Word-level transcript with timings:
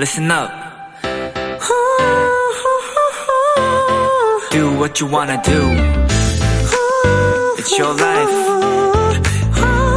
listen 0.00 0.30
up. 0.30 0.50
Do 4.50 4.72
what 4.78 4.98
you 4.98 5.06
wanna 5.12 5.36
do. 5.42 5.60
It's 7.58 7.78
your 7.78 7.94
life. 8.00 8.32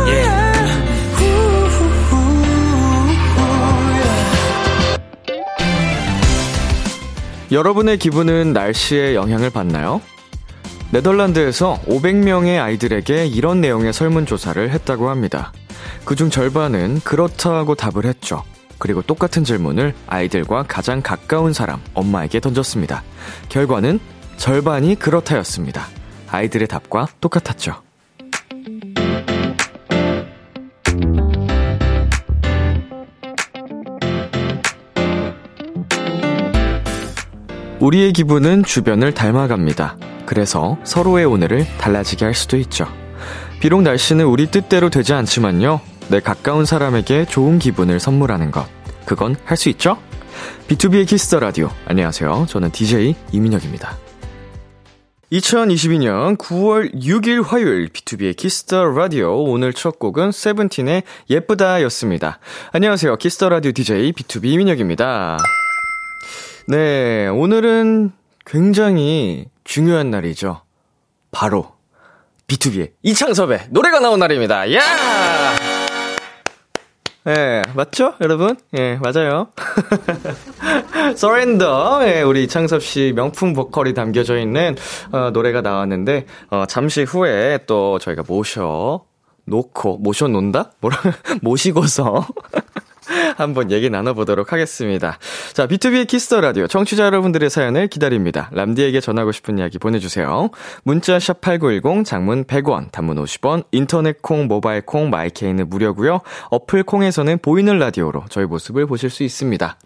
Yeah. 0.05 0.43
여러분의 7.53 7.97
기분은 7.97 8.51
날씨에 8.51 9.15
영향을 9.15 9.51
받나요? 9.51 10.01
네덜란드에서 10.91 11.79
500명의 11.87 12.61
아이들에게 12.61 13.27
이런 13.27 13.61
내용의 13.61 13.93
설문조사를 13.93 14.69
했다고 14.69 15.09
합니다. 15.09 15.53
그중 16.03 16.29
절반은 16.29 16.99
그렇다고 17.05 17.75
답을 17.75 18.05
했죠. 18.05 18.43
그리고 18.83 19.01
똑같은 19.01 19.45
질문을 19.45 19.93
아이들과 20.07 20.63
가장 20.63 21.01
가까운 21.01 21.53
사람, 21.53 21.79
엄마에게 21.93 22.41
던졌습니다. 22.41 23.01
결과는 23.47 23.97
절반이 24.35 24.95
그렇다였습니다. 24.95 25.87
아이들의 26.29 26.67
답과 26.67 27.07
똑같았죠. 27.21 27.81
우리의 37.79 38.11
기분은 38.11 38.65
주변을 38.65 39.13
닮아갑니다. 39.13 39.95
그래서 40.25 40.77
서로의 40.83 41.23
오늘을 41.23 41.65
달라지게 41.77 42.25
할 42.25 42.33
수도 42.33 42.57
있죠. 42.57 42.85
비록 43.61 43.81
날씨는 43.81 44.25
우리 44.25 44.47
뜻대로 44.51 44.89
되지 44.89 45.13
않지만요. 45.13 45.92
내 46.09 46.19
가까운 46.19 46.65
사람에게 46.65 47.25
좋은 47.25 47.59
기분을 47.59 47.99
선물하는 47.99 48.51
것. 48.51 48.67
그건 49.05 49.35
할 49.45 49.57
수 49.57 49.69
있죠? 49.69 49.97
B2B의 50.67 51.07
키스터 51.07 51.39
라디오. 51.39 51.69
안녕하세요. 51.85 52.47
저는 52.49 52.71
DJ 52.71 53.15
이민혁입니다. 53.31 53.97
2022년 55.31 56.37
9월 56.37 56.93
6일 56.93 57.43
화요일 57.43 57.89
B2B의 57.89 58.35
키스터 58.35 58.85
라디오 58.85 59.43
오늘 59.43 59.73
첫 59.73 59.97
곡은 59.97 60.31
세븐틴의 60.31 61.03
예쁘다였습니다. 61.29 62.39
안녕하세요. 62.71 63.15
키스터 63.17 63.49
라디오 63.49 63.71
DJ 63.71 64.11
B2B 64.13 64.45
이민혁입니다. 64.45 65.37
네, 66.67 67.27
오늘은 67.27 68.11
굉장히 68.45 69.45
중요한 69.63 70.11
날이죠. 70.11 70.61
바로 71.31 71.73
BTOB의 72.47 72.91
이창섭의 73.01 73.67
노래가 73.71 73.99
나온 73.99 74.19
날입니다. 74.19 74.71
야! 74.73 75.62
예, 77.25 77.31
네, 77.33 77.61
맞죠, 77.73 78.15
여러분? 78.19 78.57
예, 78.73 78.77
네, 78.77 78.99
맞아요. 79.01 79.47
Surrender, 81.15 82.05
예, 82.05 82.21
우리 82.21 82.43
이창섭 82.43 82.83
씨 82.83 83.13
명품 83.15 83.53
보컬이 83.53 83.93
담겨져 83.93 84.37
있는 84.37 84.75
어, 85.11 85.29
노래가 85.31 85.61
나왔는데 85.61 86.25
어, 86.49 86.65
잠시 86.67 87.03
후에 87.03 87.59
또 87.65 87.97
저희가 87.99 88.23
모셔 88.27 89.05
놓고 89.45 89.99
모셔 89.99 90.27
놓는다? 90.27 90.71
뭐라 90.81 90.97
모시고서 91.41 92.25
한번 93.37 93.71
얘기 93.71 93.89
나눠보도록 93.89 94.53
하겠습니다. 94.53 95.17
자, 95.53 95.67
B2B의 95.67 96.07
키스터 96.07 96.41
라디오 96.41 96.67
청취자 96.67 97.05
여러분들의 97.05 97.49
사연을 97.49 97.87
기다립니다. 97.87 98.49
람디에게 98.53 98.99
전하고 98.99 99.31
싶은 99.31 99.59
이야기 99.59 99.79
보내주세요. 99.79 100.49
문자 100.83 101.19
샵 101.19 101.41
#8910 101.41 102.05
장문 102.05 102.45
100원, 102.45 102.91
단문 102.91 103.17
50원, 103.23 103.63
인터넷 103.71 104.21
콩, 104.21 104.47
모바일 104.47 104.81
콩, 104.81 105.09
my 105.09 105.26
K는 105.26 105.69
무료고요. 105.69 106.21
어플 106.49 106.83
콩에서는 106.83 107.39
보이는 107.41 107.79
라디오로 107.79 108.25
저희 108.29 108.45
모습을 108.45 108.85
보실 108.87 109.09
수 109.09 109.23
있습니다. 109.23 109.77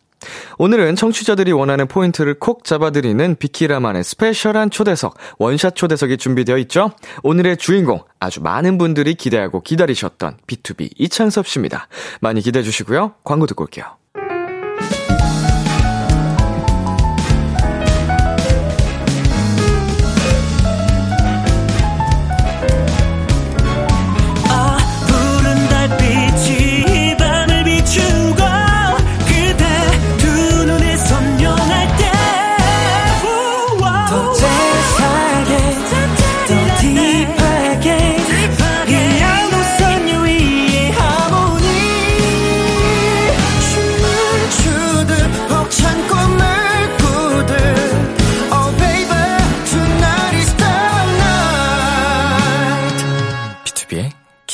오늘은 0.58 0.96
청취자들이 0.96 1.52
원하는 1.52 1.88
포인트를 1.88 2.40
콕 2.40 2.64
잡아드리는 2.64 3.36
비키라만의 3.36 4.04
special한 4.04 4.70
초대석, 4.72 5.16
one 5.38 5.54
shot 5.54 5.76
초대석이 5.76 6.18
준비되어 6.18 6.58
있죠? 6.60 6.92
오늘의 7.24 7.58
주인공, 7.58 8.00
아주 8.20 8.42
많은 8.42 8.78
분들이 8.78 9.14
기대하고 9.14 9.62
기다리셨던 9.62 10.38
BTOB 10.48 10.92
이창섭 10.98 11.48
씨입니다. 11.48 11.88
많이 12.22 12.42
기대해 12.42 12.64
주시고요. 12.64 13.16
광고 13.24 13.46
듣고 13.46 13.64
올게요. 13.64 13.97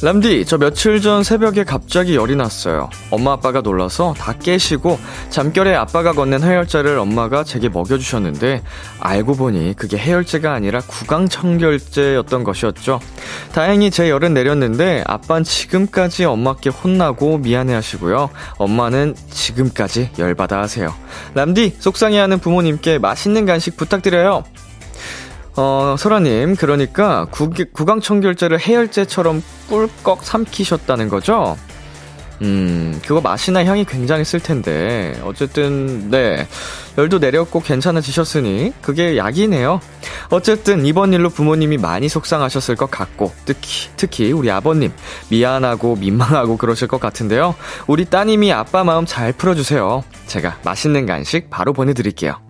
람디, 0.00 0.44
저 0.46 0.58
며칠 0.58 1.00
전 1.00 1.24
새벽에 1.24 1.64
갑자기 1.64 2.14
열이 2.14 2.36
났어요. 2.36 2.88
엄마 3.10 3.32
아빠가 3.32 3.60
놀라서 3.62 4.14
다 4.16 4.32
깨시고 4.32 4.96
잠결에 5.28 5.74
아빠가 5.74 6.12
건넨 6.12 6.40
해열제를 6.40 6.96
엄마가 7.00 7.42
제게 7.42 7.68
먹여주셨는데 7.68 8.62
알고 9.00 9.34
보니 9.34 9.74
그게 9.74 9.98
해열제가 9.98 10.52
아니라 10.52 10.78
구강청결제였던 10.82 12.44
것이었죠. 12.44 13.00
다행히 13.52 13.90
제 13.90 14.08
열은 14.08 14.34
내렸는데 14.34 15.02
아빠는 15.04 15.42
지금까지 15.42 16.26
엄마께 16.26 16.70
혼나고 16.70 17.38
미안해 17.38 17.74
하시고요. 17.74 18.30
엄마는 18.56 19.16
지금까지 19.30 20.10
열받아 20.16 20.60
하세요. 20.60 20.94
람디, 21.34 21.74
속상해하는 21.80 22.38
부모님께 22.38 22.98
맛있는 22.98 23.46
간식 23.46 23.76
부탁드려요. 23.76 24.44
어, 25.60 25.96
소라님, 25.98 26.54
그러니까 26.54 27.26
구, 27.32 27.50
구강청결제를 27.50 28.60
해열제처럼 28.60 29.42
꿀꺽 29.68 30.22
삼키셨다는 30.22 31.08
거죠? 31.08 31.56
음, 32.42 33.00
그거 33.04 33.20
맛이나 33.20 33.64
향이 33.64 33.84
굉장히 33.84 34.24
쓸 34.24 34.38
텐데, 34.38 35.20
어쨌든, 35.24 36.12
네. 36.12 36.46
열도 36.96 37.18
내렸고 37.18 37.60
괜찮아지셨으니, 37.60 38.72
그게 38.80 39.16
약이네요. 39.16 39.80
어쨌든, 40.30 40.86
이번 40.86 41.12
일로 41.12 41.28
부모님이 41.28 41.76
많이 41.76 42.08
속상하셨을 42.08 42.76
것 42.76 42.88
같고, 42.88 43.32
특히, 43.44 43.90
특히, 43.96 44.30
우리 44.30 44.52
아버님, 44.52 44.92
미안하고 45.28 45.96
민망하고 45.96 46.56
그러실 46.56 46.86
것 46.86 47.00
같은데요. 47.00 47.56
우리 47.88 48.04
따님이 48.04 48.52
아빠 48.52 48.84
마음 48.84 49.06
잘 49.06 49.32
풀어주세요. 49.32 50.04
제가 50.28 50.58
맛있는 50.62 51.04
간식 51.06 51.50
바로 51.50 51.72
보내드릴게요. 51.72 52.47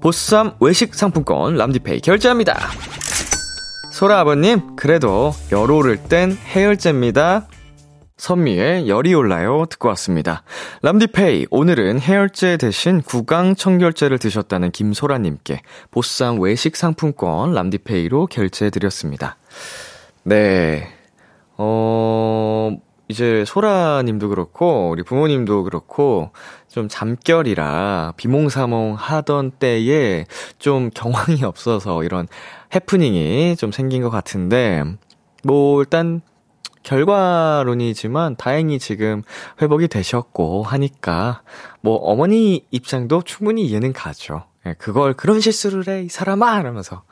보쌈 0.00 0.56
외식 0.60 0.94
상품권 0.94 1.56
람디페이 1.56 2.00
결제합니다. 2.00 2.58
소라 3.92 4.20
아버님, 4.20 4.74
그래도 4.76 5.32
열 5.52 5.70
오를 5.70 5.98
땐 5.98 6.32
해열제입니다. 6.32 7.46
선미의 8.16 8.88
열이 8.88 9.14
올라요 9.14 9.66
듣고 9.68 9.88
왔습니다. 9.88 10.42
람디페이 10.82 11.46
오늘은 11.50 12.00
해열제 12.00 12.56
대신 12.56 13.02
구강 13.02 13.54
청결제를 13.54 14.18
드셨다는 14.18 14.70
김소라님께 14.70 15.60
보쌈 15.90 16.38
외식 16.40 16.76
상품권 16.76 17.52
람디페이로 17.52 18.26
결제해 18.26 18.70
드렸습니다. 18.70 19.36
네, 20.22 20.88
어 21.56 22.70
이제 23.08 23.44
소라님도 23.46 24.28
그렇고 24.28 24.90
우리 24.90 25.02
부모님도 25.02 25.64
그렇고 25.64 26.30
좀 26.70 26.88
잠결이라 26.88 28.14
비몽사몽 28.16 28.94
하던 28.94 29.52
때에 29.52 30.24
좀 30.58 30.90
경황이 30.94 31.42
없어서 31.44 32.04
이런 32.04 32.28
해프닝이 32.74 33.56
좀 33.56 33.72
생긴 33.72 34.02
것 34.02 34.10
같은데 34.10 34.84
뭐 35.42 35.80
일단 35.80 36.20
결과론이지만 36.82 38.36
다행히 38.36 38.78
지금 38.78 39.22
회복이 39.60 39.88
되셨고 39.88 40.62
하니까 40.62 41.42
뭐 41.82 41.96
어머니 41.96 42.64
입장도 42.70 43.22
충분히 43.22 43.66
이해는 43.66 43.92
가죠. 43.92 44.44
예, 44.66 44.74
그걸 44.78 45.14
그런 45.14 45.40
실수를 45.40 45.88
해 45.88 46.04
이 46.04 46.08
사람아 46.08 46.60
이러면서 46.60 47.02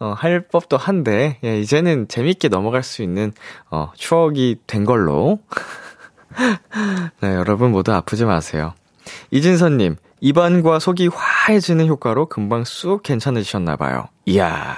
어, 0.00 0.14
할 0.16 0.46
법도 0.46 0.76
한데, 0.76 1.38
예, 1.42 1.58
이제는 1.60 2.06
재밌게 2.06 2.46
넘어갈 2.48 2.84
수 2.84 3.02
있는, 3.02 3.32
어, 3.68 3.90
추억이 3.96 4.58
된 4.68 4.84
걸로. 4.84 5.40
네, 7.20 7.34
여러분 7.34 7.72
모두 7.72 7.92
아프지 7.92 8.24
마세요. 8.24 8.74
이진선님, 9.30 9.96
입안과 10.20 10.78
속이 10.78 11.08
화해지는 11.08 11.86
효과로 11.86 12.26
금방 12.26 12.64
쑥 12.64 13.02
괜찮으셨나봐요. 13.02 14.08
이야. 14.26 14.76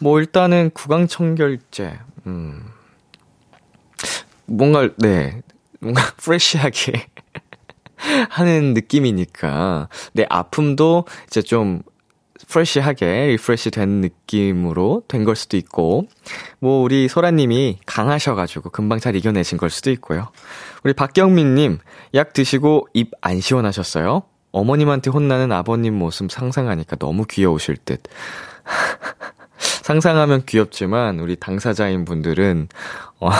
뭐, 0.00 0.18
일단은 0.20 0.70
구강청결제, 0.72 1.98
음. 2.26 2.64
뭔가, 4.46 4.88
네. 4.98 5.42
뭔가 5.80 6.02
fresh하게 6.18 7.06
하는 8.30 8.74
느낌이니까. 8.74 9.88
내 10.12 10.26
아픔도 10.28 11.04
이제 11.26 11.42
좀 11.42 11.82
fresh하게 12.50 13.28
refresh 13.28 13.70
된 13.70 14.00
느낌으로 14.00 15.02
된 15.08 15.24
걸 15.24 15.36
수도 15.36 15.56
있고, 15.56 16.06
뭐, 16.58 16.82
우리 16.82 17.08
소라님이 17.08 17.78
강하셔가지고 17.86 18.70
금방 18.70 18.98
잘 18.98 19.14
이겨내신 19.16 19.56
걸 19.58 19.70
수도 19.70 19.90
있고요. 19.92 20.28
우리 20.82 20.92
박경민님, 20.92 21.78
약 22.14 22.32
드시고 22.32 22.88
입 22.94 23.12
안 23.20 23.40
시원하셨어요? 23.40 24.22
어머님한테 24.52 25.10
혼나는 25.10 25.52
아버님 25.52 25.94
모습 25.94 26.32
상상하니까 26.32 26.96
너무 26.96 27.24
귀여우실 27.24 27.76
듯. 27.84 28.02
상상하면 29.82 30.44
귀엽지만, 30.46 31.20
우리 31.20 31.36
당사자인 31.36 32.04
분들은, 32.04 32.68
어, 33.20 33.30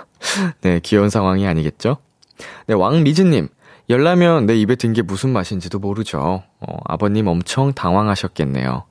네, 0.62 0.80
귀여운 0.82 1.08
상황이 1.10 1.46
아니겠죠? 1.46 1.96
네, 2.66 2.74
왕미즈님, 2.74 3.48
열라면 3.90 4.46
내 4.46 4.56
입에 4.56 4.76
든 4.76 4.92
게 4.94 5.02
무슨 5.02 5.30
맛인지도 5.32 5.78
모르죠. 5.80 6.42
어, 6.60 6.76
아버님 6.84 7.26
엄청 7.26 7.72
당황하셨겠네요. 7.74 8.84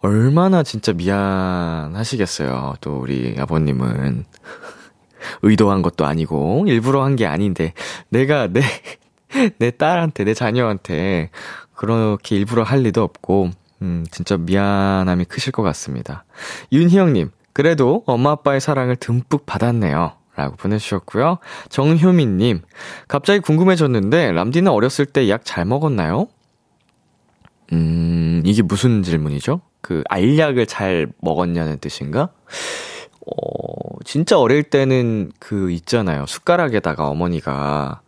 얼마나 0.00 0.62
진짜 0.62 0.92
미안하시겠어요. 0.92 2.74
또 2.80 2.98
우리 2.98 3.36
아버님은. 3.38 4.24
의도한 5.42 5.82
것도 5.82 6.04
아니고, 6.06 6.64
일부러 6.66 7.04
한 7.04 7.14
게 7.16 7.26
아닌데, 7.26 7.74
내가 8.08 8.48
내, 8.48 8.62
내 9.58 9.70
딸한테, 9.70 10.24
내 10.24 10.34
자녀한테, 10.34 11.30
그렇게 11.74 12.36
일부러 12.36 12.64
할 12.64 12.80
리도 12.80 13.02
없고, 13.04 13.50
음, 13.82 14.04
진짜 14.10 14.36
미안함이 14.36 15.26
크실 15.26 15.52
것 15.52 15.62
같습니다. 15.62 16.24
윤희영님, 16.72 17.30
그래도 17.52 18.02
엄마 18.06 18.32
아빠의 18.32 18.60
사랑을 18.60 18.96
듬뿍 18.96 19.46
받았네요. 19.46 20.12
라고 20.34 20.56
보내주셨고요. 20.56 21.38
정효민님, 21.68 22.62
갑자기 23.08 23.40
궁금해졌는데, 23.40 24.32
람디는 24.32 24.70
어렸을 24.72 25.04
때 25.06 25.28
약 25.28 25.44
잘 25.44 25.64
먹었나요? 25.64 26.28
음, 27.72 28.42
이게 28.44 28.62
무슨 28.62 29.02
질문이죠? 29.02 29.60
그, 29.80 30.02
알약을 30.08 30.66
잘 30.66 31.08
먹었냐는 31.20 31.78
뜻인가? 31.78 32.30
어, 33.26 33.98
진짜 34.04 34.38
어릴 34.38 34.62
때는 34.62 35.32
그, 35.38 35.70
있잖아요. 35.70 36.26
숟가락에다가 36.26 37.08
어머니가 37.08 38.00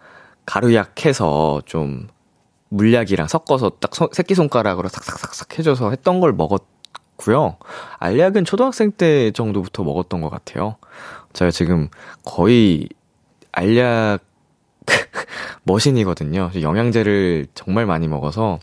가루약 0.46 1.04
해서 1.06 1.62
좀, 1.66 2.08
물약이랑 2.70 3.28
섞어서 3.28 3.70
딱 3.80 3.94
서, 3.94 4.08
새끼손가락으로 4.12 4.88
삭삭삭삭 4.88 5.58
해줘서 5.58 5.90
했던 5.90 6.20
걸 6.20 6.32
먹었고요. 6.32 7.56
알약은 7.98 8.44
초등학생 8.44 8.90
때 8.90 9.30
정도부터 9.30 9.84
먹었던 9.84 10.20
것 10.20 10.30
같아요. 10.30 10.76
제가 11.34 11.50
지금 11.50 11.88
거의 12.24 12.88
알약 13.52 14.20
머신이거든요. 15.64 16.50
영양제를 16.60 17.46
정말 17.54 17.86
많이 17.86 18.08
먹어서 18.08 18.58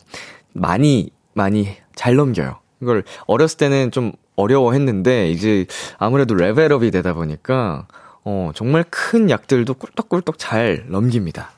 많이 0.53 1.12
많이 1.33 1.75
잘 1.95 2.15
넘겨요. 2.15 2.59
이걸 2.81 3.03
어렸을 3.27 3.57
때는 3.57 3.91
좀 3.91 4.12
어려워했는데 4.35 5.29
이제 5.29 5.65
아무래도 5.97 6.33
레벨업이 6.33 6.91
되다 6.91 7.13
보니까 7.13 7.88
어 8.23 8.51
정말 8.56 8.83
큰 8.89 9.29
약들도 9.29 9.74
꿀떡꿀떡 9.75 10.39
잘 10.39 10.85
넘깁니다. 10.88 11.51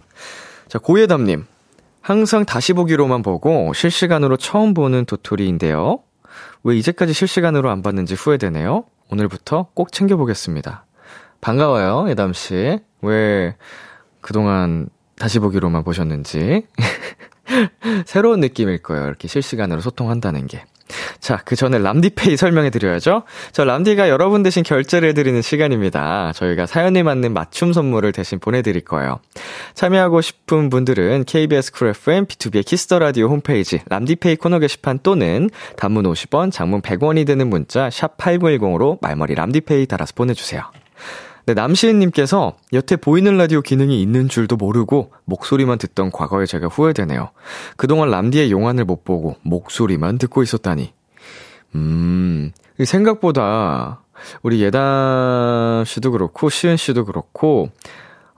자 0.67 0.79
고예담님 0.79 1.45
항상 2.01 2.45
다시 2.45 2.73
보기로만 2.73 3.21
보고 3.21 3.71
실시간으로 3.73 4.37
처음 4.37 4.73
보는 4.73 5.05
도토리인데요. 5.05 5.99
왜 6.63 6.75
이제까지 6.77 7.13
실시간으로 7.13 7.69
안 7.69 7.81
봤는지 7.81 8.15
후회되네요. 8.15 8.85
오늘부터 9.11 9.67
꼭 9.73 9.91
챙겨보겠습니다. 9.91 10.85
반가워요, 11.43 12.09
예담 12.09 12.31
씨. 12.31 12.79
왜 13.01 13.55
그동안 14.21 14.87
다시 15.17 15.39
보기로만 15.39 15.83
보셨는지. 15.83 16.65
새로운 18.07 18.39
느낌일 18.39 18.81
거예요. 18.81 19.05
이렇게 19.05 19.27
실시간으로 19.27 19.81
소통한다는 19.81 20.47
게. 20.47 20.63
자, 21.19 21.41
그 21.43 21.57
전에 21.57 21.79
람디페이 21.79 22.37
설명해 22.37 22.69
드려야죠. 22.69 23.23
저 23.51 23.65
람디가 23.65 24.07
여러분 24.07 24.41
대신 24.41 24.63
결제를 24.63 25.09
해드리는 25.09 25.41
시간입니다. 25.41 26.31
저희가 26.33 26.65
사연에 26.65 27.03
맞는 27.03 27.33
맞춤 27.33 27.73
선물을 27.73 28.13
대신 28.13 28.39
보내드릴 28.39 28.85
거예요. 28.85 29.19
참여하고 29.73 30.21
싶은 30.21 30.69
분들은 30.69 31.25
KBS 31.25 31.73
쿨 31.73 31.89
FM 31.89 32.25
B2B의 32.25 32.65
키스터 32.65 32.99
라디오 32.99 33.27
홈페이지 33.27 33.81
람디페이 33.89 34.37
코너 34.37 34.59
게시판 34.59 34.99
또는 35.03 35.49
단문 35.75 36.05
50원, 36.05 36.53
장문 36.53 36.81
100원이 36.81 37.25
드는 37.25 37.49
문자 37.49 37.89
샵 37.89 38.15
8910으로 38.17 38.97
말머리 39.01 39.35
람디페이 39.35 39.87
달아서 39.87 40.13
보내주세요. 40.15 40.82
네, 41.45 41.53
남시은님께서 41.53 42.55
여태 42.71 42.95
보이는 42.95 43.37
라디오 43.37 43.61
기능이 43.61 44.01
있는 44.01 44.29
줄도 44.29 44.55
모르고 44.55 45.11
목소리만 45.25 45.77
듣던 45.77 46.11
과거에 46.11 46.45
제가 46.45 46.67
후회되네요. 46.67 47.31
그동안 47.75 48.11
람디의 48.11 48.49
용안을 48.49 48.85
못 48.85 49.03
보고 49.03 49.35
목소리만 49.41 50.19
듣고 50.19 50.41
있었다니. 50.41 50.93
음, 51.75 52.51
생각보다 52.81 54.03
우리 54.41 54.61
예담 54.61 55.83
씨도 55.85 56.11
그렇고 56.11 56.49
시은 56.49 56.77
씨도 56.77 57.03
그렇고 57.03 57.69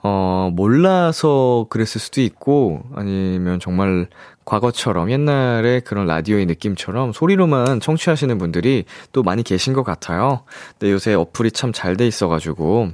어, 0.02 0.50
몰라서 0.54 1.68
그랬을 1.70 2.02
수도 2.02 2.22
있고 2.22 2.84
아니면 2.96 3.60
정말 3.60 4.08
과거처럼 4.46 5.12
옛날에 5.12 5.80
그런 5.82 6.06
라디오의 6.08 6.46
느낌처럼 6.46 7.12
소리로만 7.14 7.80
청취하시는 7.80 8.38
분들이 8.38 8.86
또 9.12 9.24
많이 9.24 9.44
계신 9.44 9.74
것 9.74 9.84
같아요. 9.84 10.44
근데 10.78 10.92
요새 10.92 11.14
어플이 11.14 11.52
참 11.52 11.72
잘 11.74 11.98
돼 11.98 12.08
있어가지고 12.08 12.92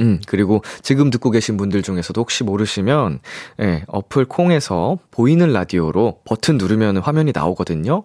음, 0.00 0.20
그리고 0.26 0.62
지금 0.82 1.10
듣고 1.10 1.30
계신 1.30 1.56
분들 1.56 1.82
중에서도 1.82 2.20
혹시 2.20 2.42
모르시면, 2.42 3.20
예, 3.60 3.84
어플 3.86 4.24
콩에서 4.24 4.98
보이는 5.12 5.52
라디오로 5.52 6.20
버튼 6.24 6.58
누르면 6.58 6.96
화면이 6.96 7.30
나오거든요. 7.32 8.02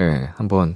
예, 0.00 0.30
한번 0.34 0.74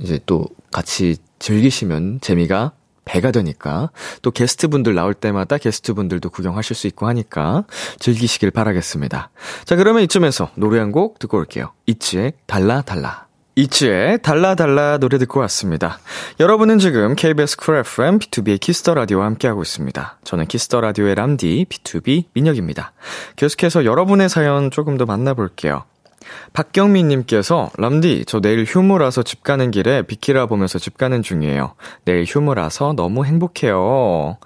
이제 0.00 0.20
또 0.26 0.44
같이 0.70 1.16
즐기시면 1.40 2.20
재미가 2.20 2.72
배가 3.04 3.30
되니까 3.30 3.90
또 4.22 4.30
게스트분들 4.30 4.94
나올 4.94 5.14
때마다 5.14 5.58
게스트분들도 5.58 6.30
구경하실 6.30 6.74
수 6.76 6.86
있고 6.86 7.06
하니까 7.08 7.64
즐기시길 7.98 8.50
바라겠습니다. 8.50 9.30
자, 9.64 9.76
그러면 9.76 10.02
이쯤에서 10.04 10.50
노래 10.54 10.78
한 10.78 10.92
곡 10.92 11.18
듣고 11.18 11.38
올게요. 11.38 11.72
ITZY의 11.86 12.34
달라 12.46 12.82
달라. 12.82 13.26
ITZY의 13.56 14.22
달라 14.22 14.54
달라 14.54 14.98
노래 14.98 15.18
듣고 15.18 15.40
왔습니다. 15.40 15.98
여러분은 16.40 16.78
지금 16.78 17.14
KBS 17.14 17.56
쿨 17.56 17.76
FM 17.76 18.18
B2B의 18.18 18.60
키스터 18.60 18.94
라디오와 18.94 19.26
함께하고 19.26 19.62
있습니다. 19.62 20.18
저는 20.24 20.46
키스터 20.46 20.80
라디오의 20.80 21.14
람디 21.14 21.66
B2B 21.68 22.24
민혁입니다. 22.32 22.92
계속해서 23.36 23.84
여러분의 23.84 24.28
사연 24.28 24.70
조금 24.70 24.96
더 24.96 25.04
만나볼게요. 25.06 25.84
박경민님께서, 26.52 27.70
람디, 27.76 28.24
저 28.26 28.40
내일 28.40 28.64
휴무라서 28.64 29.22
집 29.22 29.42
가는 29.42 29.70
길에 29.70 30.02
비키라 30.02 30.46
보면서 30.46 30.78
집 30.78 30.96
가는 30.96 31.22
중이에요. 31.22 31.74
내일 32.04 32.24
휴무라서 32.24 32.94
너무 32.94 33.24
행복해요. 33.24 34.38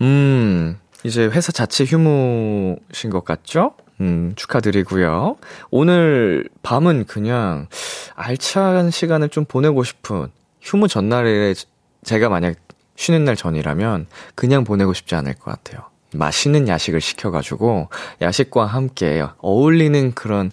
음, 0.00 0.78
이제 1.04 1.24
회사 1.26 1.52
자체 1.52 1.84
휴무신 1.84 3.10
것 3.10 3.24
같죠? 3.24 3.74
음, 4.00 4.32
축하드리고요. 4.36 5.36
오늘 5.70 6.48
밤은 6.62 7.04
그냥 7.06 7.68
알찬 8.14 8.90
시간을 8.90 9.28
좀 9.28 9.44
보내고 9.44 9.84
싶은 9.84 10.28
휴무 10.60 10.88
전날에 10.88 11.54
제가 12.04 12.28
만약 12.28 12.56
쉬는 12.96 13.24
날 13.24 13.36
전이라면 13.36 14.06
그냥 14.34 14.64
보내고 14.64 14.92
싶지 14.92 15.14
않을 15.14 15.34
것 15.34 15.44
같아요. 15.44 15.92
맛있는 16.14 16.68
야식을 16.68 17.00
시켜가지고 17.00 17.88
야식과 18.20 18.66
함께 18.66 19.24
어울리는 19.38 20.12
그런 20.12 20.50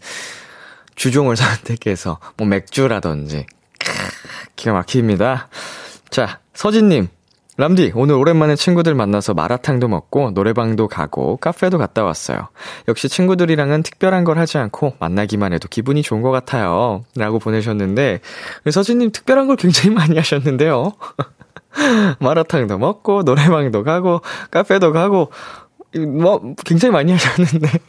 주종을 0.99 1.37
선택해서 1.37 2.19
뭐 2.35 2.45
맥주라든지 2.45 3.47
기가 4.55 4.73
막힙니다. 4.73 5.47
자, 6.09 6.39
서진님. 6.53 7.07
람디, 7.55 7.91
오늘 7.95 8.15
오랜만에 8.15 8.55
친구들 8.55 8.95
만나서 8.95 9.33
마라탕도 9.33 9.89
먹고 9.89 10.31
노래방도 10.31 10.87
가고 10.87 11.35
카페도 11.37 11.77
갔다 11.77 12.03
왔어요. 12.03 12.47
역시 12.87 13.09
친구들이랑은 13.09 13.83
특별한 13.83 14.23
걸 14.23 14.37
하지 14.37 14.57
않고 14.57 14.95
만나기만 14.99 15.51
해도 15.51 15.67
기분이 15.69 16.01
좋은 16.01 16.21
것 16.21 16.31
같아요. 16.31 17.03
라고 17.15 17.39
보내셨는데, 17.39 18.21
서진님 18.69 19.11
특별한 19.11 19.47
걸 19.47 19.57
굉장히 19.57 19.89
많이 19.89 20.15
하셨는데요. 20.15 20.93
마라탕도 22.19 22.77
먹고 22.77 23.23
노래방도 23.23 23.83
가고 23.83 24.21
카페도 24.51 24.93
가고 24.93 25.31
뭐 25.97 26.55
굉장히 26.65 26.93
많이 26.93 27.11
하셨는데. 27.11 27.67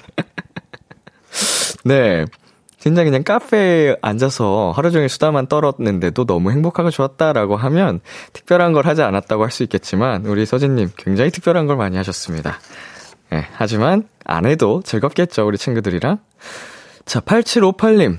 네. 1.84 2.24
진짜 2.80 3.04
그냥 3.04 3.22
카페에 3.22 3.96
앉아서 4.00 4.72
하루 4.74 4.90
종일 4.90 5.10
수다만 5.10 5.46
떨었는데도 5.46 6.24
너무 6.24 6.50
행복하고 6.50 6.90
좋았다라고 6.90 7.56
하면 7.56 8.00
특별한 8.32 8.72
걸 8.72 8.86
하지 8.86 9.02
않았다고 9.02 9.44
할 9.44 9.50
수 9.50 9.62
있겠지만 9.64 10.24
우리 10.26 10.46
서진님 10.46 10.90
굉장히 10.96 11.30
특별한 11.30 11.66
걸 11.66 11.76
많이 11.76 11.96
하셨습니다. 11.98 12.58
예, 13.32 13.46
하지만 13.52 14.08
안 14.24 14.46
해도 14.46 14.80
즐겁겠죠, 14.84 15.46
우리 15.46 15.58
친구들이랑. 15.58 16.18
자, 17.04 17.20
8758님. 17.20 18.18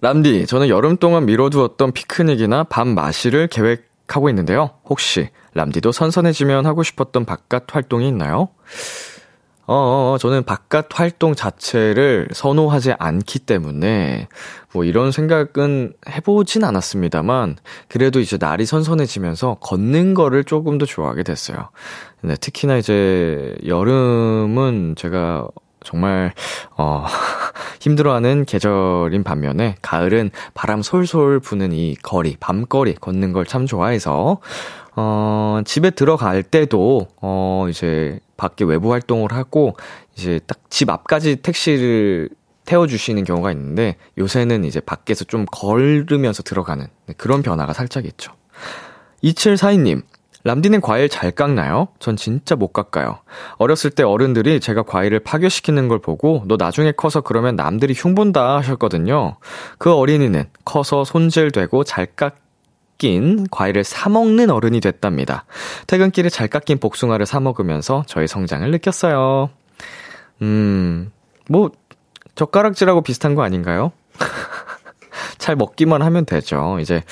람디, 0.00 0.46
저는 0.46 0.68
여름 0.68 0.96
동안 0.98 1.26
미뤄두었던 1.26 1.92
피크닉이나 1.92 2.64
밤 2.64 2.88
마시를 2.88 3.48
계획하고 3.48 4.28
있는데요. 4.28 4.70
혹시 4.84 5.30
람디도 5.54 5.90
선선해지면 5.90 6.66
하고 6.66 6.82
싶었던 6.82 7.24
바깥 7.24 7.74
활동이 7.74 8.06
있나요? 8.08 8.50
어, 9.68 9.74
어, 9.74 10.12
어, 10.14 10.18
저는 10.18 10.44
바깥 10.44 10.86
활동 10.98 11.34
자체를 11.34 12.28
선호하지 12.32 12.94
않기 12.98 13.40
때문에 13.40 14.28
뭐 14.72 14.84
이런 14.84 15.10
생각은 15.10 15.94
해보진 16.08 16.62
않았습니다만 16.62 17.56
그래도 17.88 18.20
이제 18.20 18.38
날이 18.38 18.64
선선해지면서 18.64 19.56
걷는 19.60 20.14
거를 20.14 20.44
조금 20.44 20.78
더 20.78 20.86
좋아하게 20.86 21.24
됐어요. 21.24 21.70
네, 22.22 22.36
특히나 22.36 22.76
이제 22.76 23.56
여름은 23.66 24.94
제가 24.96 25.48
정말 25.84 26.32
어 26.76 27.04
힘들어하는 27.80 28.44
계절인 28.44 29.22
반면에 29.24 29.76
가을은 29.82 30.30
바람 30.54 30.82
솔솔 30.82 31.40
부는 31.40 31.72
이 31.72 31.94
거리 32.02 32.36
밤거리 32.38 32.94
걷는 32.94 33.32
걸 33.32 33.44
참 33.46 33.66
좋아해서 33.66 34.38
어 34.96 35.60
집에 35.64 35.90
들어갈 35.90 36.42
때도 36.42 37.06
어 37.20 37.66
이제 37.70 38.18
밖에 38.36 38.64
외부 38.64 38.92
활동을 38.92 39.32
하고 39.32 39.76
이제 40.14 40.40
딱 40.46 40.58
집 40.76 40.90
앞까지 40.90 41.36
택시를 41.36 42.28
태워주시는 42.66 43.24
경우가 43.24 43.50
있는데 43.52 43.96
요새는 44.18 44.64
이제 44.64 44.78
밖에서 44.78 45.24
좀 45.24 45.46
걸으면서 45.50 46.42
들어가는 46.42 46.86
네, 47.06 47.14
그런 47.16 47.42
변화가 47.42 47.72
살짝 47.72 48.04
있죠. 48.04 48.32
2742님, 49.24 50.02
람디는 50.44 50.82
과일 50.82 51.08
잘 51.08 51.30
깎나요? 51.30 51.88
전 51.98 52.16
진짜 52.16 52.56
못 52.56 52.74
깎아요. 52.74 53.20
어렸을 53.56 53.90
때 53.90 54.02
어른들이 54.02 54.60
제가 54.60 54.82
과일을 54.82 55.20
파괴시키는 55.20 55.88
걸 55.88 55.98
보고 56.00 56.42
너 56.46 56.56
나중에 56.58 56.92
커서 56.92 57.22
그러면 57.22 57.56
남들이 57.56 57.94
흉본다 57.96 58.56
하셨거든요. 58.56 59.38
그 59.78 59.94
어린이는 59.94 60.44
커서 60.66 61.04
손질되고 61.04 61.84
잘 61.84 62.06
깎, 62.16 62.36
깎인 62.96 63.46
과일을 63.50 63.84
사먹는 63.84 64.50
어른이 64.50 64.80
됐답니다. 64.80 65.44
퇴근길에 65.86 66.28
잘 66.28 66.48
깎인 66.48 66.78
복숭아를 66.78 67.26
사먹으면서 67.26 68.04
저의 68.06 68.26
성장을 68.28 68.68
느꼈어요. 68.70 69.50
음, 70.42 71.10
뭐, 71.48 71.70
젓가락질하고 72.34 73.02
비슷한 73.02 73.34
거 73.34 73.42
아닌가요? 73.42 73.92
잘 75.38 75.56
먹기만 75.56 76.02
하면 76.02 76.24
되죠. 76.26 76.78
이제, 76.80 77.02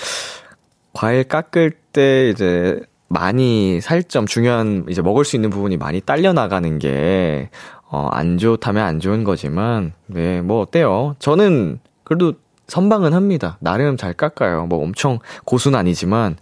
과일 0.93 1.25
깎을 1.25 1.73
때 1.93 2.31
이제, 2.31 2.81
많이 3.09 3.81
살점, 3.81 4.26
중요한, 4.26 4.87
이제 4.88 5.03
먹을 5.03 5.25
수 5.25 5.37
있는 5.37 5.50
부분이 5.50 5.76
많이 5.76 6.00
딸려 6.00 6.33
나가는 6.33 6.79
게, 6.79 7.50
어, 7.91 8.09
안 8.11 8.38
좋다면 8.38 8.85
안 8.85 9.00
좋은 9.00 9.25
거지만, 9.25 9.93
네, 10.07 10.41
뭐, 10.41 10.61
어때요? 10.61 11.14
저는, 11.19 11.81
그래도 12.03 12.35
선방은 12.68 13.12
합니다. 13.12 13.56
나름 13.61 13.97
잘 13.97 14.12
깎아요. 14.14 14.66
뭐 14.66 14.83
엄청 14.83 15.18
고수는 15.44 15.78
아니지만, 15.78 16.37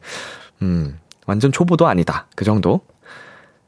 음, 0.62 0.98
완전 1.26 1.52
초보도 1.52 1.86
아니다. 1.86 2.26
그 2.36 2.44
정도? 2.44 2.80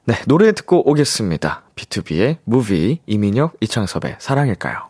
네, 0.06 0.14
노래 0.26 0.52
듣고 0.52 0.88
오겠습니다. 0.88 1.62
BTOB의 1.76 2.36
MOVIE, 2.44 3.00
이민혁, 3.06 3.56
이창섭의 3.60 4.16
사랑일까요? 4.18 4.88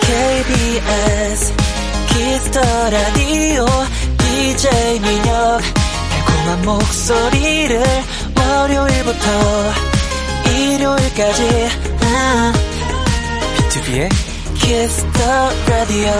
KBS 0.00 1.54
Kiss 2.08 2.38
the 2.38 2.60
라디오 2.60 3.66
DJ 4.18 5.00
민혁 5.00 5.60
달콤한 6.10 6.64
목소리를 6.64 7.82
월요일부터 8.38 9.26
일요일까지 10.50 11.42
아. 11.42 11.63
B2B의 13.94 14.08
Kiss 14.58 15.06
the 15.12 15.32
Radio. 15.68 16.12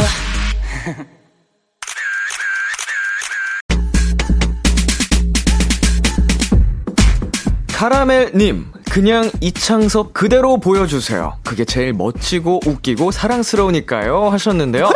카라멜님, 7.73 8.67
그냥 8.91 9.31
이창섭 9.41 10.15
그대로 10.15 10.59
보여주세요. 10.59 11.39
그게 11.43 11.65
제일 11.65 11.93
멋지고 11.93 12.61
웃기고 12.65 13.11
사랑스러우니까요. 13.11 14.29
하셨는데요. 14.31 14.89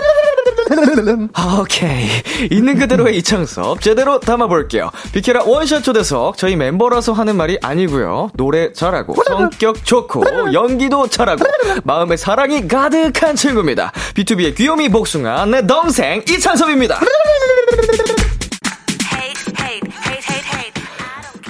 오케이. 1.60 2.08
있는 2.50 2.78
그대로의 2.78 3.16
이창섭 3.18 3.80
제대로 3.80 4.20
담아볼게요. 4.20 4.90
비케라 5.12 5.44
원샷 5.44 5.82
초대석 5.82 6.36
저희 6.36 6.56
멤버라서 6.56 7.12
하는 7.12 7.36
말이 7.36 7.58
아니고요. 7.62 8.30
노래 8.34 8.72
잘하고 8.72 9.14
성격 9.26 9.84
좋고 9.84 10.52
연기도 10.52 11.08
잘하고 11.08 11.44
마음에 11.84 12.16
사랑이 12.16 12.66
가득한 12.68 13.36
친구입니다. 13.36 13.92
B2B의 14.14 14.56
귀요미 14.56 14.88
복숭아 14.90 15.46
내 15.46 15.66
동생 15.66 16.22
이창섭입니다. 16.28 17.00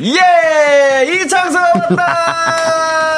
예! 0.00 1.12
이창섭 1.24 1.60
왔다! 1.90 3.17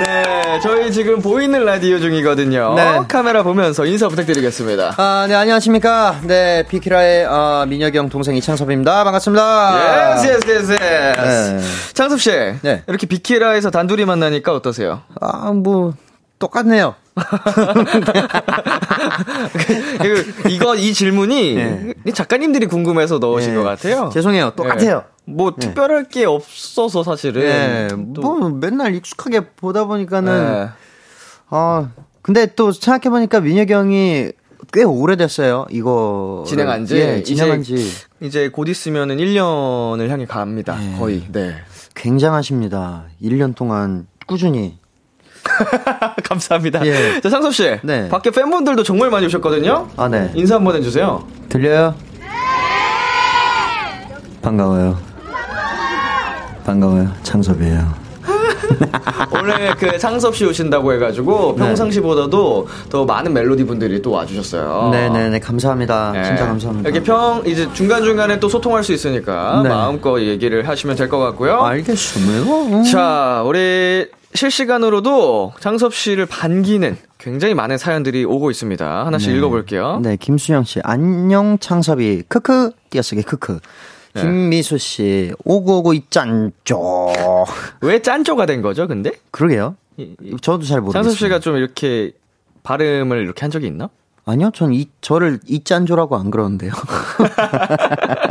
네, 0.00 0.60
저희 0.62 0.90
지금 0.92 1.20
보이는 1.20 1.62
라디오 1.62 1.98
중이거든요. 1.98 2.72
네. 2.74 3.00
카메라 3.06 3.42
보면서 3.42 3.84
인사 3.84 4.08
부탁드리겠습니다. 4.08 4.94
아, 4.96 5.26
네, 5.28 5.34
안녕하십니까. 5.34 6.20
네, 6.22 6.64
비키라의 6.66 7.26
어, 7.26 7.66
민혁이 7.68 7.98
형 7.98 8.08
동생 8.08 8.34
이창섭입니다. 8.34 9.04
반갑습니다. 9.04 10.16
yes, 10.16 10.26
yes, 10.26 10.50
yes, 10.50 10.72
yes. 10.72 10.80
네. 10.80 11.60
창섭 11.92 12.18
씨. 12.18 12.30
네. 12.30 12.82
이렇게 12.86 13.06
비키라에서 13.06 13.70
단둘이 13.70 14.06
만나니까 14.06 14.54
어떠세요? 14.54 15.02
아, 15.20 15.52
뭐, 15.52 15.92
똑같네요. 16.38 16.94
그, 20.00 20.32
이거, 20.48 20.76
이 20.76 20.94
질문이 20.94 21.54
네. 21.56 21.92
작가님들이 22.14 22.64
궁금해서 22.66 23.18
넣으신 23.18 23.50
네. 23.50 23.56
것 23.58 23.64
같아요. 23.64 24.08
죄송해요. 24.14 24.52
똑같아요. 24.56 25.04
네. 25.30 25.34
뭐 25.36 25.52
네. 25.52 25.66
특별할 25.66 26.04
게 26.04 26.24
없어서 26.24 27.02
사실은. 27.02 27.42
네. 27.42 27.88
뭐 27.94 28.50
맨날 28.50 28.94
익숙하게 28.94 29.50
보다 29.56 29.84
보니까는 29.84 30.52
네. 30.52 30.68
아 31.48 31.90
근데 32.22 32.46
또 32.54 32.72
생각해 32.72 33.10
보니까 33.10 33.40
민혁이 33.40 33.72
형이 33.72 34.32
꽤 34.72 34.84
오래됐어요. 34.84 35.66
이거 35.70 36.44
진행한 36.46 36.86
지 36.86 36.96
예, 36.96 37.22
진행한 37.22 37.62
지 37.62 37.74
이제, 37.74 38.06
이제 38.20 38.48
곧 38.48 38.68
있으면은 38.68 39.16
1년을 39.16 40.08
향해 40.08 40.26
갑니다. 40.26 40.76
네. 40.78 40.96
거의. 40.98 41.24
네. 41.32 41.54
굉장하십니다. 41.94 43.04
1년 43.22 43.54
동안 43.54 44.06
꾸준히 44.26 44.78
감사합니다. 46.24 46.86
예. 46.86 47.20
자, 47.20 47.30
상섭 47.30 47.54
씨. 47.54 47.78
네. 47.82 48.08
밖에 48.08 48.30
팬분들도 48.30 48.82
정말 48.82 49.10
많이 49.10 49.26
오셨거든요. 49.26 49.88
아, 49.96 50.08
네. 50.08 50.30
인사 50.34 50.56
한번 50.56 50.76
해 50.76 50.80
주세요. 50.82 51.26
들려요? 51.48 51.94
반가워요. 54.42 55.09
반가워요. 56.70 57.10
창섭이에요. 57.24 58.10
오늘 59.34 59.74
그 59.74 59.98
창섭 59.98 60.36
씨 60.36 60.44
오신다고 60.44 60.92
해가지고 60.92 61.56
네. 61.58 61.64
평상시보다도 61.66 62.68
더 62.88 63.04
많은 63.04 63.32
멜로디 63.32 63.64
분들이 63.64 64.00
또 64.00 64.12
와주셨어요. 64.12 64.90
네네네 64.92 65.40
감사합니다. 65.40 66.12
네. 66.12 66.22
진짜 66.24 66.46
감사합니다. 66.46 66.88
이렇게 66.88 67.02
평 67.04 67.42
이제 67.44 67.68
중간 67.72 68.04
중간에 68.04 68.38
또 68.38 68.48
소통할 68.48 68.84
수 68.84 68.92
있으니까 68.92 69.62
네. 69.64 69.68
마음껏 69.68 70.20
얘기를 70.20 70.68
하시면 70.68 70.94
될 70.96 71.08
것 71.08 71.18
같고요. 71.18 71.60
알겠습니다. 71.62 72.82
자 72.84 73.42
우리 73.44 74.06
실시간으로도 74.34 75.54
창섭 75.58 75.92
씨를 75.92 76.26
반기는 76.26 76.96
굉장히 77.18 77.54
많은 77.54 77.78
사연들이 77.78 78.24
오고 78.24 78.52
있습니다. 78.52 79.06
하나씩 79.06 79.32
네. 79.32 79.38
읽어볼게요. 79.38 79.98
네, 80.04 80.16
김수영 80.16 80.62
씨 80.62 80.78
안녕 80.84 81.58
창섭이 81.58 82.22
크크 82.28 82.70
띄어쓰기 82.90 83.22
크크. 83.24 83.58
네. 84.14 84.22
김미수 84.22 84.78
씨, 84.78 85.32
오구오구 85.44 85.94
이 85.94 86.02
짠쪼. 86.10 87.12
왜 87.82 88.02
짠쪼가 88.02 88.46
된 88.46 88.62
거죠, 88.62 88.86
근데? 88.88 89.12
그러게요. 89.30 89.76
저도 90.40 90.64
잘 90.64 90.80
모르겠어요. 90.80 91.14
씨가 91.14 91.40
좀 91.40 91.56
이렇게 91.56 92.12
발음을 92.62 93.22
이렇게 93.22 93.42
한 93.42 93.50
적이 93.50 93.66
있나? 93.68 93.90
아니요, 94.24 94.50
전 94.54 94.72
이, 94.72 94.88
저를 95.00 95.40
이 95.46 95.62
짠조라고 95.64 96.16
안 96.16 96.30
그러는데요. 96.30 96.72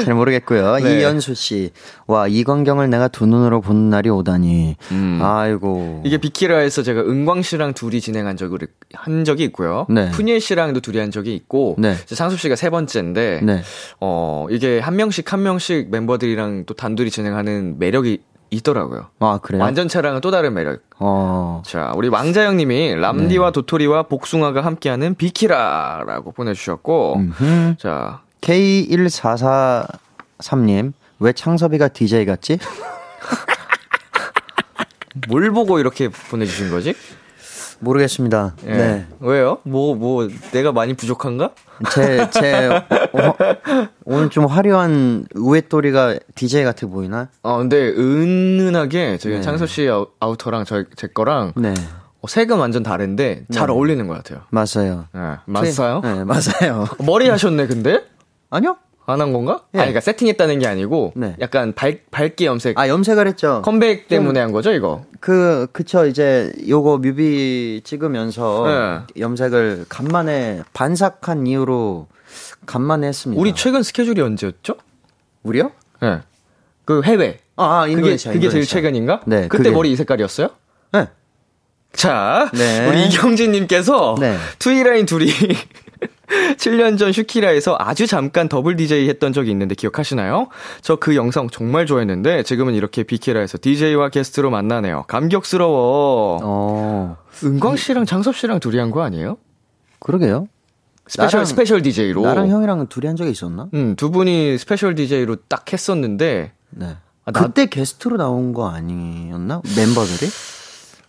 잘 0.00 0.14
모르겠고요. 0.14 0.76
네. 0.76 1.00
이연수 1.00 1.34
씨. 1.34 1.70
와, 2.06 2.28
이 2.28 2.44
광경을 2.44 2.90
내가 2.90 3.08
두 3.08 3.26
눈으로 3.26 3.60
보는 3.60 3.90
날이 3.90 4.10
오다니. 4.10 4.76
아이고. 5.20 6.02
이게 6.04 6.18
비키라에서 6.18 6.82
제가 6.82 7.00
은광 7.02 7.42
씨랑 7.42 7.74
둘이 7.74 8.00
진행한 8.00 8.36
적을 8.36 8.58
한 8.94 9.24
적이 9.24 9.44
있고요. 9.44 9.86
네. 9.88 10.10
푸니엘 10.10 10.40
씨랑도 10.40 10.80
둘이 10.80 10.98
한 10.98 11.10
적이 11.10 11.34
있고 11.34 11.76
네. 11.78 11.94
상수 12.06 12.36
씨가 12.36 12.56
세 12.56 12.70
번째인데 12.70 13.40
네. 13.42 13.62
어 14.00 14.46
이게 14.50 14.78
한 14.78 14.96
명씩 14.96 15.32
한 15.32 15.42
명씩 15.42 15.90
멤버들이랑 15.90 16.64
또 16.66 16.74
단둘이 16.74 17.10
진행하는 17.10 17.78
매력이 17.78 18.20
있더라고요. 18.50 19.06
아, 19.20 19.38
그래요? 19.42 19.62
완전체랑은 19.62 20.20
또 20.20 20.30
다른 20.30 20.52
매력. 20.52 20.82
어. 20.98 21.62
자, 21.64 21.92
우리 21.96 22.08
왕자영 22.08 22.58
님이 22.58 22.94
람디와 22.94 23.46
네. 23.46 23.52
도토리와 23.52 24.04
복숭아가 24.04 24.60
함께하는 24.60 25.14
비키라라고 25.14 26.32
보내주셨고, 26.32 27.16
음흠. 27.16 27.76
자, 27.78 28.20
K1443님. 28.42 30.92
왜 31.20 31.32
창섭이가 31.32 31.88
DJ 31.88 32.26
같지? 32.26 32.58
뭘 35.28 35.50
보고 35.52 35.78
이렇게 35.78 36.08
보내주신 36.08 36.70
거지? 36.70 36.94
모르겠습니다. 37.78 38.54
예. 38.66 38.70
네. 38.76 39.06
왜요? 39.20 39.58
뭐, 39.64 39.94
뭐, 39.96 40.28
내가 40.52 40.72
많이 40.72 40.94
부족한가? 40.94 41.50
제, 41.92 42.30
제, 42.30 42.68
어, 43.12 43.34
오늘 44.04 44.30
좀 44.30 44.46
화려한 44.46 45.26
우회토리가 45.34 46.16
DJ 46.36 46.62
같아 46.64 46.86
보이나? 46.86 47.28
어, 47.42 47.58
근데 47.58 47.76
은은하게 47.88 49.18
저희 49.18 49.34
네. 49.34 49.42
창섭 49.42 49.68
씨 49.68 49.88
아우- 49.88 50.06
아우터랑 50.20 50.64
저, 50.64 50.84
제 50.94 51.08
거랑 51.08 51.54
네. 51.56 51.74
어, 52.20 52.28
색은 52.28 52.56
완전 52.56 52.84
다른데 52.84 53.46
잘 53.52 53.66
네. 53.66 53.72
어울리는 53.72 54.06
것 54.06 54.14
같아요. 54.14 54.42
맞아요. 54.50 55.06
예, 55.16 55.38
맞아요? 55.46 56.00
네, 56.04 56.22
맞아요. 56.24 56.86
머리 57.00 57.28
하셨네, 57.28 57.66
근데? 57.66 58.04
아니요? 58.52 58.76
안 59.06 59.20
한 59.20 59.32
건가? 59.32 59.62
예. 59.74 59.78
아니, 59.78 59.86
그러니까 59.86 60.00
세팅했다는 60.00 60.60
게 60.60 60.66
아니고, 60.68 61.12
네. 61.16 61.34
약간 61.40 61.72
밝, 61.74 62.08
밝기 62.12 62.46
염색, 62.46 62.78
아, 62.78 62.86
염색을 62.86 63.26
했죠. 63.26 63.60
컴백 63.64 64.06
때문에 64.06 64.38
한 64.38 64.52
거죠, 64.52 64.72
이거? 64.72 65.04
그, 65.18 65.66
그쵸, 65.72 66.06
이제, 66.06 66.52
요거 66.68 66.98
뮤비 66.98 67.80
찍으면서 67.82 69.06
네. 69.16 69.20
염색을 69.20 69.86
간만에 69.88 70.62
반삭한 70.72 71.46
이유로 71.48 72.06
간만에 72.66 73.08
했습니다. 73.08 73.40
우리 73.40 73.54
최근 73.54 73.82
스케줄이 73.82 74.20
언제였죠? 74.20 74.74
우리요? 75.42 75.72
예. 76.04 76.20
그 76.84 77.02
해외. 77.02 77.40
아, 77.56 77.80
아 77.80 77.80
그게, 77.86 77.92
인도네시아. 77.94 78.32
그게 78.32 78.42
제일 78.48 78.62
인도네시아. 78.62 78.72
최근인가? 78.76 79.20
네, 79.26 79.48
그때 79.48 79.64
그게- 79.64 79.70
머리 79.70 79.90
이 79.90 79.96
색깔이었어요? 79.96 80.48
네. 80.92 81.08
자, 81.92 82.48
네. 82.54 82.88
우리 82.88 83.06
이경진님께서 83.08 84.14
네. 84.20 84.36
트위라인 84.60 85.06
둘이 85.06 85.26
7년 86.56 86.98
전 86.98 87.12
슈키라에서 87.12 87.76
아주 87.78 88.06
잠깐 88.06 88.48
더블 88.48 88.76
DJ 88.76 89.08
했던 89.08 89.32
적이 89.32 89.50
있는데 89.50 89.74
기억하시나요? 89.74 90.48
저 90.80 90.96
그 90.96 91.16
영상 91.16 91.48
정말 91.50 91.86
좋아했는데 91.86 92.42
지금은 92.44 92.74
이렇게 92.74 93.02
비키라에서 93.02 93.58
DJ와 93.60 94.08
게스트로 94.10 94.50
만나네요. 94.50 95.04
감격스러워. 95.08 96.40
어, 96.42 97.16
은광 97.44 97.76
씨랑 97.76 98.04
창섭 98.06 98.36
씨랑 98.36 98.60
둘이 98.60 98.78
한 98.78 98.90
거 98.90 99.02
아니에요? 99.02 99.36
그러게요. 100.00 100.46
special 101.08 101.42
나랑- 101.42 101.46
special 101.46 101.82
DJ로. 101.82 102.22
나랑 102.22 102.48
형이랑 102.48 102.86
둘이 102.88 103.06
한 103.06 103.16
적이 103.16 103.30
있었나? 103.30 103.68
음, 103.74 103.96
두 103.96 104.10
분이 104.10 104.58
special 104.58 104.94
DJ로 104.94 105.36
딱 105.48 105.72
했었는데 105.72 106.52
네. 106.70 106.96
아, 107.24 107.30
나- 107.32 107.42
그때 107.42 107.66
게스트로 107.66 108.16
나온 108.16 108.52
거 108.52 108.68
아니었나? 108.68 109.62
멤버들이? 109.76 110.30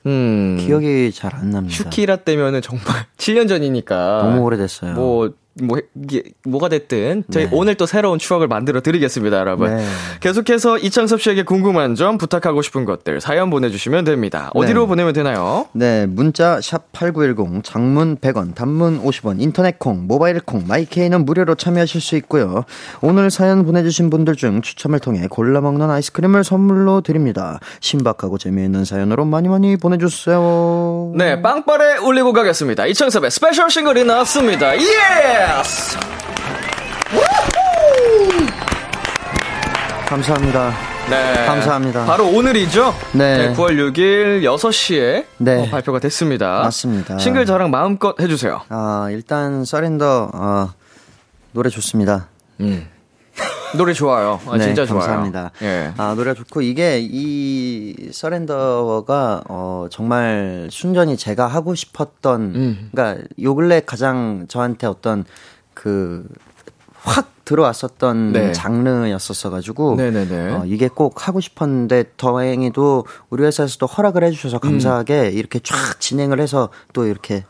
음. 0.05 0.57
기억이 0.60 1.12
잘 1.13 1.33
안 1.36 1.50
납니다. 1.51 1.75
슈키라 1.75 2.17
때면은 2.17 2.62
정말 2.62 2.86
7년 3.17 3.48
전이니까 3.48 4.22
너무 4.24 4.41
오래됐어요. 4.41 4.93
뭐, 4.93 5.29
뭐, 5.62 5.79
이게, 5.95 6.24
뭐가 6.45 6.69
됐든, 6.69 7.25
저희 7.31 7.45
네. 7.45 7.50
오늘 7.53 7.75
또 7.75 7.86
새로운 7.86 8.17
추억을 8.17 8.48
만들어 8.48 8.81
드리겠습니다, 8.81 9.38
여러분. 9.38 9.75
네. 9.75 9.86
계속해서 10.19 10.79
이창섭 10.79 11.22
씨에게 11.22 11.43
궁금한 11.43 11.95
점, 11.95 12.17
부탁하고 12.17 12.62
싶은 12.62 12.86
것들, 12.86 13.22
사연 13.22 13.50
보내주시면 13.50 14.03
됩니다. 14.05 14.50
어디로 14.55 14.81
네. 14.81 14.88
보내면 14.88 15.13
되나요? 15.13 15.67
네, 15.74 16.05
문자 16.07 16.60
샵 16.62 16.91
8910 16.91 17.63
장문 17.63 18.17
100원, 18.17 18.55
단문 18.55 19.03
50원, 19.03 19.41
인터넷 19.41 19.77
콩, 19.77 20.07
모바일 20.07 20.39
콩, 20.39 20.63
마이케이는 20.67 21.25
무료로 21.25 21.55
참여하실 21.55 22.01
수 22.01 22.15
있고요. 22.17 22.65
오늘 23.01 23.29
사연 23.29 23.65
보내 23.65 23.83
주신 23.83 24.10
분들 24.10 24.36
중 24.36 24.62
추첨을 24.62 25.00
통해 25.00 25.27
골라 25.29 25.62
먹는 25.62 25.89
아이스크림을 25.89 26.43
선물로 26.43 27.01
드립니다. 27.01 27.60
신박하고 27.79 28.38
재미있는 28.38 28.86
사연으로 28.86 29.25
많이 29.25 29.50
많이 29.50 29.77
보내 29.77 29.98
주세요. 29.98 31.13
네, 31.15 31.41
빵빠레 31.41 31.98
올리고 31.98 32.33
가겠습니다. 32.33 32.86
이창섭의 32.88 33.31
special 33.31 33.69
싱글이 33.69 34.03
나왔습니다. 34.03 34.75
Yes! 34.77 35.98
감사합니다. 40.08 40.72
네. 41.10 41.46
감사합니다. 41.46 42.06
바로 42.06 42.27
오늘이죠? 42.27 42.94
네. 43.14 43.53
9월 43.53 43.72
6일 43.94 44.44
6시에 44.44 45.25
네. 45.38 45.70
발표가 45.70 46.00
됐습니다. 46.00 46.62
맞습니다. 46.62 47.18
싱글 47.18 47.46
자랑 47.46 47.72
마음껏 47.72 48.18
해주세요. 48.20 48.62
아, 48.70 49.08
일단 49.12 49.66
Surrender 49.66 50.31
아, 50.34 50.74
노래 51.51 51.70
좋습니다. 51.70 52.27
노래 53.77 53.94
좋아요. 53.94 54.40
아, 54.48 54.57
네, 54.57 54.66
진짜 54.66 54.86
좋아요. 54.86 55.00
감사합니다. 55.01 55.51
예. 55.62 55.94
아, 55.98 56.14
노래가 56.16 56.36
좋고, 56.36 56.62
이게, 56.62 57.00
이, 57.01 58.09
Surrender가, 58.11 59.44
어, 59.50 59.88
정말 59.90 60.68
순전히 60.72 61.18
제가 61.18 61.48
하고 61.48 61.75
싶었던, 61.75 62.42
음. 62.55 62.90
그니까, 62.94 63.18
요 63.42 63.55
근래 63.55 63.81
가장 63.86 64.46
저한테 64.48 64.88
어떤, 64.88 65.25
그, 65.74 66.27
확 66.96 67.31
들어왔었던 67.46 68.31
네. 68.31 68.51
장르였었어가지고, 68.53 69.96
네네네. 69.96 70.51
어, 70.53 70.64
이게 70.66 70.88
꼭 70.88 71.27
하고 71.27 71.42
싶었는데, 71.42 72.03
다행히도 72.16 73.05
우리 73.29 73.44
회사에서도 73.44 73.86
허락을 73.86 74.24
해주셔서 74.24 74.59
감사하게 74.59 75.31
이렇게 75.31 75.59
쫙 75.59 76.00
진행을 76.00 76.40
해서 76.40 76.70
또 76.94 77.05
이렇게 77.05 77.44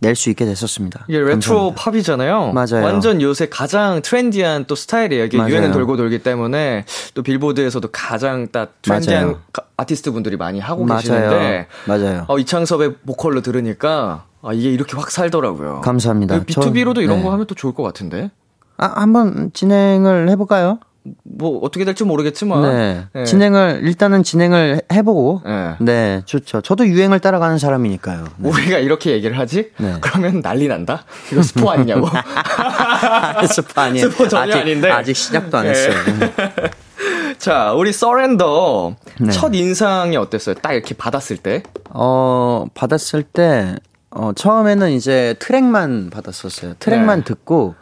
낼 0.00 0.14
수 0.14 0.28
있게 0.30 0.44
됐었습니다. 0.44 1.06
이게 1.08 1.18
레트로 1.18 1.74
감사합니다. 1.74 1.82
팝이잖아요. 1.90 2.52
맞아요. 2.52 2.84
완전 2.84 3.22
요새 3.22 3.48
가장 3.48 4.02
trendy한 4.02 4.66
또 4.66 4.74
스타일이에요. 4.74 5.24
이게 5.24 5.38
맞아요. 5.38 5.50
유행은 5.52 5.72
돌고 5.72 5.96
돌기 5.96 6.18
때문에 6.22 6.84
또 7.14 7.22
빌보드에서도 7.22 7.88
가장 7.92 8.48
딱 8.52 8.74
trendy한 8.82 9.36
아티스트 9.78 10.12
분들이 10.12 10.36
많이 10.36 10.60
하고 10.60 10.84
맞아요. 10.84 11.00
계시는데 11.00 11.66
맞아요. 11.86 12.24
어, 12.28 12.38
이창섭의 12.38 12.96
보컬로 13.06 13.40
들으니까 13.40 14.24
아, 14.42 14.52
이게 14.52 14.70
이렇게 14.70 14.96
확 14.96 15.10
살더라고요. 15.10 15.80
감사합니다. 15.80 16.40
BTOB로도 16.44 16.96
저- 16.96 17.00
이런 17.02 17.18
네. 17.18 17.22
거 17.22 17.32
하면 17.32 17.46
또 17.46 17.54
좋을 17.54 17.72
것 17.74 17.82
같은데. 17.82 18.30
아, 18.76 18.86
한번 19.00 19.50
진행을 19.54 20.28
해볼까요? 20.28 20.78
뭐 21.24 21.58
어떻게 21.62 21.84
될지 21.84 22.04
모르겠지만. 22.04 22.62
네. 22.62 23.04
예. 23.14 23.24
진행을, 23.24 23.80
일단은 23.84 24.22
진행을 24.22 24.76
해- 24.90 24.96
해보고. 24.96 25.42
예. 25.46 25.74
네, 25.80 26.22
좋죠. 26.24 26.60
저도 26.60 26.86
유행을 26.86 27.20
따라가는 27.20 27.58
사람이니까요. 27.58 28.24
네. 28.38 28.48
우리가 28.48 28.78
이렇게 28.78 29.12
얘기를 29.12 29.38
하지? 29.38 29.70
네. 29.78 29.94
그러면 30.00 30.42
난리 30.42 30.68
난다? 30.68 31.04
이거 31.32 31.42
스포 31.42 31.70
아니냐고? 31.70 32.08
스포 33.52 33.80
아니에요. 33.80 34.10
스포 34.10 34.28
전혀 34.28 34.52
아직, 34.54 34.60
아닌데. 34.62 34.90
아직 34.90 35.16
시작도 35.16 35.58
안 35.58 35.64
네. 35.64 35.70
했어요. 35.70 35.94
자, 37.38 37.72
우리 37.74 37.92
서렌더 37.92 38.96
네. 39.20 39.30
첫 39.30 39.54
인상이 39.54 40.16
어땠어요? 40.16 40.54
딱 40.56 40.72
이렇게 40.72 40.94
받았을 40.94 41.36
때? 41.36 41.62
어, 41.90 42.66
받았을 42.74 43.22
때, 43.22 43.76
어, 44.10 44.32
처음에는 44.34 44.90
이제 44.92 45.34
트랙만 45.38 46.10
받았었어요. 46.10 46.74
트랙만 46.78 47.20
네. 47.20 47.24
듣고, 47.24 47.74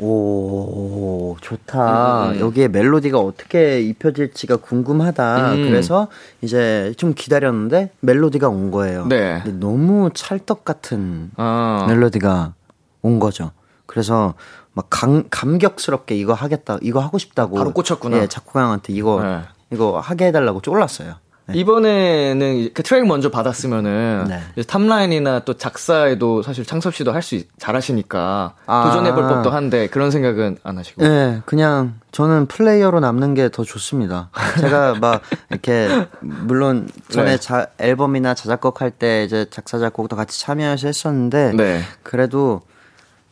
오, 0.00 1.36
좋다. 1.40 2.30
음. 2.30 2.40
여기에 2.40 2.68
멜로디가 2.68 3.18
어떻게 3.18 3.80
입혀질지가 3.82 4.56
궁금하다. 4.56 5.54
음. 5.54 5.64
그래서 5.64 6.08
이제 6.40 6.94
좀 6.96 7.14
기다렸는데 7.14 7.90
멜로디가 8.00 8.48
온 8.48 8.70
거예요. 8.70 9.06
네. 9.06 9.42
너무 9.58 10.10
찰떡 10.14 10.64
같은 10.64 11.30
아. 11.36 11.84
멜로디가 11.88 12.54
온 13.02 13.18
거죠. 13.18 13.52
그래서 13.86 14.34
막 14.72 14.86
감, 14.88 15.24
감격스럽게 15.30 16.14
이거 16.16 16.32
하겠다, 16.32 16.78
이거 16.80 17.00
하고 17.00 17.18
싶다고. 17.18 17.56
바로 17.56 17.72
꽂혔구나. 17.72 18.18
예, 18.18 18.26
작곡가 18.26 18.62
형한테 18.62 18.92
이거, 18.92 19.22
네. 19.22 19.40
이거 19.72 19.98
하게 19.98 20.26
해달라고 20.26 20.60
쫄랐어요. 20.60 21.14
네. 21.52 21.58
이번에는 21.58 22.70
그 22.74 22.82
트랙 22.82 23.06
먼저 23.06 23.30
받았으면은 23.30 24.26
네. 24.28 24.62
top 24.64 24.87
line이나 24.87 25.40
또 25.40 25.54
작사에도 25.54 26.42
사실 26.42 26.64
창섭 26.64 26.94
씨도 26.94 27.12
할 27.12 27.22
수 27.22 27.42
잘하시니까 27.58 28.54
아. 28.66 28.84
도전해볼 28.86 29.22
법도 29.28 29.50
한데 29.50 29.86
그런 29.88 30.10
생각은 30.10 30.58
안 30.62 30.78
하시고. 30.78 31.02
네, 31.02 31.42
그냥 31.44 31.94
저는 32.12 32.46
플레이어로 32.46 33.00
남는 33.00 33.34
게 33.34 33.48
더 33.50 33.62
좋습니다. 33.64 34.30
제가 34.60 34.94
막 35.00 35.22
이렇게 35.50 35.88
물론 36.20 36.88
전에 37.08 37.32
네. 37.32 37.36
자, 37.38 37.66
앨범이나 37.78 38.34
자작곡 38.34 38.80
할 38.80 38.90
때 38.90 39.24
이제 39.24 39.46
작사 39.50 39.78
작곡도 39.78 40.16
같이 40.16 40.40
참여해서 40.40 40.86
했었는데 40.86 41.52
네. 41.56 41.82
그래도 42.02 42.62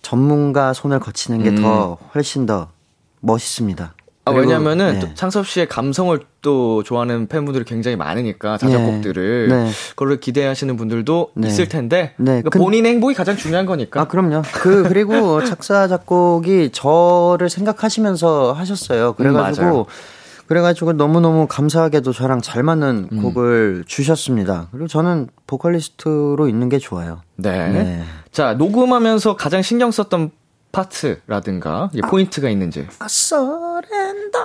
전문가 0.03 0.73
손을 0.73 1.01
거치는 1.01 1.43
게더 1.43 1.99
훨씬 2.15 2.47
더 2.47 2.69
멋있습니다. 3.21 3.95
아, 4.29 4.31
왜냐면은 4.31 4.95
네. 4.95 4.99
또 5.01 5.15
창섭 5.15 5.47
씨의 5.47 5.69
감성을 5.69 6.19
또 6.43 6.83
좋아하는 6.83 7.27
팬분들이 7.27 7.65
굉장히 7.65 7.97
많으니까 7.97 8.59
자작곡들을 8.59 9.49
네. 9.49 9.71
그걸 9.97 10.19
기대하시는 10.21 10.77
분들도 10.77 11.31
네. 11.35 11.49
있을 11.49 11.69
텐데 11.69 12.13
네. 12.17 12.25
그러니까 12.25 12.51
근- 12.51 12.61
본인의 12.61 12.93
행복이 12.93 13.15
가장 13.15 13.37
중요한 13.37 13.67
거니까. 13.67 14.01
아, 14.03 14.05
그럼요. 14.07 14.43
그, 14.55 14.83
그리고 14.85 15.43
작사, 15.45 15.89
작곡이 15.89 16.71
저를 16.73 17.51
생각하시면서 17.51 18.53
하셨어요. 18.53 19.09
음. 19.11 19.15
그래가지고, 19.17 19.87
그래가지고 20.47 20.95
너무너무 20.95 21.47
감사하게도 21.47 22.13
저랑 22.13 22.41
잘 22.41 22.63
맞는 22.63 23.09
음. 23.13 23.23
곡을 23.23 23.85
주셨습니다. 23.87 24.69
그리고 24.71 24.87
저는 24.89 25.29
보컬리스트로 25.47 26.49
있는 26.49 26.69
게 26.71 26.79
좋아요. 26.79 27.21
네. 27.37 27.69
네. 27.69 28.03
자 28.33 28.55
녹음하면서 28.55 29.37
가장 29.37 29.61
신경 29.63 29.91
썼던 29.91 30.31
파트라든가 30.73 31.91
이게 31.93 32.03
포인트가 32.07 32.49
있는지. 32.49 32.87
아, 32.99 33.07
surrender. 33.09 34.39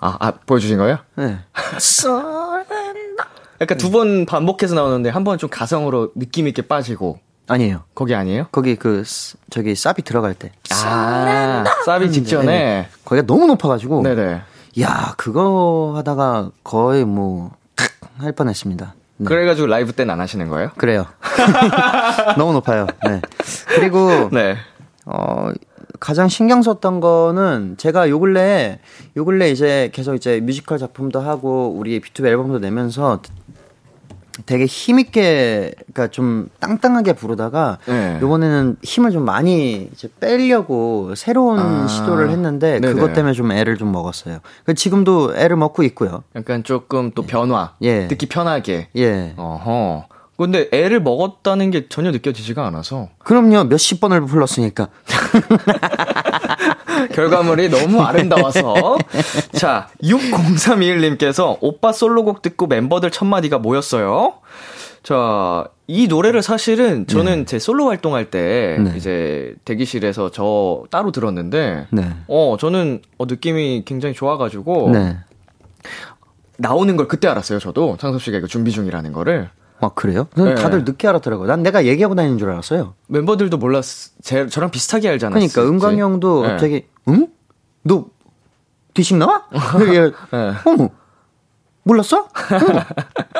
아, 0.00 0.16
아 0.18 0.32
보여주신 0.46 0.78
거예요? 0.78 0.98
네. 1.16 1.38
surrender. 1.78 3.28
약간 3.60 3.76
두 3.78 3.90
번 3.90 4.24
반복해서 4.26 4.74
나오는데 4.74 5.10
한 5.10 5.24
번 5.24 5.36
좀 5.38 5.50
가성으로 5.50 6.12
느낌 6.16 6.48
있게 6.48 6.62
빠지고 6.62 7.20
아니에요. 7.46 7.82
거기 7.94 8.14
아니에요? 8.14 8.46
거기 8.52 8.76
그, 8.76 9.02
스- 9.04 9.36
저기, 9.50 9.74
사비 9.74 10.02
들어갈 10.02 10.34
때. 10.34 10.52
아, 10.84 11.64
사비 11.84 12.10
직전에. 12.12 12.46
네. 12.46 12.88
거기가 13.04 13.26
너무 13.26 13.46
높아가지고. 13.46 14.02
네네. 14.02 14.40
야, 14.80 15.14
그거 15.16 15.94
하다가 15.96 16.50
거의 16.62 17.04
뭐, 17.04 17.50
할 18.18 18.30
뻔했습니다. 18.32 18.94
네. 19.16 19.24
그래가지고 19.26 19.66
라이브 19.66 19.92
때는 19.92 20.14
안 20.14 20.20
하시는 20.20 20.48
거예요? 20.48 20.70
그래요. 20.76 21.06
너무 22.38 22.52
높아요. 22.52 22.86
네. 23.04 23.20
그리고 23.74 24.28
네. 24.30 24.56
어 25.12 25.50
가장 25.98 26.28
신경 26.28 26.62
썼던 26.62 27.00
거는 27.00 27.74
제가 27.76 28.08
요 28.08 28.20
근래 28.20 28.78
요 29.16 29.24
근래 29.24 29.50
이제 29.50 29.90
계속 29.92 30.14
이제 30.14 30.40
뮤지컬 30.40 30.78
작품도 30.78 31.20
하고 31.20 31.74
우리 31.76 32.00
B2B 32.00 32.26
앨범도 32.26 32.58
내면서 32.60 33.20
되게 34.46 34.64
힘있게 34.64 35.72
그러니까 35.92 36.08
좀 36.08 36.48
땅땅하게 36.60 37.14
부르다가 37.14 37.78
네. 37.86 38.18
요번에는 38.22 38.76
힘을 38.82 39.10
좀 39.10 39.24
많이 39.24 39.88
이제 39.92 40.08
빼려고 40.20 41.14
새로운 41.14 41.58
아, 41.58 41.86
시도를 41.86 42.30
했는데 42.30 42.80
네네. 42.80 42.94
그것 42.94 43.12
때문에 43.12 43.34
좀 43.34 43.52
애를 43.52 43.76
좀 43.76 43.92
먹었어요. 43.92 44.38
그 44.64 44.74
지금도 44.74 45.36
애를 45.36 45.56
먹고 45.56 45.82
있고요. 45.82 46.22
약간 46.36 46.62
조금 46.62 47.10
또 47.14 47.22
변화. 47.22 47.74
예. 47.82 48.08
듣기 48.08 48.26
편하게. 48.26 48.88
예. 48.96 49.34
어허. 49.36 50.04
근데 50.40 50.70
애를 50.72 51.02
먹었다는 51.02 51.70
게 51.70 51.86
전혀 51.90 52.10
느껴지지가 52.10 52.66
않아서 52.68 53.10
그럼요. 53.18 53.64
몇십 53.64 54.00
번을 54.00 54.24
불렀으니까. 54.24 54.88
결과물이 57.12 57.68
너무 57.68 58.00
아름다워서 58.00 58.96
자 59.52 59.90
6031님께서 60.02 61.58
오빠 61.60 61.92
솔로곡 61.92 62.40
듣고 62.40 62.68
멤버들 62.68 63.10
첫 63.10 63.26
마디가 63.26 63.58
모였어요. 63.58 64.32
자, 65.02 65.66
이 65.86 66.08
노래를 66.08 66.42
사실은 66.42 67.06
저는 67.06 67.44
제 67.44 67.58
솔로 67.58 67.88
활동할 67.88 68.30
때 68.30 68.78
네. 68.80 68.94
이제 68.96 69.54
대기실에서 69.66 70.30
저 70.30 70.84
따로 70.90 71.12
들었는데 71.12 71.88
네. 71.90 72.08
어, 72.28 72.56
저는 72.58 73.02
어, 73.18 73.26
느낌이 73.26 73.82
굉장히 73.84 74.14
좋아가지고 74.14 74.90
네. 74.92 75.18
나오는 76.56 76.96
걸 76.96 77.08
그때 77.08 77.28
알았어요. 77.28 77.58
저도 77.58 77.98
창섭 77.98 78.22
씨가 78.22 78.38
이거 78.38 78.46
준비 78.46 78.72
중이라는 78.72 79.12
거를 79.12 79.50
아 79.80 79.88
그래요? 79.94 80.26
는 80.36 80.44
네. 80.46 80.54
다들 80.54 80.84
늦게 80.84 81.08
알았더라고요. 81.08 81.46
난 81.46 81.62
내가 81.62 81.84
얘기하고 81.86 82.14
다니는 82.14 82.38
줄 82.38 82.50
알았어요. 82.50 82.94
멤버들도 83.08 83.56
몰랐, 83.56 83.84
제, 84.22 84.46
저랑 84.46 84.70
비슷하게 84.70 85.08
알지 85.08 85.26
않았어요. 85.26 85.48
그러니까 85.48 85.62
은광 85.88 85.98
형도 85.98 86.42
네. 86.42 86.48
갑자기 86.48 86.86
응? 87.08 87.28
너 87.82 88.06
뒤식 88.94 89.16
나와? 89.16 89.44
얘, 89.94 90.00
네. 90.00 90.10
어 90.32 90.90
몰랐어? 91.82 92.18
어. 92.20 92.28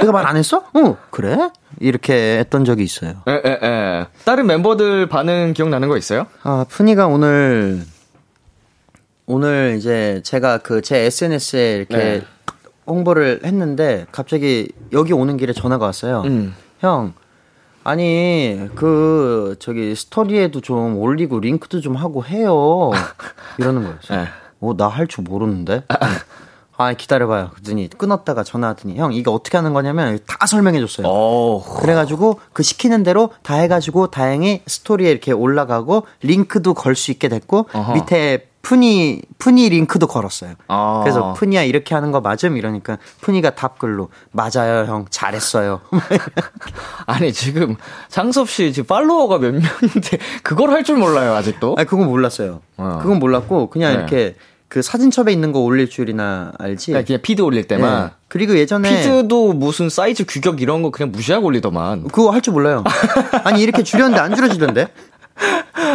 내가 0.00 0.12
말 0.12 0.26
안 0.26 0.36
했어? 0.36 0.64
어 0.72 0.96
그래? 1.10 1.50
이렇게 1.78 2.38
했던 2.38 2.64
적이 2.64 2.84
있어요. 2.84 3.22
에, 3.28 3.32
에, 3.32 3.58
에. 3.62 4.06
다른 4.24 4.46
멤버들 4.46 5.08
반응 5.08 5.52
기억나는 5.52 5.88
거 5.88 5.96
있어요? 5.98 6.26
아 6.42 6.64
푸니가 6.68 7.06
오늘 7.06 7.82
오늘 9.26 9.76
이제 9.78 10.20
제가 10.24 10.58
그 10.58 10.80
제 10.82 11.00
SNS에 11.04 11.76
이렇게 11.76 11.96
네. 11.96 12.22
홍보를 12.90 13.40
했는데 13.44 14.06
갑자기 14.12 14.68
여기 14.92 15.12
오는 15.12 15.36
길에 15.36 15.52
전화가 15.52 15.86
왔어요. 15.86 16.22
음. 16.26 16.54
형 16.80 17.12
아니 17.84 18.68
그 18.74 19.56
저기 19.58 19.94
스토리에도 19.94 20.60
좀 20.60 20.98
올리고 20.98 21.40
링크도 21.40 21.80
좀 21.80 21.96
하고 21.96 22.24
해요. 22.24 22.90
이러는 23.58 23.82
거예요. 23.82 23.96
네. 24.10 24.24
어나 24.60 24.88
할 24.88 25.06
줄 25.06 25.24
모르는데. 25.24 25.84
아 26.76 26.94
기다려봐요. 26.94 27.50
그랬더니 27.50 27.88
끊었다가 27.90 28.42
전화하더니 28.42 28.96
형 28.96 29.12
이게 29.12 29.28
어떻게 29.30 29.58
하는 29.58 29.74
거냐면 29.74 30.18
다 30.26 30.46
설명해줬어요. 30.46 31.06
어. 31.06 31.62
그래가지고 31.80 32.40
그 32.54 32.62
시키는 32.62 33.02
대로 33.02 33.30
다 33.42 33.54
해가지고 33.56 34.06
다행히 34.08 34.62
스토리에 34.66 35.10
이렇게 35.10 35.32
올라가고 35.32 36.06
링크도 36.22 36.72
걸 36.74 36.94
수 36.94 37.10
있게 37.10 37.28
됐고 37.28 37.66
어허. 37.72 37.92
밑에 37.94 38.48
푸니 38.62 39.22
푸니 39.38 39.68
링크도 39.70 40.06
걸었어요. 40.06 40.54
아. 40.68 41.00
그래서 41.02 41.32
푸니야 41.32 41.62
이렇게 41.62 41.94
하는 41.94 42.12
거 42.12 42.20
맞음 42.20 42.56
이러니까 42.56 42.98
푸니가 43.22 43.54
답글로 43.54 44.10
맞아요 44.32 44.84
형 44.86 45.06
잘했어요. 45.10 45.80
아니, 47.06 47.32
지금, 47.32 47.76
창섭 48.08 48.48
씨 48.50 48.72
지금 48.72 48.86
follower가 48.86 49.38
몇 49.38 49.52
명인데, 49.52 50.18
그걸 50.42 50.70
할 50.70 50.84
줄 50.84 50.96
몰라요, 50.96 51.34
아직도? 51.34 51.76
아 51.78 51.84
그건 51.84 52.06
몰랐어요. 52.06 52.60
어. 52.76 52.98
그건 53.02 53.18
몰랐고 53.18 53.68
그냥 53.70 53.92
네. 53.92 53.98
이렇게 53.98 54.34
그 54.68 54.82
사진첩에 54.82 55.32
있는 55.32 55.50
거 55.52 55.58
올릴 55.60 55.90
줄이나 55.90 56.52
알지. 56.58 56.92
그냥, 56.92 57.04
그냥 57.04 57.22
feed 57.22 57.42
올릴 57.42 57.64
때만. 57.66 58.04
네. 58.06 58.10
그리고 58.28 58.56
예전에 58.56 58.88
feed도 59.02 59.54
무슨 59.54 59.88
사이즈 59.88 60.24
규격 60.26 60.60
이런 60.62 60.82
거 60.82 60.90
그냥 60.90 61.10
무시하고 61.10 61.46
올리더만. 61.46 62.04
그거 62.08 62.30
할 62.30 62.40
줄 62.40 62.52
몰라요. 62.52 62.84
아니 63.44 63.62
이렇게 63.62 63.82
줄였는데 63.82 64.20
안 64.22 64.34
줄여지던데? 64.36 64.86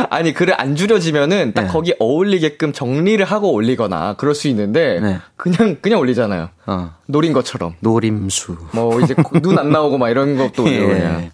아니, 0.09 0.33
글을 0.33 0.59
안 0.59 0.75
줄여지면은 0.75 1.53
딱 1.53 1.63
네. 1.63 1.67
거기 1.67 1.93
어울리게끔 1.99 2.73
정리를 2.73 3.23
하고 3.25 3.51
올리거나 3.51 4.15
그럴 4.17 4.35
수 4.35 4.47
있는데, 4.49 4.99
네. 4.99 5.19
그냥, 5.35 5.77
그냥 5.81 5.99
올리잖아요. 5.99 6.49
어 6.67 6.91
노린 7.05 7.33
것처럼. 7.33 7.75
노림수. 7.79 8.57
뭐 8.73 8.99
이제 9.01 9.15
눈 9.41 9.57
안 9.59 9.69
나오고 9.71 9.97
막 9.97 10.09
이런 10.09 10.37
것도 10.37 10.63
올려 10.63 10.73
예. 10.83 10.87
그냥. 10.87 11.31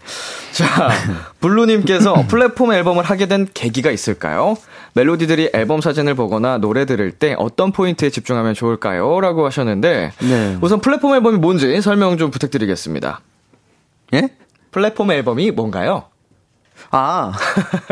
자, 0.52 0.90
블루님께서 1.40 2.26
플랫폼 2.28 2.74
앨범을 2.74 3.04
하게 3.04 3.28
된 3.28 3.48
계기가 3.54 3.90
있을까요? 3.92 4.58
멜로디들이 4.94 5.52
앨범 5.54 5.80
사진을 5.80 6.16
보거나 6.16 6.58
노래 6.58 6.86
들을 6.86 7.12
때 7.12 7.36
어떤 7.38 7.72
포인트에 7.72 8.10
집중하면 8.10 8.54
좋을까요? 8.54 9.22
라고 9.22 9.46
하셨는데, 9.46 10.12
네. 10.20 10.58
우선 10.62 10.82
플랫폼 10.82 11.16
앨범이 11.16 11.38
뭔지 11.38 11.82
설명 11.82 12.18
좀 12.18 12.30
부탁드리겠습니다. 12.32 13.22
예? 14.14 14.30
플랫폼 14.72 15.12
앨범이 15.12 15.52
뭔가요? 15.52 16.04
아 16.92 17.32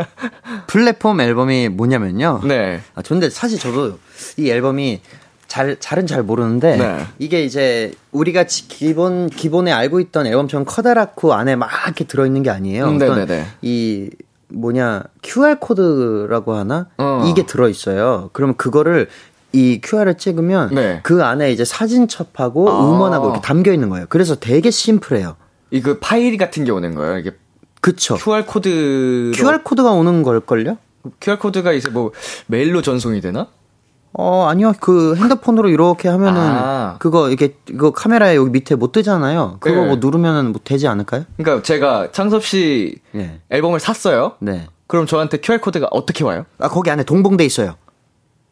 플랫폼 0.67 1.21
앨범이 1.21 1.69
뭐냐면요. 1.69 2.41
네. 2.45 2.81
아 2.95 3.01
근데 3.01 3.29
사실 3.29 3.59
저도 3.59 3.97
이 4.37 4.49
앨범이 4.49 5.01
잘 5.47 5.77
잘은 5.79 6.05
잘 6.05 6.21
모르는데 6.23 6.77
네. 6.77 7.05
이게 7.17 7.43
이제 7.43 7.91
우리가 8.11 8.43
지- 8.45 8.67
기본 8.67 9.29
기본에 9.29 9.71
알고 9.71 9.99
있던 9.99 10.27
앨범처럼 10.27 10.65
커다랗고 10.65 11.33
안에 11.33 11.55
막 11.55 11.69
이렇게 11.85 12.03
들어 12.03 12.25
있는 12.25 12.43
게 12.43 12.49
아니에요. 12.49 12.85
음, 12.87 12.97
네네네. 12.97 13.45
이 13.61 14.09
뭐냐 14.49 15.03
QR 15.23 15.57
코드라고 15.59 16.53
하나 16.53 16.87
어. 16.97 17.25
이게 17.27 17.45
들어 17.45 17.67
있어요. 17.69 18.29
그러면 18.33 18.57
그거를 18.57 19.07
이 19.51 19.81
QR을 19.83 20.17
찍으면 20.17 20.75
네. 20.75 20.99
그 21.01 21.23
안에 21.23 21.51
이제 21.51 21.65
사진 21.65 22.07
첩하고 22.07 22.69
아. 22.69 22.79
음원하고 22.87 23.25
이렇게 23.29 23.41
담겨 23.41 23.71
있는 23.73 23.89
거예요. 23.89 24.05
그래서 24.09 24.35
되게 24.35 24.69
심플해요. 24.69 25.35
이 25.71 25.81
그 25.81 25.99
파일 25.99 26.37
같은 26.37 26.63
게 26.65 26.71
오는 26.71 26.93
거예요. 26.95 27.17
이게 27.19 27.31
그쵸? 27.81 28.15
QR 28.15 28.45
코드 28.45 29.31
QR 29.35 29.63
코드가 29.63 29.91
오는 29.91 30.23
걸걸요? 30.23 30.77
QR 31.19 31.39
코드가 31.39 31.71
이제 31.71 31.89
뭐 31.89 32.11
메일로 32.47 32.81
전송이 32.81 33.21
되나? 33.21 33.47
어, 34.11 34.47
아니요. 34.49 34.73
그 34.79 35.15
핸드폰으로 35.15 35.69
이렇게 35.69 36.09
하면은 36.09 36.41
아. 36.41 36.95
그거 36.99 37.29
이게 37.29 37.55
이거 37.69 37.91
카메라에 37.91 38.35
여기 38.35 38.49
밑에 38.49 38.75
뭐 38.75 38.91
뜨잖아요. 38.91 39.57
그거 39.59 39.81
네. 39.81 39.87
뭐 39.87 39.97
누르면은 39.97 40.51
뭐 40.51 40.59
되지 40.63 40.87
않을까요? 40.87 41.25
그러니까 41.37 41.63
제가 41.63 42.11
창섭 42.11 42.43
씨 42.43 42.97
예. 43.15 43.39
앨범을 43.49 43.79
샀어요. 43.79 44.33
네. 44.39 44.67
그럼 44.87 45.05
저한테 45.05 45.37
QR 45.37 45.61
코드가 45.61 45.87
어떻게 45.91 46.23
와요? 46.23 46.45
아, 46.57 46.67
거기 46.67 46.89
안에 46.89 47.03
동봉돼 47.03 47.45
있어요. 47.45 47.75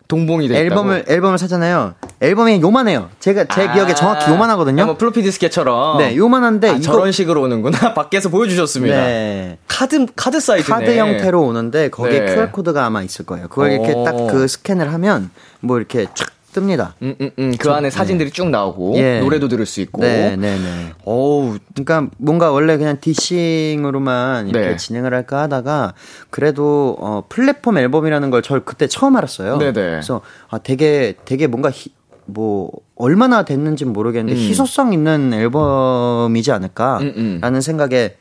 동봉이 0.07 0.47
돼 0.47 0.53
있다고. 0.53 0.63
앨범을 0.65 1.05
앨범을 1.07 1.37
사잖아요. 1.37 1.95
앨범이 2.21 2.61
요만해요. 2.61 3.09
제가 3.19 3.45
제 3.53 3.67
아, 3.67 3.73
기억에 3.73 3.93
정확히 3.93 4.31
요만하거든요. 4.31 4.85
뭐 4.85 4.97
플로피 4.97 5.21
디스켓처럼. 5.21 5.97
네, 5.97 6.15
요만한데 6.15 6.69
아, 6.69 6.71
이거 6.73 6.81
저런 6.81 7.11
식으로 7.11 7.41
오는구나. 7.43 7.93
밖에서 7.95 8.29
보여주셨습니다. 8.29 8.95
네. 8.95 9.57
카드 9.67 10.05
카드 10.15 10.39
사이즈네. 10.39 10.73
카드 10.75 10.97
형태로 10.97 11.41
오는데 11.43 11.89
거기에 11.89 12.19
네. 12.21 12.35
QR 12.35 12.51
코드가 12.51 12.85
아마 12.85 13.01
있을 13.03 13.25
거예요. 13.25 13.47
그걸 13.49 13.71
이렇게 13.73 13.91
오. 13.93 14.03
딱그 14.05 14.47
스캔을 14.47 14.91
하면 14.93 15.29
뭐 15.59 15.77
이렇게 15.77 16.05
촥 16.05 16.36
뜹니다. 16.57 16.93
음, 17.01 17.15
음, 17.21 17.29
음. 17.37 17.53
그 17.57 17.71
안에 17.71 17.89
사진들이 17.89 18.31
쭉 18.31 18.49
나오고 18.49 18.97
예. 18.97 19.19
노래도 19.19 19.47
들을 19.47 19.65
수 19.65 19.81
있고. 19.81 20.01
네, 20.01 20.35
네, 20.35 20.57
네. 20.57 20.93
어우, 21.05 21.57
그러니까 21.73 22.09
뭔가 22.17 22.51
원래 22.51 22.77
그냥 22.77 22.97
디싱으로만 22.99 24.47
이렇게 24.49 24.69
네. 24.69 24.75
진행을 24.75 25.13
할까 25.13 25.41
하다가 25.43 25.93
그래도 26.29 26.97
어 26.99 27.23
플랫폼 27.29 27.77
앨범이라는 27.77 28.29
걸저 28.31 28.61
그때 28.63 28.87
처음 28.87 29.15
알았어요. 29.15 29.57
네 29.57 29.67
네. 29.67 29.81
그래서 29.81 30.21
아 30.49 30.57
되게 30.57 31.13
되게 31.25 31.47
뭔가 31.47 31.69
희, 31.69 31.91
뭐 32.25 32.71
얼마나 32.95 33.43
됐는지 33.43 33.85
는 33.85 33.93
모르겠는데 33.93 34.39
음. 34.39 34.49
희소성 34.49 34.93
있는 34.93 35.33
앨범이지 35.33 36.51
않을까라는 36.51 37.13
음, 37.15 37.39
음. 37.43 37.61
생각에 37.61 38.17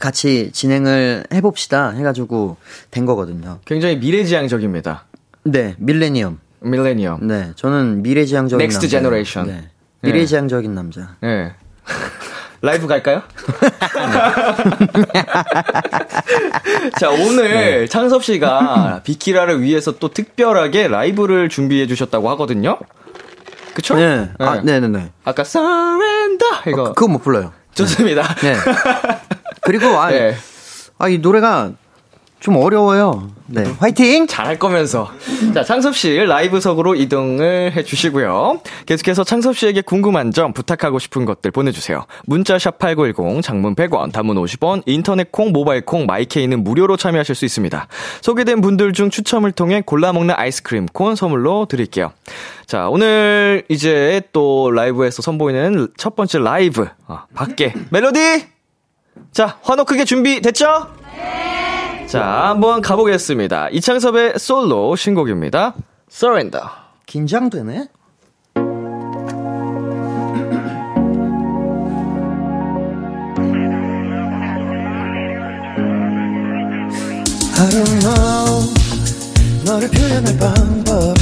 같이 0.00 0.50
진행을 0.52 1.24
해봅시다 1.32 1.90
해가지고 1.90 2.56
된 2.90 3.04
거거든요. 3.06 3.58
굉장히 3.64 3.96
미래지향적입니다. 3.96 5.06
네, 5.44 5.74
밀레니엄. 5.78 6.38
밀레니엄. 6.60 7.26
네, 7.26 7.52
저는 7.56 8.02
미래지향적인 8.02 8.62
Next 8.62 8.78
남자. 8.80 8.88
generation. 8.88 9.48
네, 9.50 9.68
미래지향적인 10.02 10.74
남자. 10.74 11.16
네. 11.20 11.52
라이브 12.60 12.88
갈까요? 12.88 13.22
자, 16.98 17.10
오늘 17.10 17.50
네. 17.50 17.86
창섭 17.86 18.24
씨가 18.24 19.02
비키라를 19.04 19.62
위해서 19.62 19.92
또 19.98 20.08
특별하게 20.08 20.88
라이브를 20.88 21.48
준비해 21.48 21.86
주셨다고 21.86 22.28
하거든요. 22.30 22.78
그쵸? 23.74 23.94
네, 23.94 24.28
아, 24.40 24.60
네, 24.64 24.80
네, 24.80 24.88
네. 24.88 25.12
아까 25.24 25.42
surrender 25.42 26.48
이거 26.66 26.82
어, 26.82 26.92
그거 26.94 27.06
못 27.06 27.22
불러요. 27.22 27.52
좋습니다. 27.74 28.22
네. 28.42 28.56
그리고 29.62 29.86
아, 30.00 30.10
네. 30.10 30.34
아, 30.98 31.08
이 31.08 31.18
노래가 31.18 31.70
좀 32.40 32.56
어려워요. 32.56 33.30
네. 33.46 33.64
화이팅! 33.78 34.26
잘할 34.26 34.58
거면서. 34.58 35.10
자, 35.54 35.64
창섭 35.64 35.96
씨 35.96 36.16
라이브석으로 36.16 36.94
이동을 36.94 37.72
해 37.72 37.82
주시고요. 37.82 38.60
계속해서 38.86 39.24
창섭 39.24 39.56
씨에게 39.56 39.80
궁금한 39.80 40.30
점, 40.30 40.52
부탁하고 40.52 40.98
싶은 40.98 41.24
것들 41.24 41.50
보내주세요. 41.50 42.04
문자샵 42.26 42.78
8910, 42.78 43.42
장문 43.42 43.74
100원, 43.74 44.12
단문 44.12 44.36
50원, 44.36 44.82
인터넷 44.86 45.32
콩, 45.32 45.50
모바일 45.52 45.84
콩, 45.84 46.06
마이케이는 46.06 46.62
무료로 46.62 46.96
참여하실 46.96 47.34
수 47.34 47.44
있습니다. 47.44 47.88
소개된 48.20 48.60
분들 48.60 48.92
중 48.92 49.10
추첨을 49.10 49.50
통해 49.52 49.82
골라먹는 49.84 50.34
아이스크림 50.36 50.86
콘 50.92 51.16
선물로 51.16 51.66
드릴게요. 51.66 52.12
자, 52.66 52.88
오늘 52.88 53.64
이제 53.68 54.22
또 54.32 54.70
라이브에서 54.70 55.22
선보이는 55.22 55.88
첫 55.96 56.14
번째 56.14 56.38
라이브. 56.38 56.86
어, 57.08 57.20
밖에. 57.34 57.74
멜로디! 57.90 58.46
자, 59.32 59.58
환호 59.62 59.84
크게 59.84 60.04
준비됐죠? 60.04 60.98
자, 62.08 62.24
한번 62.48 62.80
가보겠습니다. 62.80 63.68
이창섭의 63.68 64.38
솔로 64.38 64.96
신곡입니다. 64.96 65.74
Surrender. 66.10 66.66
긴장되네? 67.04 67.88
I 77.58 77.68
don't 77.68 78.00
know 78.00 78.74
너를 79.66 79.90
표현할 79.90 80.38
방법 80.38 81.14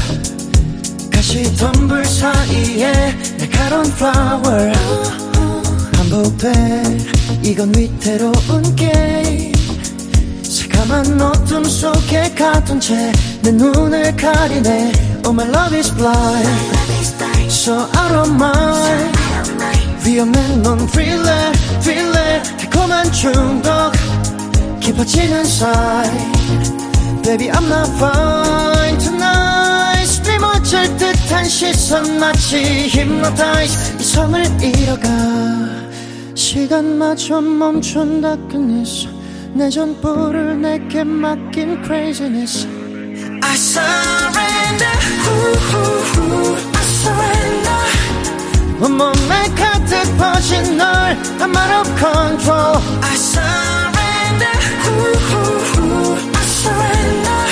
가시 1.10 1.42
덤불 1.56 2.04
사이에 2.04 2.92
날카로운 3.38 3.86
flower 3.86 4.72
반복돼 5.96 6.52
이건 7.42 7.72
위태로운 7.76 8.76
게임 8.76 9.55
새 9.55 9.55
까만 10.76 11.20
어둠 11.20 11.64
속에 11.64 12.34
가둔 12.34 12.78
채 12.80 13.12
내 13.46 13.52
눈을 13.52 14.16
가리네 14.16 14.92
Oh 15.24 15.30
my 15.30 15.48
love 15.48 15.78
is 15.78 15.94
blind 15.94 16.48
So 17.48 17.74
out 17.74 18.12
of 18.12 18.30
mind 18.32 19.16
위험해 20.04 20.56
넌 20.64 20.84
thriller 20.88 21.52
thriller 21.80 22.42
달콤한 22.58 23.12
중독 23.12 23.92
깊어지는 24.80 25.44
사이 25.44 26.10
Baby 27.22 27.50
I'm 27.50 27.66
not 27.66 27.88
fine 27.94 28.98
tonight 28.98 30.06
숨이 30.06 30.38
멎을 30.38 30.96
듯한 30.96 31.44
시선 31.44 32.18
마치 32.18 32.56
hypnotize 32.92 34.00
이성을 34.00 34.44
잃어가 34.60 35.08
시간마저 36.34 37.40
멈춘 37.40 38.20
다 38.22 38.34
끝냈어 38.50 39.15
내 39.56 39.70
전부를 39.70 40.60
내게 40.60 41.02
맡긴 41.02 41.82
craziness 41.82 42.68
I 43.42 43.54
surrender 43.56 44.84
후후후 45.24 46.56
I 46.74 46.82
surrender 46.82 47.72
온몸에 48.82 49.48
가득 49.56 50.16
퍼진 50.18 50.76
널 50.76 51.16
I'm 51.40 51.56
out 51.56 51.72
of 51.72 51.88
control 51.98 52.76
I 53.00 53.14
surrender 53.16 54.52
후후후 54.84 56.18
I 56.34 56.44
surrender 56.44 57.48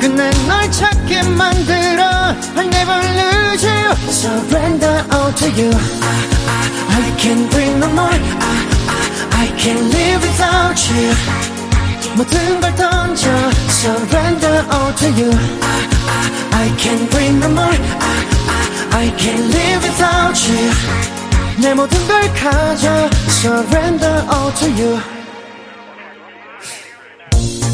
끝내 0.00 0.30
널 0.48 0.68
찾게 0.72 1.22
만들어 1.22 2.02
I'll 2.56 2.66
never 2.66 2.98
lose 3.14 3.64
you 3.64 3.94
Surrender 4.10 5.06
all 5.14 5.32
to 5.32 5.46
you 5.50 5.70
I, 5.70 6.18
I, 6.50 6.66
I 6.90 7.16
can't 7.18 7.48
breathe 7.52 7.78
no 7.78 7.86
more 7.90 8.10
I, 8.10 8.63
I, 9.43 9.43
I 9.43 9.47
can't 9.57 9.81
live 9.91 10.21
without 10.21 10.79
you 10.91 11.13
모든 12.15 12.59
걸 12.61 12.75
던져 12.75 13.29
Surrender 13.69 14.65
all 14.71 14.93
to 14.95 15.07
you 15.19 15.31
I, 15.31 15.79
I, 16.09 16.65
I 16.65 16.75
can't 16.77 17.09
breathe 17.11 17.39
no 17.39 17.49
more 17.49 17.65
I, 17.65 18.19
I, 18.93 19.05
I 19.05 19.17
can't 19.17 19.47
live 19.51 19.83
without 19.83 20.37
you 20.47 20.71
내 21.61 21.73
모든 21.73 21.95
걸 22.07 22.33
가져 22.33 23.09
Surrender 23.27 24.25
all 24.31 24.53
to 24.55 24.67
you 24.71 24.99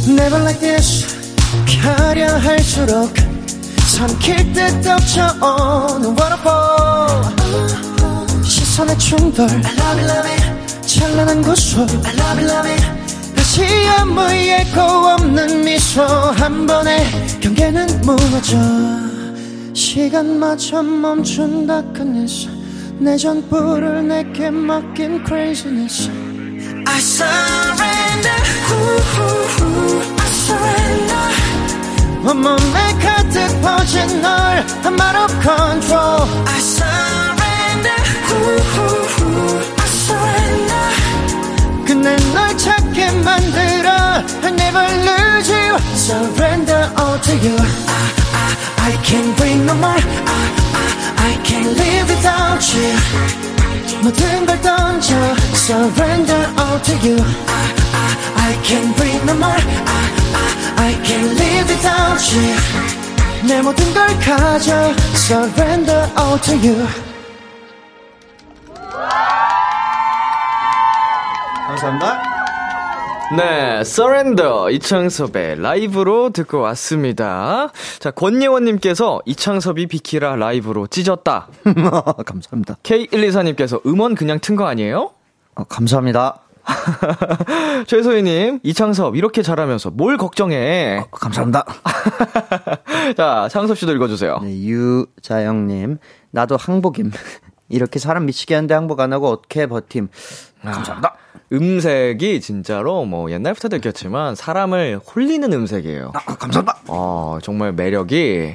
Never 0.08 0.40
like 0.44 0.60
this 0.60 1.06
피하려 1.66 2.38
할수록 2.38 3.14
삼킬 3.88 4.54
듯 4.54 4.82
덮쳐오는 4.82 6.16
waterfall 6.18 7.24
시선의 8.44 8.98
충돌 9.00 9.48
I 9.50 9.54
love 9.54 10.00
it, 10.00 10.06
love 10.06 10.30
it 10.30 10.69
찬란한 10.99 11.43
구속 11.43 11.89
I 12.05 12.15
love 12.15 12.43
it, 12.43 12.53
love 12.53 12.71
it 12.71 13.35
다시 13.37 13.63
아무 13.99 14.21
예고 14.33 14.81
없는 14.81 15.65
미소 15.65 16.03
한 16.03 16.67
번에 16.67 17.07
경계는 17.41 18.01
무너져 18.03 18.57
시간마저 19.73 20.83
멈춘다 20.83 21.83
끝냈어 21.93 22.51
내 22.99 23.17
전부를 23.17 24.07
내게 24.09 24.51
맡긴 24.51 25.25
craziness 25.25 26.11
I 26.87 26.99
surrender 26.99 28.37
후후후 28.67 30.03
I 30.19 30.27
surrender 30.27 31.31
온몸에 32.27 32.79
가득 33.01 33.61
퍼진 33.63 34.21
널 34.21 34.65
I'm 34.83 35.01
out 35.01 35.17
of 35.17 35.33
control 35.41 36.29
I 36.47 36.59
surrender 36.59 37.97
후후후 38.27 39.59
I 39.79 39.87
surrender 39.87 40.70
끝내 42.00 42.16
널 42.34 42.58
찾게 42.58 43.12
만들어 43.24 43.90
I 44.44 44.52
never 44.52 44.86
lose 45.04 45.50
you 45.52 45.76
Surrender 45.96 46.92
all 46.98 47.20
to 47.22 47.34
you 47.44 47.56
I, 47.56 48.06
I, 48.34 48.92
I 48.92 49.04
can't 49.04 49.36
breathe 49.36 49.66
no 49.66 49.74
more 49.76 49.92
I, 49.92 50.44
I, 50.74 50.88
I 51.18 51.44
can't 51.44 51.76
live 51.76 52.08
without 52.10 52.64
you 52.74 52.96
모든 54.02 54.46
걸 54.46 54.62
던져 54.62 55.16
Surrender 55.54 56.48
all 56.58 56.82
to 56.82 56.94
you 57.06 57.18
I, 57.18 57.66
I, 57.94 58.52
I 58.52 58.62
can't 58.64 58.96
breathe 58.96 59.26
no 59.26 59.34
more 59.34 59.50
I, 59.50 60.04
I, 60.36 60.90
I 60.90 60.94
can't 61.04 61.34
live 61.34 61.68
without 61.70 62.22
you 62.34 62.56
내 63.48 63.62
모든 63.62 63.94
걸 63.94 64.08
가져 64.20 64.94
Surrender 65.16 66.10
all 66.18 66.40
to 66.42 66.56
you 66.58 67.09
감사합니다 71.81 72.21
네, 73.37 73.79
Surrender 73.81 74.71
이창섭의 74.73 75.61
라이브로 75.63 76.31
듣고 76.31 76.59
왔습니다. 76.63 77.69
자, 78.01 78.11
권예원님께서 78.11 79.21
이창섭이 79.25 79.87
비키라 79.87 80.35
라이브로 80.35 80.89
찢었다. 80.89 81.47
감사합니다 82.27 82.75
K124님께서 82.83 83.81
음원 83.87 84.15
그냥 84.17 84.41
튼 84.41 84.57
거 84.57 84.67
아니에요? 84.67 85.13
어, 85.55 85.65
감사합니다 85.65 86.41
최소희님, 87.87 88.61
이창섭 88.65 89.17
이렇게 89.17 89.43
잘하면서 89.43 89.91
뭘 89.91 90.17
걱정해? 90.19 91.05
감사합니다 91.13 91.65
자, 93.17 93.49
창섭 93.51 93.79
씨도 93.79 93.93
읽어주세요. 93.95 94.41
네, 94.43 94.51
유자영님, 94.65 95.99
나도 96.33 96.57
항복임. 96.59 97.13
이렇게 97.69 97.99
사람 98.01 98.27
미치게 98.27 98.57
하는데 98.57 98.75
항복 98.75 98.99
안 99.01 99.13
하고 99.13 99.29
어떻게 99.29 99.67
버팀. 99.67 100.09
감사합니다. 100.65 101.15
음색이 101.53 102.41
진짜로 102.41 103.05
뭐 103.05 103.31
옛날부터 103.31 103.69
느꼈지만 103.69 104.35
사람을 104.35 104.99
홀리는 104.99 105.53
음색이에요. 105.53 106.13
아, 106.15 106.21
감사합니다. 106.37 106.79
어, 106.87 107.39
정말 107.43 107.73
매력이. 107.73 108.55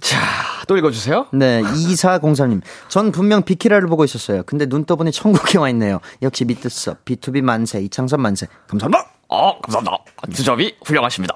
자, 0.00 0.20
또 0.66 0.76
읽어주세요. 0.76 1.26
네, 1.32 1.62
2403님. 1.62 2.60
전 2.88 3.12
분명 3.12 3.42
비키라를 3.42 3.86
보고 3.88 4.04
있었어요. 4.04 4.42
근데 4.44 4.66
눈 4.66 4.84
떠보니 4.84 5.12
천국에 5.12 5.58
와 5.58 5.68
있네요. 5.70 6.00
역시 6.22 6.44
미트섭, 6.44 7.04
B2B 7.04 7.42
만세, 7.42 7.80
이창섭 7.80 8.20
만세. 8.20 8.46
감사합니다! 8.66 9.11
어, 9.32 9.58
감사합니다. 9.62 9.98
수접이 10.32 10.74
훌륭하십니다. 10.84 11.34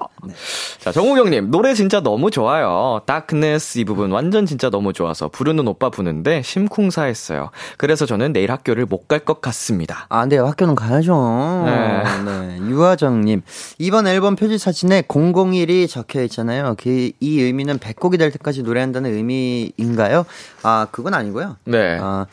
자, 0.79 0.91
정우경님, 0.91 1.49
노래 1.49 1.73
진짜 1.73 1.99
너무 1.99 2.29
좋아요. 2.29 3.01
다크네스 3.05 3.79
이 3.79 3.85
부분 3.85 4.11
완전 4.11 4.45
진짜 4.45 4.69
너무 4.69 4.93
좋아서 4.93 5.29
부르는 5.29 5.67
오빠 5.67 5.89
부는데 5.89 6.41
심쿵사했어요. 6.43 7.49
그래서 7.77 8.05
저는 8.05 8.33
내일 8.33 8.51
학교를 8.51 8.85
못 8.85 9.07
갈 9.07 9.17
것 9.25 9.41
같습니다. 9.41 10.05
아, 10.09 10.25
네, 10.25 10.37
학교는 10.37 10.75
가야죠. 10.75 11.63
네. 11.65 12.03
네. 12.25 12.57
유하정님. 12.69 13.41
이번 13.79 14.05
앨범 14.07 14.35
표지 14.35 14.57
사진에 14.57 15.01
001이 15.03 15.89
적혀 15.89 16.21
있잖아요. 16.23 16.75
그, 16.77 17.11
이 17.19 17.41
의미는 17.41 17.79
100곡이 17.79 18.19
될 18.19 18.31
때까지 18.31 18.63
노래한다는 18.63 19.11
의미인가요? 19.13 20.25
아, 20.63 20.87
그건 20.91 21.13
아니고요. 21.13 21.55
네. 21.65 21.97
아, 22.01 22.25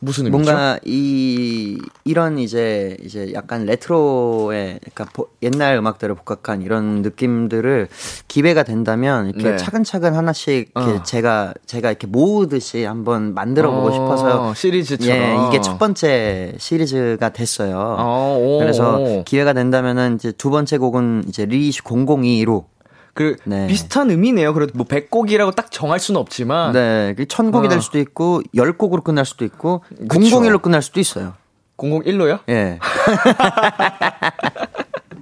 무슨 0.00 0.26
의미죠? 0.26 0.44
뭔가 0.44 0.78
이 0.84 1.78
이런 2.04 2.38
이제 2.38 2.96
이제 3.04 3.32
약간 3.34 3.64
레트로의 3.64 4.78
그러니까 4.80 5.06
보- 5.12 5.28
옛날 5.42 5.76
음악들을 5.76 6.14
복각한 6.14 6.62
이런 6.62 7.02
느낌들을 7.02 7.88
기회가 8.28 8.62
된다면 8.62 9.26
이렇게 9.28 9.50
네. 9.50 9.56
차근차근 9.56 10.14
하나씩 10.14 10.70
이렇게 10.74 10.92
어. 10.92 11.02
제가 11.02 11.54
제가 11.66 11.88
이렇게 11.90 12.06
모으듯이 12.06 12.84
한번 12.84 13.34
만들어 13.34 13.70
보고 13.72 13.88
어, 13.88 13.92
싶어서 13.92 14.54
시리즈처럼. 14.54 15.16
예, 15.16 15.48
이게 15.48 15.60
첫 15.60 15.78
번째 15.78 16.54
시리즈가 16.58 17.30
됐어요. 17.30 17.96
어, 17.98 18.38
오. 18.40 18.58
그래서 18.60 19.22
기회가 19.24 19.52
된다면은 19.52 20.14
이제 20.14 20.30
두 20.32 20.50
번째 20.50 20.78
곡은 20.78 21.24
이제 21.28 21.44
리이슈 21.44 21.82
002로 21.82 22.64
그 23.18 23.34
네. 23.42 23.66
비슷한 23.66 24.10
의미네요. 24.10 24.54
그래도 24.54 24.74
뭐 24.76 24.86
100곡이라고 24.86 25.52
딱 25.56 25.72
정할 25.72 25.98
수는 25.98 26.20
없지만 26.20 26.70
네, 26.70 27.14
그 27.16 27.26
천곡이 27.26 27.66
어. 27.66 27.68
될 27.68 27.82
수도 27.82 27.98
있고 27.98 28.42
열 28.54 28.78
곡으로 28.78 29.02
끝날 29.02 29.24
수도 29.24 29.44
있고 29.44 29.82
그쵸. 30.08 30.20
001로 30.20 30.62
끝날 30.62 30.82
수도 30.82 31.00
있어요. 31.00 31.34
001로요? 31.78 32.38
예. 32.48 32.78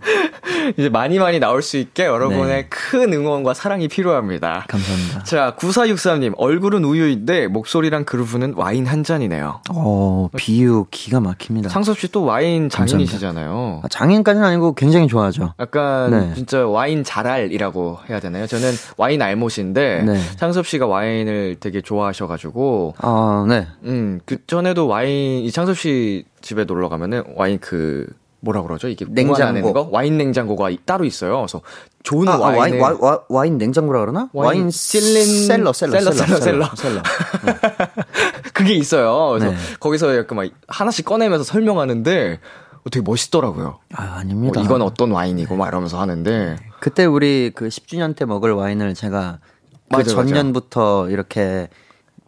이제 0.76 0.88
많이 0.88 1.18
많이 1.18 1.38
나올 1.38 1.62
수 1.62 1.76
있게 1.76 2.06
여러분의 2.06 2.46
네. 2.46 2.66
큰 2.68 3.12
응원과 3.12 3.54
사랑이 3.54 3.88
필요합니다. 3.88 4.64
감사합니다. 4.68 5.24
자, 5.24 5.54
9463님, 5.58 6.34
얼굴은 6.36 6.84
우유인데 6.84 7.48
목소리랑 7.48 8.04
그루브는 8.04 8.54
와인 8.56 8.86
한 8.86 9.04
잔이네요. 9.04 9.60
어, 9.70 10.28
비유 10.36 10.86
기가 10.90 11.20
막힙니다. 11.20 11.68
상섭 11.68 11.98
씨 11.98 12.06
또 12.12 12.24
와인 12.24 12.68
장인이시잖아요. 12.68 13.80
아, 13.84 13.88
장인까지는 13.88 14.46
아니고 14.46 14.74
굉장히 14.74 15.08
좋아하죠. 15.08 15.54
약간 15.58 16.10
네. 16.10 16.34
진짜 16.34 16.66
와인 16.66 17.02
잘알이라고 17.04 17.98
해야 18.08 18.20
되나요? 18.20 18.46
저는 18.46 18.72
와인 18.96 19.20
알못인데 19.22 20.02
네. 20.06 20.20
창섭 20.36 20.66
씨가 20.66 20.86
와인을 20.86 21.56
되게 21.60 21.80
좋아하셔가지고 21.80 22.94
아, 22.98 23.44
네. 23.48 23.66
음, 23.84 24.20
그 24.24 24.38
전에도 24.46 24.86
와인, 24.86 25.44
이 25.44 25.50
창섭 25.50 25.76
씨 25.76 26.24
집에 26.40 26.64
놀러 26.64 26.88
가면은 26.88 27.24
와인 27.34 27.58
그, 27.60 28.06
뭐라 28.40 28.62
그러죠? 28.62 28.88
이게 28.88 29.04
냉장고. 29.08 29.72
거? 29.72 29.88
와인 29.90 30.18
냉장고가 30.18 30.70
이- 30.70 30.78
따로 30.84 31.04
있어요. 31.04 31.38
그래서 31.38 31.62
좋은 32.02 32.28
아, 32.28 32.34
아, 32.34 32.38
와인을. 32.38 32.78
와인, 32.80 32.80
와, 32.80 32.96
와, 33.10 33.20
와인 33.28 33.58
냉장고라 33.58 34.00
그러나? 34.00 34.28
와인 34.32 34.68
실린- 34.68 35.46
cellar, 35.46 35.72
cellar, 35.72 35.98
cellar, 36.00 36.12
cellar, 36.12 36.40
cellar, 36.40 36.70
cellar. 36.76 37.02
그게 38.52 38.74
있어요. 38.74 39.30
그래서 39.30 39.50
네. 39.50 39.56
거기서 39.80 40.16
약간 40.16 40.36
막 40.36 40.50
하나씩 40.68 41.04
꺼내면서 41.04 41.44
설명하는데 41.44 42.40
어, 42.84 42.90
되게 42.90 43.02
멋있더라고요. 43.04 43.78
아, 43.94 44.02
아닙니다. 44.20 44.60
어, 44.60 44.62
이건 44.64 44.82
어떤 44.82 45.10
와인이고 45.10 45.56
막 45.56 45.68
이러면서 45.68 46.00
하는데. 46.00 46.56
그때 46.80 47.04
우리 47.04 47.50
그 47.54 47.68
10주년 47.68 48.14
때 48.16 48.24
먹을 48.24 48.52
와인을 48.52 48.94
제가 48.94 49.38
그 49.40 49.96
맞아, 49.96 50.02
맞아. 50.04 50.14
전년부터 50.14 51.08
이렇게 51.10 51.68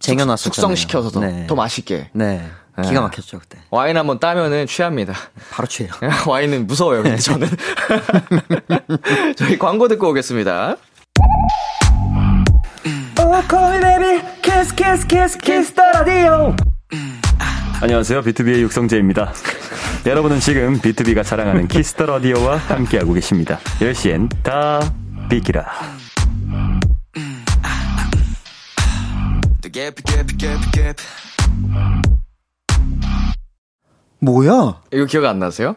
쟁여놨었잖아요. 0.01 0.75
숙성시켜서 0.77 1.21
네. 1.21 1.47
더 1.47 1.55
맛있게. 1.55 2.11
네. 2.13 2.43
네. 2.79 2.89
기가 2.89 3.01
막혔죠, 3.01 3.41
그때. 3.41 3.59
와인 3.71 3.97
한번 3.97 4.21
따면은 4.21 4.67
취합니다. 4.67 5.15
바로 5.51 5.67
취해요. 5.67 5.93
와인은 6.27 6.67
무서워요, 6.67 7.03
근데 7.03 7.17
저는. 7.19 7.49
저희 9.37 9.59
광고 9.59 9.89
듣고 9.89 10.11
오겠습니다. 10.11 10.77
안녕하세요. 17.81 18.23
비투비의 18.23 18.63
육성재입니다. 18.63 19.33
여러분은 20.07 20.41
지금 20.41 20.81
비투비가 20.81 21.23
자랑하는 21.23 21.69
Kiss 21.69 21.90
the 21.90 22.07
Radio와 22.07 22.57
함께하고 22.57 23.13
계십니다. 23.13 23.59
10시엔 23.81 24.43
다 24.43 24.81
비키라. 25.29 25.67
뭐야? 34.21 34.81
이거 34.93 35.05
기억 35.07 35.25
안 35.27 35.39
나세요? 35.39 35.77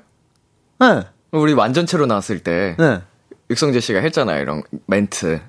네. 0.80 1.04
우리 1.32 1.54
완전체로 1.54 2.06
나왔을 2.06 2.40
때 2.40 2.76
네. 2.80 3.02
육성재 3.50 3.80
씨가 3.80 4.00
했잖아요, 4.00 4.42
이런 4.42 4.64
멘트. 4.88 5.42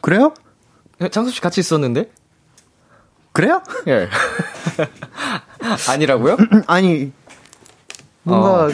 그래요? 0.00 0.32
창섭 1.10 1.32
씨 1.34 1.40
같이 1.40 1.60
있었는데? 1.60 2.10
그래요? 3.32 3.62
예. 3.86 4.08
아니라고요? 5.88 6.36
아니, 6.66 7.12
뭔가, 8.24 8.64
어. 8.66 8.68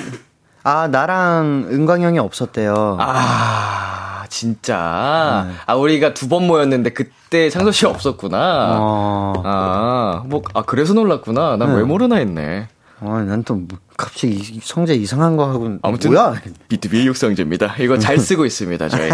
아, 0.62 0.88
나랑 0.88 1.66
은광 1.70 2.02
형이 2.02 2.18
없었대요. 2.18 2.96
아, 3.00 4.24
진짜. 4.30 5.50
아, 5.66 5.74
우리가 5.74 6.14
두 6.14 6.28
번 6.28 6.46
모였는데 6.46 6.90
그때 6.90 7.50
창섭 7.50 7.74
씨 7.74 7.84
없었구나. 7.86 8.76
어. 8.80 9.42
아, 9.44 10.22
뭐, 10.26 10.42
아, 10.54 10.62
그래서 10.62 10.94
놀랐구나. 10.94 11.56
난왜 11.58 11.82
모르나 11.82 12.16
했네. 12.16 12.68
아, 13.06 13.22
난또 13.22 13.54
뭐, 13.54 13.78
갑자기 13.96 14.34
이- 14.34 14.60
성재 14.62 14.94
이상한 14.94 15.36
거 15.36 15.46
하고 15.48 15.76
아무튼 15.82 16.12
뭐야? 16.12 16.34
B2B 16.68 17.04
육성제입니다. 17.04 17.76
이거 17.80 17.98
잘 17.98 18.18
쓰고 18.20 18.46
있습니다, 18.46 18.88
저희. 18.88 19.10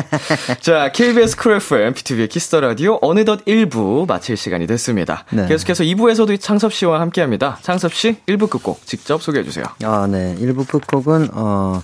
자, 0.61 0.91
KBS 0.93 1.37
Cool 1.37 1.55
FM, 1.55 1.95
비투비의 1.95 2.29
Kiss 2.29 2.47
the 2.47 2.61
Radio 2.61 2.99
어느덧 3.03 3.45
1부 3.45 4.07
마칠 4.07 4.37
시간이 4.37 4.67
됐습니다. 4.67 5.25
네. 5.33 5.47
계속해서 5.49 5.85
2부에서도 5.85 6.41
창섭 6.41 6.73
씨와 6.73 7.01
함께 7.01 7.21
합니다. 7.21 7.59
창섭 7.63 7.93
씨 7.95 8.17
1부 8.27 8.49
끝곡 8.51 8.87
직접 8.87 9.23
소개해 9.23 9.45
주세요. 9.45 9.65
아, 9.85 10.07
네. 10.11 10.37
1부 10.41 10.67
끝곡은 10.69 11.29
어 11.33 11.83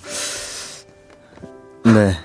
네. 1.84 2.16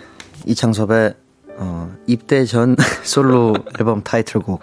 이창섭의 0.46 1.14
어 1.58 1.92
입대 2.08 2.46
전 2.46 2.76
솔로 3.04 3.56
앨범 3.80 4.04
타이틀곡 4.04 4.62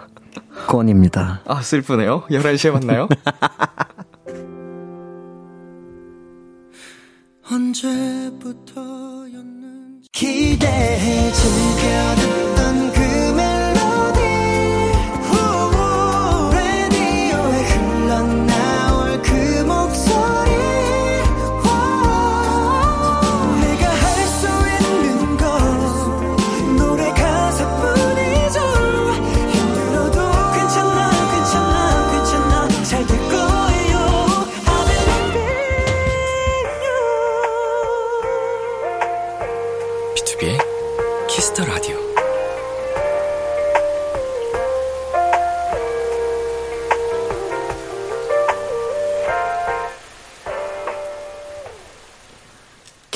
Gone입니다. 0.67 1.41
아, 1.45 1.61
슬프네요. 1.61 2.23
11시에 2.29 2.71
만나요. 2.71 3.07
언제부터였는지 7.51 10.07
기대해 10.11 11.31
즐겨 11.31 12.15
듣던 12.15 12.88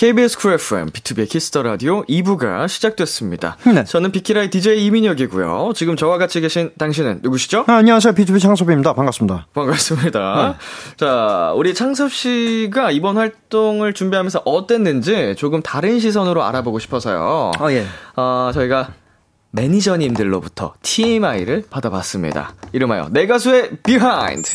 KBS 0.03 0.37
Cool 0.37 0.51
FM, 0.55 0.89
비투비의 0.89 1.29
Kiss 1.29 1.49
the 1.49 1.63
Radio 1.63 2.03
2부가 2.03 2.67
시작됐습니다. 2.67 3.55
네. 3.73 3.85
저는 3.85 4.11
비키라의 4.11 4.49
DJ 4.49 4.85
이민혁이고요. 4.87 5.71
지금 5.75 5.95
저와 5.95 6.17
같이 6.17 6.41
계신 6.41 6.71
당신은 6.77 7.19
누구시죠? 7.21 7.63
아, 7.67 7.75
안녕하세요. 7.75 8.13
비투비 8.13 8.41
창섭입니다. 8.41 8.95
반갑습니다. 8.95 9.47
반갑습니다. 9.53 10.57
자, 10.97 11.53
우리 11.55 11.73
창섭 11.73 12.11
씨가 12.11 12.91
이번 12.91 13.15
활동을 13.15 13.93
준비하면서 13.93 14.41
어땠는지 14.43 15.35
조금 15.37 15.61
다른 15.61 16.01
시선으로 16.01 16.43
알아보고 16.43 16.79
싶어서요. 16.79 17.51
어, 17.57 17.71
예. 17.71 17.85
어, 18.17 18.51
저희가 18.53 18.89
매니저님들로부터 19.51 20.73
TMI를 20.81 21.63
받아봤습니다. 21.69 22.55
이름하여 22.73 23.07
내 23.11 23.25
가수의 23.25 23.77
behind. 23.85 24.51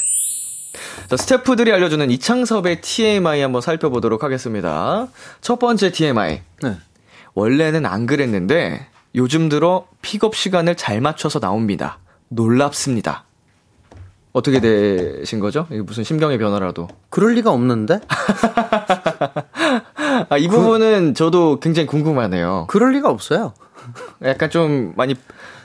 자, 1.08 1.16
스태프들이 1.16 1.72
알려주는 1.72 2.10
이창섭의 2.10 2.82
TMI 2.82 3.40
한번 3.40 3.62
살펴보도록 3.62 4.22
하겠습니다. 4.22 5.08
첫 5.40 5.58
번째 5.58 5.90
TMI. 5.90 6.42
네. 6.62 6.76
원래는 7.32 7.86
안 7.86 8.04
그랬는데 8.04 8.86
요즘 9.14 9.48
들어 9.48 9.86
픽업 10.02 10.36
시간을 10.36 10.74
잘 10.74 11.00
맞춰서 11.00 11.40
나옵니다. 11.40 11.98
놀랍습니다. 12.28 13.24
어떻게 14.32 14.60
되신 14.60 15.40
거죠? 15.40 15.66
이게 15.70 15.80
무슨 15.80 16.04
심경의 16.04 16.36
변화라도. 16.36 16.88
그럴 17.08 17.32
리가 17.36 17.52
없는데? 17.52 18.00
아, 20.28 20.36
이 20.36 20.46
부분은 20.46 21.14
저도 21.14 21.58
굉장히 21.60 21.86
궁금하네요. 21.86 22.66
그럴 22.68 22.92
리가 22.92 23.08
없어요. 23.08 23.54
약간 24.22 24.50
좀 24.50 24.92
많이 24.94 25.14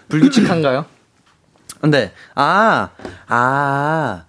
불규칙한가요? 0.08 0.86
근데, 1.82 2.14
아, 2.34 2.92
아, 3.28 4.24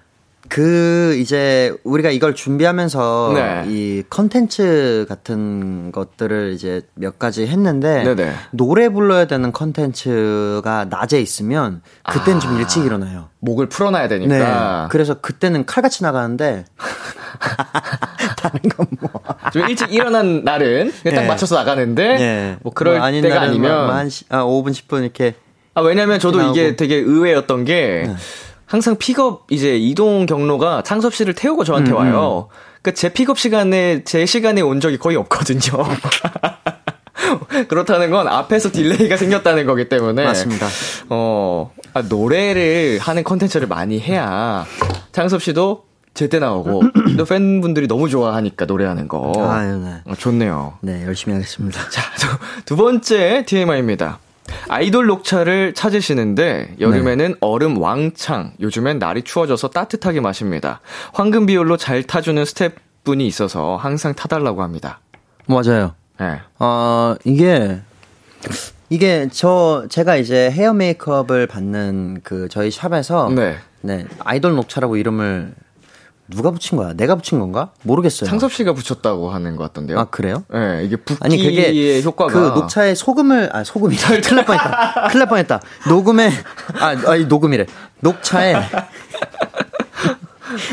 그, 0.49 1.16
이제, 1.18 1.74
우리가 1.84 2.11
이걸 2.11 2.34
준비하면서, 2.34 3.32
네. 3.34 3.64
이 3.66 4.03
컨텐츠 4.11 5.07
같은 5.09 5.90
것들을 5.92 6.53
이제 6.53 6.82
몇 6.95 7.18
가지 7.18 7.47
했는데, 7.47 8.05
네네. 8.05 8.32
노래 8.53 8.88
불러야 8.88 9.26
되는 9.26 9.53
컨텐츠가 9.53 10.86
낮에 10.90 11.20
있으면, 11.20 11.82
좀 12.40 12.57
아. 12.57 12.59
일찍 12.59 12.84
일어나요. 12.84 13.28
목을 13.40 13.68
풀어놔야 13.68 14.09
네. 14.09 14.18
되니까. 14.18 14.88
그래서 14.90 15.14
그때는 15.20 15.66
칼같이 15.66 16.03
나가는데, 16.03 16.64
다른 18.36 18.61
건 18.70 18.86
뭐. 19.01 19.11
좀 19.53 19.68
일찍 19.68 19.92
일어난 19.92 20.45
날은 20.45 20.92
딱 21.05 21.24
예. 21.24 21.26
맞춰서 21.26 21.57
나가는데 21.57 22.03
예. 22.20 22.57
뭐 22.62 22.72
그럴 22.72 22.99
뭐 22.99 23.11
때가 23.11 23.40
아니면 23.42 23.76
뭐, 23.76 23.84
뭐 23.86 23.95
한, 23.95 24.09
시, 24.09 24.24
아, 24.28 24.45
5분, 24.45 24.70
10분 24.70 25.03
이렇게. 25.03 25.34
아 25.74 25.80
왜냐면 25.80 26.20
저도. 26.20 26.40
이게 26.51 26.76
되게 26.76 26.97
의외였던 26.97 27.64
게 27.64 28.05
네. 28.07 28.14
항상 28.67 28.97
픽업 28.97 29.47
이제 29.51 29.77
이동 29.77 30.27
경로가 30.27 30.83
창섭 30.83 31.15
씨를 31.15 31.35
태우고 31.35 31.65
저한테 31.65 31.93
음, 31.93 31.97
와요. 31.97 32.49
그제 32.83 33.12
픽업 33.12 33.39
시간에 33.39 34.05
제 34.05 34.27
시간에 34.27 34.61
온 34.61 34.81
적이 34.81 34.99
거의 34.99 35.17
없거든요. 35.17 35.61
그렇다는 37.69 38.11
건 38.11 38.29
앞에서 38.29 38.71
delay가 38.70 39.16
생겼다는 39.17 39.67
거기 39.67 39.89
때문에 39.89 40.25
맞습니다. 40.25 40.67
어 41.09 41.73
아, 41.95 42.03
노래를 42.03 42.99
하는 43.01 43.25
컨텐츠를 43.25 43.69
많이 43.69 44.01
해야 44.01 44.67
창섭 45.12 45.43
씨도 45.43 45.85
제때 46.15 46.39
나오고 46.39 46.83
또 47.19 47.25
팬분들이 47.25 47.89
너무 47.89 48.09
좋아하니까 48.09 48.67
노래하는 48.67 49.09
거 49.09 49.33
아유, 49.51 49.79
네. 49.79 49.97
어, 50.05 50.15
좋네요. 50.15 50.79
네, 50.81 51.05
열심히 51.05 51.35
하겠습니다. 51.35 51.81
자, 51.91 52.03
저, 52.17 52.29
두 52.65 52.77
번째 52.77 53.45
TMI입니다. 53.47 54.21
아이돌 54.68 55.07
녹차를 55.07 55.74
찾으시는데 55.74 56.76
여름에는 56.80 57.36
얼음 57.40 57.78
왕창, 57.78 58.52
요즘엔 58.61 58.98
날이 58.98 59.22
추워져서 59.22 59.70
따뜻하게 59.70 60.20
마십니다. 60.20 60.80
황금 61.12 61.46
비율로 61.46 61.76
잘 61.76 62.02
타주는 62.02 62.44
스태프분이 62.44 63.26
있어서 63.26 63.76
항상 63.76 64.14
타달라고 64.14 64.62
합니다. 64.62 65.00
맞아요. 65.46 65.94
네. 66.18 66.40
어, 66.59 67.14
이게, 67.24 67.80
이게 68.88 69.28
저, 69.32 69.86
제가 69.88 70.16
이제 70.16 70.50
헤어 70.50 70.72
메이크업을 70.72 71.46
받는 71.46 72.20
그 72.22 72.48
저희 72.48 72.70
샵에서. 72.70 73.30
네. 73.30 73.57
네, 73.84 74.07
아이돌 74.20 74.55
녹차라고 74.55 74.96
이름을 74.96 75.52
누가 76.29 76.51
붙인 76.51 76.79
거야? 76.79 76.95
내가 76.95 77.16
붙인 77.16 77.39
건가? 77.39 77.70
모르겠어요. 77.83 78.29
창섭 78.29 78.53
씨가 78.53 78.72
붙였다고 78.72 79.31
하는 79.31 79.57
것 79.57 79.64
같던데요. 79.64 79.99
아, 79.99 80.05
그래요? 80.05 80.45
네, 80.53 80.83
이게 80.85 80.97
붓기의 80.97 81.18
아니 81.20 81.37
그게 81.43 82.03
효과가 82.03 82.33
그 82.33 82.39
녹차에 82.59 82.95
소금을 82.95 83.51
아 83.55 83.62
소금이 83.62 83.95
큰일 83.97 84.37
날 84.37 84.45
뻔했다 84.47 85.09
큰일 85.09 85.18
날 85.18 85.29
뻔했다 85.29 85.61
녹음에 85.89 86.31
아 86.81 86.97
아니 87.11 87.27
녹음이래 87.27 87.66
녹차에 88.01 88.55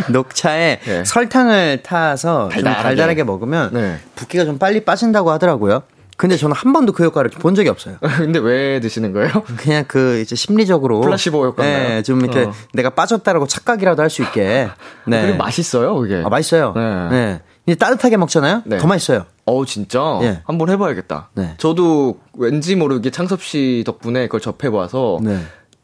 녹차에 0.10 0.80
네. 0.86 1.04
설탕을 1.04 1.84
타서 1.84 2.44
좀 2.50 2.64
달달하게. 2.64 2.84
달달하게 2.84 3.24
먹으면 3.24 3.70
네. 3.74 4.00
붓기가 4.16 4.46
좀 4.46 4.58
빨리 4.58 4.86
빠진다고 4.86 5.32
하더라고요. 5.32 5.84
근데 6.22 6.38
저는 6.38 6.56
한 6.56 6.72
번도 6.72 6.94
그 6.94 7.04
효과를 7.04 7.32
본 7.32 7.56
적이 7.56 7.70
없어요. 7.70 7.98
근데 8.20 8.38
왜 8.38 8.80
드시는 8.80 9.12
거예요? 9.12 9.32
그냥 9.58 9.86
그 9.88 10.20
이제 10.20 10.36
심리적으로 10.36 11.02
플라시보 11.02 11.44
효과인가요? 11.48 11.88
네, 11.88 12.04
좀 12.04 12.22
이렇게 12.22 12.44
어. 12.44 12.54
내가 12.74 12.92
빠졌다라고 12.92 13.48
착각이라도 13.48 14.04
할 14.04 14.12
수 14.12 14.22
있게. 14.22 14.70
네. 15.08 15.22
그리고 15.24 15.38
맛있어요, 15.40 15.96
그게. 15.96 16.22
아, 16.24 16.30
맛있어요. 16.30 16.74
네. 16.76 17.10
네. 17.10 17.42
이제 17.66 17.74
따뜻하게 17.74 18.18
먹잖아요. 18.18 18.62
네. 18.68 18.78
더 18.78 18.86
맛있어요. 18.86 19.26
어우 19.46 19.66
진짜 19.66 20.20
예. 20.22 20.42
한번 20.46 20.70
해봐야겠다. 20.70 21.32
네. 21.34 21.56
저도 21.58 22.20
왠지 22.38 22.76
모르게 22.76 23.10
창섭 23.10 23.42
씨 23.42 23.82
덕분에 23.88 24.28
그걸 24.28 24.42
접해봐서 24.42 25.18
네. 25.24 25.40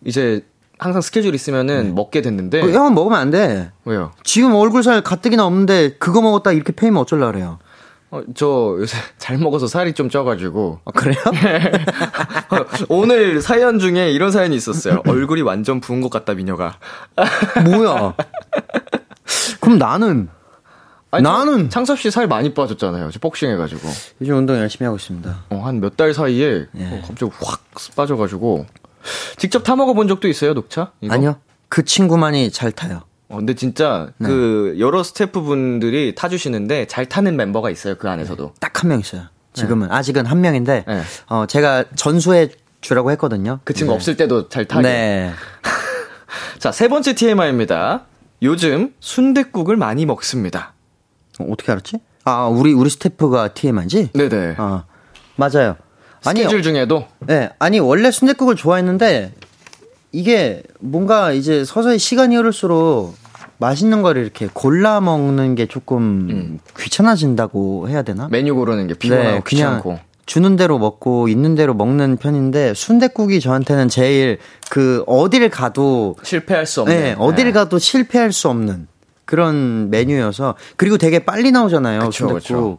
이제 0.05 0.45
항상 0.77 1.01
스케줄 1.01 1.33
있으면은 1.33 1.95
먹게 1.95 2.21
됐는데 2.21 2.61
어, 2.61 2.69
형은 2.69 2.93
먹으면 2.93 3.17
안 3.17 3.31
돼. 3.31 3.71
왜요? 3.85 4.11
지금 4.23 4.53
얼굴 4.53 4.83
살 4.83 5.01
가뜩이나 5.01 5.47
없는데 5.47 5.95
그거 5.97 6.21
먹었다 6.21 6.51
이렇게 6.51 6.73
패이면 6.73 7.01
어쩔라 7.01 7.31
그래요. 7.31 7.57
어, 8.09 8.21
저 8.35 8.75
요새 8.79 8.97
잘 9.17 9.37
먹어서 9.37 9.67
살이 9.67 9.93
좀 9.93 10.09
쪄가지고 10.09 10.79
아, 10.85 10.91
그래요? 10.91 11.17
오늘 12.89 13.41
사연 13.41 13.79
중에 13.79 14.11
이런 14.11 14.31
사연이 14.31 14.55
있었어요. 14.55 15.01
얼굴이 15.07 15.41
완전 15.41 15.79
부은 15.81 16.01
것 16.01 16.09
같다 16.09 16.33
미녀가. 16.33 16.77
뭐야? 17.65 18.13
그럼 19.59 19.77
나는 19.77 20.29
아니, 21.11 21.23
나는- 21.23 21.69
창섭 21.69 21.99
씨 21.99 22.11
살 22.11 22.27
많이 22.27 22.53
빠졌잖아요. 22.53 23.11
저 23.11 23.19
복싱 23.19 23.49
해가지고 23.51 23.81
요즘 24.21 24.35
운동 24.37 24.57
열심히 24.57 24.85
하고 24.85 24.97
있습니다. 24.97 25.35
어, 25.49 25.55
한 25.65 25.79
몇 25.79 25.95
달 25.97 26.13
사이에 26.13 26.65
예. 26.77 26.85
어, 26.85 27.01
갑자기 27.05 27.31
확 27.41 27.61
빠져가지고 27.95 28.65
직접 29.37 29.63
타 29.63 29.75
먹어 29.75 29.93
본 29.93 30.07
적도 30.07 30.27
있어요, 30.27 30.53
녹차? 30.53 30.91
이거? 31.01 31.13
아니요. 31.13 31.37
그 31.69 31.83
친구만이 31.83 32.51
잘 32.51 32.71
타요. 32.71 33.01
어, 33.29 33.37
근데 33.37 33.53
진짜 33.55 34.09
네. 34.17 34.27
그 34.27 34.75
여러 34.79 35.03
스태프분들이 35.03 36.15
타주시는데 36.15 36.87
잘 36.87 37.05
타는 37.05 37.35
멤버가 37.35 37.69
있어요 37.69 37.95
그 37.95 38.09
안에서도. 38.09 38.53
딱한 38.59 38.89
명 38.89 38.99
있어요. 38.99 39.23
지금은 39.53 39.91
아직은 39.91 40.25
한 40.25 40.39
명인데 40.41 40.85
네. 40.87 41.01
어 41.27 41.45
제가 41.47 41.85
전수해 41.95 42.49
주라고 42.81 43.11
했거든요. 43.11 43.59
그 43.63 43.73
친구 43.73 43.91
네. 43.91 43.95
없을 43.95 44.15
때도 44.15 44.49
잘 44.49 44.65
타게. 44.65 44.87
네. 44.87 45.31
자, 46.59 46.71
세 46.71 46.87
번째 46.87 47.13
TMI입니다. 47.13 48.05
요즘 48.43 48.93
순댓국을 48.99 49.77
많이 49.77 50.05
먹습니다. 50.05 50.73
어, 51.39 51.47
어떻게 51.51 51.71
알았지? 51.71 51.97
아, 52.25 52.45
우리 52.47 52.73
우리 52.73 52.89
스태프가 52.89 53.49
TMI지? 53.49 54.11
네네. 54.13 54.55
아. 54.57 54.83
맞아요. 55.35 55.75
아니, 56.25 56.41
스케줄 56.41 56.61
중에도 56.61 57.05
네, 57.19 57.49
아니 57.59 57.79
원래 57.79 58.11
순댓국을 58.11 58.55
좋아했는데 58.55 59.33
이게 60.11 60.63
뭔가 60.79 61.31
이제 61.31 61.65
서서히 61.65 61.99
시간이 61.99 62.35
흐를수록 62.35 63.15
맛있는 63.59 64.01
거를 64.01 64.23
이렇게 64.23 64.47
골라 64.53 65.01
먹는 65.01 65.55
게 65.55 65.65
조금 65.65 66.29
음. 66.29 66.59
귀찮아진다고 66.77 67.89
해야 67.89 68.03
되나? 68.03 68.27
메뉴 68.29 68.55
고르는 68.55 68.87
게 68.87 68.93
피곤하고 68.93 69.43
귀찮고. 69.43 69.99
주는 70.25 70.55
대로 70.57 70.77
먹고 70.77 71.29
있는 71.29 71.55
대로 71.55 71.73
먹는 71.73 72.17
편인데 72.17 72.73
순댓국이 72.73 73.39
저한테는 73.39 73.87
제일 73.87 74.39
그 74.69 75.03
어딜 75.07 75.49
가도 75.49 76.17
실패할 76.21 76.65
수 76.65 76.81
없는. 76.81 76.95
네, 76.95 77.15
어딜 77.17 77.51
가도 77.53 77.79
실패할 77.79 78.33
수 78.33 78.49
없는 78.49 78.87
그런 79.25 79.89
메뉴여서 79.89 80.55
그리고 80.75 80.97
되게 80.97 81.19
빨리 81.19 81.51
나오잖아요 81.51 81.99
그쵸, 81.99 82.11
순댓국. 82.11 82.41
그쵸. 82.41 82.77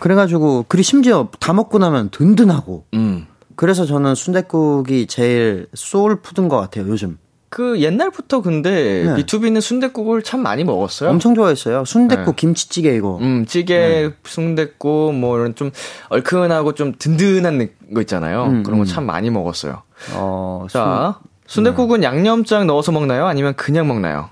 그래가지고 0.00 0.66
그리고 0.68 0.82
심지어 0.82 1.28
다 1.40 1.52
먹고 1.52 1.78
나면 1.78 2.10
든든하고 2.10 2.84
음. 2.94 3.26
그래서 3.58 3.84
저는 3.84 4.14
순댓국이 4.14 5.08
제일 5.08 5.66
소울 5.74 6.22
푸드인 6.22 6.48
것 6.48 6.58
같아요 6.60 6.86
요즘. 6.86 7.18
그 7.48 7.80
옛날부터 7.80 8.40
근데 8.40 9.02
네. 9.04 9.16
B2B는 9.16 9.60
순댓국을 9.60 10.22
참 10.22 10.42
많이 10.44 10.62
먹었어요. 10.62 11.10
엄청 11.10 11.34
좋아했어요. 11.34 11.84
순댓국 11.84 12.36
네. 12.36 12.40
김치찌개 12.40 12.94
이거. 12.94 13.18
음, 13.20 13.46
찌개, 13.46 14.12
순댓국 14.24 15.12
뭐 15.16 15.36
이런 15.38 15.56
좀 15.56 15.72
얼큰하고 16.08 16.74
좀 16.74 16.92
든든한 16.96 17.58
느- 17.58 17.94
거 17.94 18.00
있잖아요. 18.02 18.44
음, 18.44 18.62
그런 18.62 18.78
거 18.78 18.84
음. 18.84 18.86
참 18.86 19.06
많이 19.06 19.28
먹었어요. 19.30 19.82
어, 20.14 20.66
자, 20.70 21.18
순댓국은 21.48 22.04
양념장 22.04 22.68
넣어서 22.68 22.92
먹나요? 22.92 23.26
아니면 23.26 23.54
그냥 23.56 23.88
먹나요? 23.88 24.28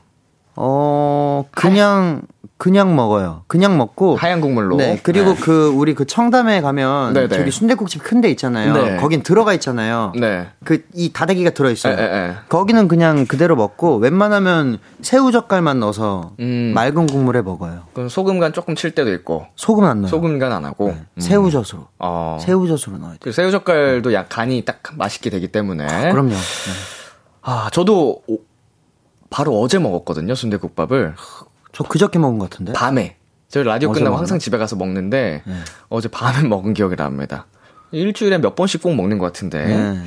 어, 0.55 1.47
그냥, 1.51 2.23
그냥 2.59 2.97
먹어요. 2.97 3.43
그냥 3.49 3.77
먹고. 3.77 4.17
하얀 4.17 4.41
국물로. 4.41 4.77
네, 4.77 4.99
그리고 5.03 5.35
네. 5.35 5.41
그, 5.43 5.69
우리 5.69 5.95
그 5.95 6.07
청담에 6.07 6.63
가면. 6.63 7.13
네네. 7.13 7.29
저기 7.29 7.51
순대국집 7.51 8.03
큰 8.03 8.23
데 8.23 8.31
있잖아요. 8.31 8.73
네. 8.73 8.97
거긴 8.97 9.23
들어가 9.23 9.53
있잖아요. 9.53 10.13
네. 10.19 10.49
그, 10.65 10.83
이 10.95 11.13
다대기가 11.13 11.51
들어 11.51 11.71
있어요. 11.71 11.93
에, 11.93 12.03
에, 12.03 12.29
에. 12.31 12.35
거기는 12.49 12.89
그냥 12.89 13.27
그대로 13.27 13.57
먹고, 13.57 13.97
웬만하면 13.99 14.79
새우 15.03 15.33
젓갈만 15.33 15.81
넣어서 15.81 16.33
음. 16.41 16.73
맑은 16.75 17.07
국물에 17.07 17.43
먹어요. 17.43 17.83
그럼 17.93 18.09
소금 18.09 18.39
간 18.41 18.55
조금 18.55 18.75
칠 18.75 18.93
때도 18.93 19.13
있고 19.13 19.47
소금 19.57 19.85
안 19.85 19.99
넣어요. 20.01 20.09
소금 20.09 20.39
간 20.39 20.51
안 20.53 20.65
하고 20.65 20.89
네, 20.89 20.95
음. 21.15 21.21
새우젓으로. 21.21 21.89
어. 21.99 22.39
새우젓으로 22.41 22.97
넣어야 22.97 23.11
돼요. 23.11 23.19
그 23.21 23.33
새우 23.33 23.51
젓갈도 23.51 24.15
약 24.15 24.27
간이 24.31 24.65
딱 24.65 24.81
맛있게 24.97 25.29
되기 25.29 25.49
때문에 25.49 26.11
그럼요. 26.11 26.31
네. 26.31 26.37
아 27.43 27.69
저도 27.73 28.23
오- 28.27 28.39
바로 29.29 29.61
어제 29.61 29.79
먹었거든요 29.79 30.35
순대국밥을 30.35 31.15
저 31.77 31.85
그저께 31.85 32.19
먹은 32.19 32.39
것 32.39 32.49
같은데. 32.49 32.73
밤에 32.73 33.17
저희 33.49 33.63
라디오 33.63 33.91
끝나고 33.91 34.05
먹었나? 34.05 34.21
항상 34.21 34.39
집에 34.39 34.57
가서 34.57 34.77
먹는데 34.77 35.43
네. 35.45 35.55
어제 35.91 36.09
밤에 36.09 36.41
먹은 36.49 36.73
기억이 36.73 36.97
납니다. 36.97 37.45
일주일에 37.93 38.39
몇 38.39 38.57
번씩 38.57 38.81
꼭 38.83 38.95
먹는 38.95 39.19
것 39.19 39.27
같은데 39.27 39.67
네. 39.67 40.03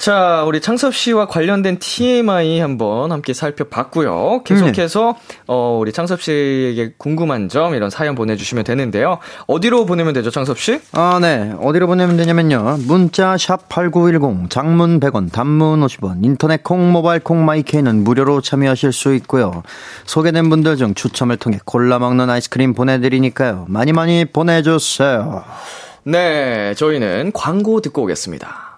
자, 0.00 0.44
우리 0.46 0.62
창섭 0.62 0.94
씨와 0.94 1.26
관련된 1.26 1.78
TMI 1.78 2.58
한번 2.60 3.12
함께 3.12 3.34
살펴봤고요. 3.34 4.44
계속해서 4.44 5.14
어, 5.46 5.78
우리 5.78 5.92
창섭 5.92 6.22
씨에게 6.22 6.94
궁금한 6.96 7.50
점 7.50 7.74
이런 7.74 7.90
사연 7.90 8.14
보내주시면 8.14 8.64
되는데요. 8.64 9.18
어디로 9.46 9.84
보내면 9.84 10.14
되죠, 10.14 10.30
창섭 10.30 10.58
씨? 10.58 10.80
아, 10.92 11.18
네. 11.20 11.54
어디로 11.60 11.86
보내면 11.86 12.16
되냐면요. 12.16 12.78
문자 12.86 13.36
샵 13.36 13.68
8910 13.68 14.48
장문 14.48 15.00
100원, 15.00 15.30
단문 15.30 15.82
50원, 15.82 16.24
인터넷 16.24 16.64
콩, 16.64 16.92
모바일 16.92 17.20
콩, 17.20 17.44
my 17.44 17.61
K는 17.61 18.02
무료로 18.02 18.40
참여하실 18.40 18.94
수 18.94 19.14
있고요. 19.16 19.62
소개된 20.06 20.48
분들 20.48 20.78
중 20.78 20.94
추첨을 20.94 21.36
통해 21.36 21.58
골라 21.66 21.98
먹는 21.98 22.30
아이스크림 22.30 22.72
보내드리니까요. 22.72 23.66
많이 23.68 23.92
많이 23.92 24.24
보내주세요. 24.24 25.44
네, 26.04 26.72
저희는 26.74 27.32
광고 27.34 27.82
듣고 27.82 28.04
오겠습니다. 28.04 28.69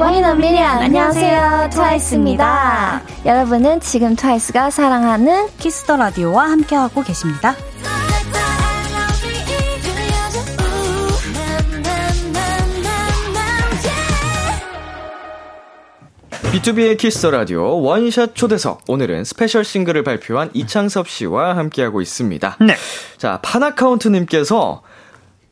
One 0.00 0.20
in 0.20 0.34
a 0.34 0.39
million 0.39 0.78
안녕하세요 0.78 1.68
트와이스입니다 1.74 3.02
여러분은 3.26 3.80
지금 3.80 4.16
트와이스가 4.16 4.70
사랑하는 4.70 5.48
Kiss 5.58 5.81
the 5.81 5.98
Radio와 5.98 6.50
함께하고 6.50 7.02
계십니다. 7.02 7.54
비투비의 16.50 16.98
Kiss 16.98 17.20
the 17.20 17.30
Radio 17.30 17.80
원샷 17.80 18.34
초대석. 18.34 18.82
오늘은 18.88 19.22
special 19.22 19.64
싱글을 19.64 20.02
발표한 20.02 20.50
이창섭 20.52 21.08
씨와 21.08 21.56
함께하고 21.56 22.00
있습니다. 22.00 22.56
네. 22.60 22.74
자, 23.18 23.38
파나카운트 23.42 24.08
님께서 24.08 24.82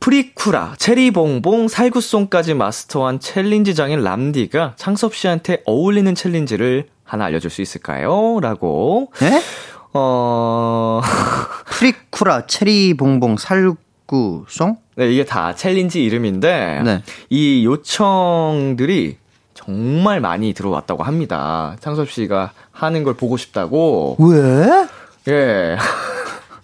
프리쿠라, 0.00 0.74
체리봉봉, 0.78 1.68
살구송까지 1.68 2.54
마스터한 2.54 3.20
challenge 3.20 3.74
장인 3.74 4.02
람디가 4.02 4.74
창섭 4.76 5.14
씨한테 5.14 5.62
어울리는 5.66 6.14
challenge를 6.14 6.88
하나 7.04 7.24
알려줄 7.26 7.50
수 7.50 7.62
있을까요? 7.62 8.38
라고. 8.40 9.10
네? 9.18 9.42
어, 9.92 11.00
프리쿠라, 11.66 12.46
체리봉봉, 12.46 13.36
살구송? 13.38 14.76
네, 14.96 15.12
이게 15.12 15.24
다 15.24 15.54
challenge 15.54 16.02
이름인데, 16.04 16.82
네. 16.84 17.02
이 17.30 17.64
요청들이 17.64 19.18
정말 19.54 20.20
많이 20.20 20.54
들어왔다고 20.54 21.02
합니다. 21.02 21.76
창섭 21.80 22.10
씨가 22.10 22.52
하는 22.70 23.02
걸 23.02 23.14
보고 23.14 23.36
싶다고. 23.36 24.16
왜? 24.20 24.86
예. 25.28 25.76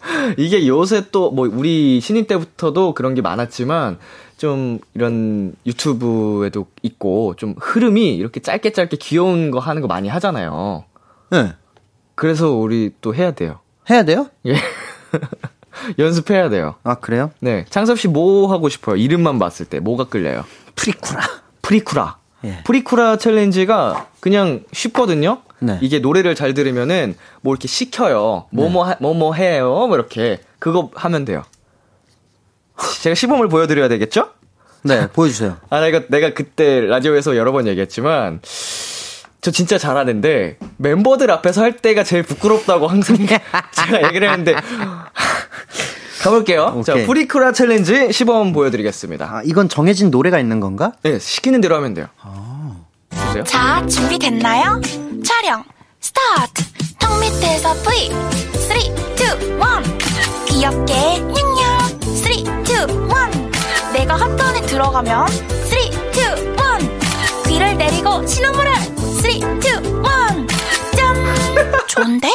이게 0.38 0.66
요새 0.66 1.11
또 1.11 1.30
뭐 1.30 1.48
우리 1.50 2.00
신인 2.00 2.26
때부터도 2.26 2.94
그런 2.94 3.14
게 3.14 3.22
많았지만 3.22 3.98
좀 4.36 4.78
이런 4.94 5.55
유튜브에도 5.66 6.66
있고 6.82 7.34
좀 7.36 7.55
흐름이 7.61 8.14
이렇게 8.16 8.40
짧게 8.40 8.72
짧게 8.72 8.96
귀여운 8.98 9.50
거 9.50 9.59
하는 9.59 9.80
거 9.82 9.88
많이 9.88 10.09
하잖아요. 10.09 10.84
네. 11.30 11.52
그래서 12.14 12.50
우리 12.50 12.90
또 13.00 13.14
해야 13.14 13.30
돼요. 13.32 13.61
해야 13.90 14.05
돼요? 14.05 14.28
예. 14.46 14.55
연습해야 15.98 16.48
돼요. 16.50 16.76
아, 16.84 16.94
그래요? 16.96 17.30
네. 17.40 17.64
창섭 17.70 17.98
씨 17.98 18.09
뭐 18.09 18.50
하고 18.52 18.68
싶어요? 18.68 18.96
이름만 18.96 19.38
봤을 19.38 19.66
때 19.66 19.80
뭐가 19.80 20.05
끌려요? 20.05 20.44
프리쿠라. 20.76 21.20
프리쿠라. 21.62 22.16
예. 22.44 22.62
프리쿠라 22.64 23.16
challenge가 23.16 24.09
그냥 24.20 24.62
쉽거든요. 24.72 25.38
네. 25.65 25.79
이게 25.81 25.99
노래를 25.99 26.35
잘 26.35 26.55
들으면은 26.55 27.15
뭐 27.41 27.55
이렇게 27.55 27.67
시켜요. 27.69 28.47
뭐뭐 28.51 28.85
하- 28.85 28.97
뭐뭐 29.01 29.35
해요. 29.35 29.69
뭐 29.89 29.95
이렇게 29.97 30.41
그거 30.59 30.91
하면 30.95 31.25
돼요. 31.25 31.43
제가 33.03 33.15
시범을 33.15 33.49
보여드려야 33.49 33.89
되겠죠? 33.89 34.31
네, 34.83 35.07
보여주세요. 35.09 35.57
아 35.71 35.81
내가 35.81 36.03
내가 36.09 36.35
그때 36.35 36.81
라디오에서 36.83 37.37
여러 37.37 37.53
번 37.53 37.67
얘기했지만 37.67 38.41
저 39.41 39.51
진짜 39.51 39.77
잘하는데 39.79 40.59
멤버들 40.79 41.31
앞에서 41.31 41.62
할 41.62 41.77
때가 41.77 42.03
제일 42.05 42.23
부끄럽다고 42.23 42.87
항상 42.89 43.17
제가 43.27 44.07
얘기를 44.09 44.31
했는데 44.31 44.55
가볼게요. 46.23 46.83
자 46.87 46.93
오케이. 46.95 47.07
프리쿠라 47.07 47.53
challenge 47.53 48.12
시범 48.12 48.53
보여드리겠습니다. 48.53 49.25
아, 49.27 49.43
이건 49.45 49.69
정해진 49.69 50.11
노래가 50.11 50.39
있는 50.39 50.61
건가? 50.61 50.93
네 51.03 51.19
시키는 51.19 51.61
대로 51.61 51.77
하면 51.77 51.93
돼요. 51.95 52.07
보세요. 53.11 53.45
자, 53.45 53.85
준비됐나요? 53.87 54.81
촬영, 55.25 55.64
스타트! 56.01 56.62
턱 56.99 57.18
밑에서 57.18 57.72
V! 57.83 58.11
3, 58.11 58.79
2, 58.79 58.83
1! 58.85 59.99
귀엽게, 60.49 60.95
냥냥! 61.18 61.79
3, 62.01 62.33
2, 62.33 62.41
1! 62.43 63.93
내가 63.95 64.16
하트 64.16 64.44
안에 64.44 64.61
들어가면 64.62 65.27
3, 65.29 65.39
2, 65.79 65.95
1! 66.83 67.49
귀를 67.49 67.79
내리고 67.79 68.27
시나몬 68.26 68.60
롤 68.60 68.74
3, 68.75 69.31
2, 69.31 69.35
1! 69.41 69.66
짠! 70.95 71.16
좋은데? 71.89 72.29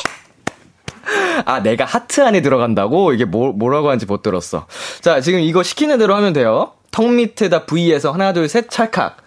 아, 1.46 1.62
내가 1.62 1.86
하트 1.86 2.22
안에 2.22 2.42
들어간다고? 2.42 3.14
이게 3.14 3.26
뭐, 3.26 3.52
뭐라고 3.52 3.90
하는지 3.90 4.08
못 4.08 4.24
들었어. 4.24 4.66
자, 5.02 5.22
지금 5.22 5.40
이거 5.40 5.62
시키는 5.62 6.00
대로 6.00 6.16
하면 6.16 6.34
돼요. 6.34 6.74
턱 6.90 7.08
밑에다 7.08 7.66
V에서 7.66 8.12
하나, 8.12 8.34
둘, 8.34 8.50
셋, 8.50 8.70
찰칵. 8.72 9.18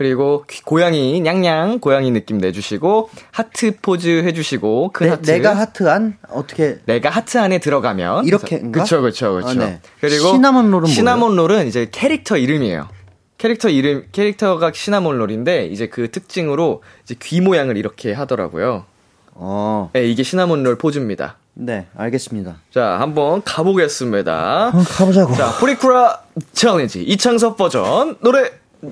그리고 0.00 0.44
귀- 0.46 0.60
고양이, 0.62 1.18
냥냥, 1.22 1.80
고양이 1.80 2.10
느낌 2.10 2.36
내주시고, 2.36 3.08
하트 3.32 3.76
포즈 3.80 4.24
해주시고, 4.24 4.90
큰 4.92 5.06
내, 5.06 5.10
하트. 5.12 5.30
내가 5.30 5.56
하트 5.56 5.88
안? 5.88 6.18
어떻게. 6.28 6.80
내가 6.84 7.08
하트 7.08 7.38
안에 7.38 7.60
들어가면. 7.60 8.26
이렇게인가? 8.26 8.82
그쵸, 8.82 9.00
그쵸, 9.00 9.36
그쵸. 9.36 9.48
아, 9.48 9.54
네. 9.54 9.80
그리고. 10.02 10.26
시나몬 10.32 10.70
롤은 10.70 10.86
시나몬 10.86 11.34
롤은 11.36 11.66
이제 11.66 11.88
캐릭터 11.90 12.36
이름이에요. 12.36 12.90
캐릭터 13.38 13.70
이름, 13.70 14.04
캐릭터가 14.12 14.70
시나몬 14.74 15.16
롤인데, 15.16 15.68
이제 15.68 15.86
그 15.88 16.10
특징으로 16.10 16.82
이제 17.04 17.14
귀 17.22 17.40
모양을 17.40 17.78
이렇게 17.78 18.12
하더라고요. 18.12 18.84
어, 19.32 19.88
네, 19.94 20.04
이게 20.06 20.22
시나몬 20.22 20.62
롤 20.62 20.76
포즈입니다. 20.76 21.36
네, 21.54 21.86
알겠습니다. 21.96 22.56
자, 22.70 22.98
한번 23.00 23.40
가보겠습니다. 23.42 24.72
어, 24.74 24.78
가보자고. 24.86 25.34
자, 25.36 25.52
프리쿠라 25.58 26.20
challenge 26.52 27.02
이창섭 27.02 27.56
버전 27.56 28.16
노래 28.20 28.50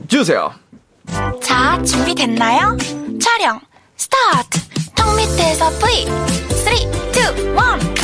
주세요. 0.08 0.50
자, 1.42 1.80
준비됐나요? 1.82 2.76
촬영, 3.20 3.60
스타트! 3.96 4.60
턱 4.94 5.14
밑에서 5.16 5.70
V! 5.78 6.06
3, 6.64 6.74
2, 6.74 6.80
1! 6.80 7.94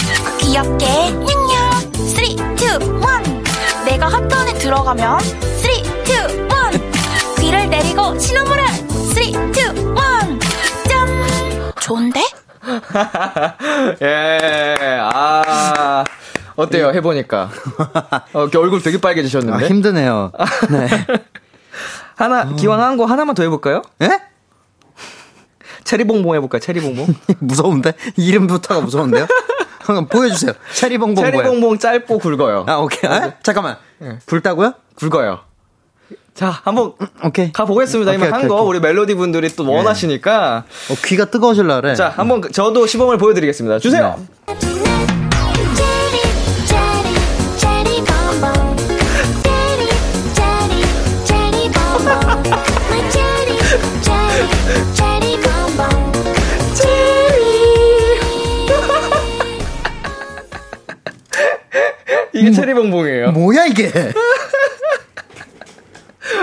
귀엽게, 0.40 0.86
냥냥! 1.11 1.92
3, 1.94 2.24
2, 2.24 2.36
1! 2.36 3.84
내가 3.86 4.09
하트 4.09 4.37
안에 4.37 4.55
들어가면 4.55 5.20
3, 5.20 5.70
2, 5.70 5.76
1! 5.76 7.40
귀를 7.40 7.70
내리고 7.70 8.18
시나몬 8.18 8.52
롤 8.52 8.66
3, 8.66 9.22
2, 9.22 9.26
1! 9.28 9.34
짠! 10.88 11.72
좋은데? 11.80 12.20
예, 14.03 14.76
아, 15.01 16.05
어때요? 16.55 16.90
해보니까. 16.90 17.51
어, 18.34 18.48
얼굴 18.55 18.82
되게 18.82 18.98
아, 18.98 19.01
빨개지셨는데. 19.01 19.66
힘드네요. 19.68 20.30
네. 20.70 20.88
하나, 22.21 22.55
기왕 22.55 22.81
한 22.81 22.97
거 22.97 23.05
하나만 23.07 23.35
더 23.35 23.43
해볼까요? 23.43 23.83
예? 24.03 24.11
체리봉봉 25.85 26.35
해볼까요? 26.37 26.61
체리봉봉? 26.61 27.14
무서운데? 27.41 27.93
이름부터가 28.16 28.81
무서운데요? 28.83 29.27
한번 29.81 30.07
보여주세요. 30.09 30.53
체리봉봉? 30.75 31.25
체리봉봉 31.25 31.79
짧고 31.79 32.18
굵어요. 32.18 32.64
아, 32.68 32.77
오케이. 32.77 33.11
아, 33.11 33.33
잠깐만. 33.43 33.77
굵다고요? 34.27 34.75
굵어요. 34.97 35.41
자, 36.35 36.49
한번 36.62 36.93
오케이. 37.25 37.53
가보겠습니다. 37.53 38.12
오케이, 38.12 38.18
이만 38.18 38.33
한 38.33 38.41
오케이, 38.41 38.49
거 38.49 38.57
오케이. 38.57 38.68
우리 38.68 38.81
멜로디 38.81 39.14
분들이 39.14 39.49
또 39.57 39.68
원하시니까. 39.68 40.64
어, 40.91 40.95
귀가 41.05 41.25
뜨거워질라 41.25 41.81
그래. 41.81 41.95
자, 41.95 42.09
한번 42.14 42.41
그- 42.43 42.53
저도 42.53 42.87
시범을 42.87 43.18
보여드리겠습니다. 43.18 43.79
주세요. 43.81 44.16
네. 44.47 44.89
이게 62.41 62.51
체리봉봉이에요. 62.51 63.32
뭐야, 63.32 63.66
이게? 63.66 63.91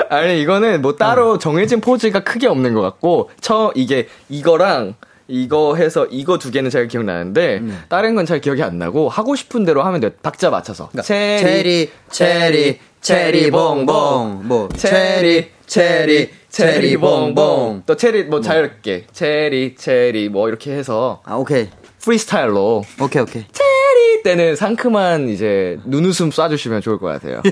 아니 0.09 0.41
이거는 0.41 0.81
뭐 0.81 0.95
따로 0.95 1.37
정해진 1.37 1.81
포즈가 1.81 2.21
크게 2.21 2.47
없는 2.47 2.73
것 2.73 2.81
같고 2.81 3.29
처 3.41 3.71
이게 3.75 4.07
이거랑 4.29 4.95
이거 5.27 5.75
해서 5.75 6.05
이거 6.09 6.37
두 6.37 6.51
개는 6.51 6.69
잘 6.69 6.87
기억나는데 6.87 7.61
다른 7.89 8.15
건 8.15 8.25
잘 8.25 8.39
기억이 8.41 8.63
안 8.63 8.77
나고 8.79 9.09
하고 9.09 9.35
싶은 9.35 9.65
대로 9.65 9.83
하면 9.83 9.99
돼요 9.99 10.11
박자 10.21 10.49
맞춰서 10.49 10.89
체리, 11.03 11.89
체리, 12.09 12.79
체리 13.01 13.51
봉봉. 13.51 14.41
뭐, 14.47 14.69
체리, 14.75 15.51
체리, 15.65 16.29
체리 16.49 16.97
봉봉. 16.97 17.83
또 17.85 17.95
체리 17.95 18.23
뭐 18.23 18.41
자유롭게 18.41 19.05
체리 19.13 19.75
체리 19.75 20.29
뭐 20.29 20.47
이렇게 20.49 20.71
해서 20.73 21.21
아, 21.25 21.35
오케이. 21.35 21.69
프리스타일로 22.11 22.83
오케이, 23.01 23.21
오케이. 23.21 23.45
체리 23.51 24.23
때는 24.23 24.55
상큼한 24.55 25.27
이제 25.27 25.77
눈웃음 25.83 26.29
쏴주시면 26.29 26.81
좋을 26.81 26.99
것 26.99 27.07
같아요. 27.07 27.41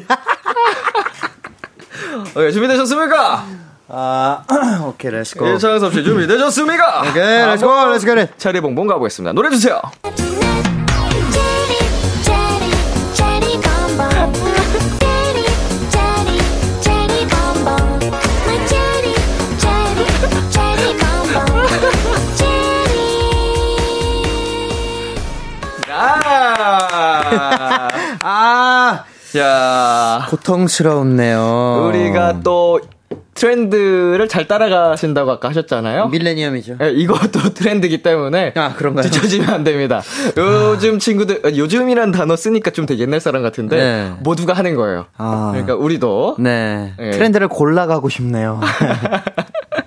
어, 2.36 2.52
준비되셨습니까? 2.52 3.46
아, 3.90 4.44
오케이, 4.88 5.12
let's 5.12 5.33
go. 5.33 5.46
이창섭 5.56 5.94
씨 5.94 6.06
준비되셨습니까? 6.06 7.02
오케이, 7.10 7.46
let's 7.46 7.71
go, 7.71 7.86
let's 7.88 8.19
go. 8.19 8.38
체리 8.38 8.62
봉봉 8.62 8.88
가보겠습니다. 8.88 9.34
노래 9.34 9.50
주세요. 9.50 9.82
야, 29.38 30.26
고통스럽네요. 30.30 31.88
우리가 31.90 32.42
또 32.44 32.80
트렌드를 33.34 34.30
잘 34.30 34.48
따라가신다고 34.48 35.30
아까 35.32 35.50
하셨잖아요. 35.50 36.08
밀레니엄이죠. 36.08 36.78
예, 36.82 36.90
이것도 36.92 37.54
트렌드이기 37.54 38.02
때문에 38.02 38.54
아, 38.56 38.74
그런가요? 38.74 39.04
뒤처지면 39.04 39.50
안 39.50 39.64
됩니다. 39.66 40.02
요즘 40.38 41.00
친구들 41.00 41.42
어, 41.46 41.50
요즘이란 41.56 42.12
단어 42.14 42.36
쓰니까 42.38 42.72
좀 42.72 42.86
되게 42.86 43.04
옛날 43.04 43.20
사람 43.20 43.44
같은데 43.44 43.78
네. 43.78 44.14
모두가 44.22 44.54
하는 44.54 44.76
거예요. 44.76 45.08
아. 45.18 45.50
그러니까 45.52 45.76
우리도 45.76 46.38
네. 46.40 46.94
예. 47.00 47.12
트렌드를 47.12 47.50
골라가고 47.50 48.08
싶네요. 48.08 48.62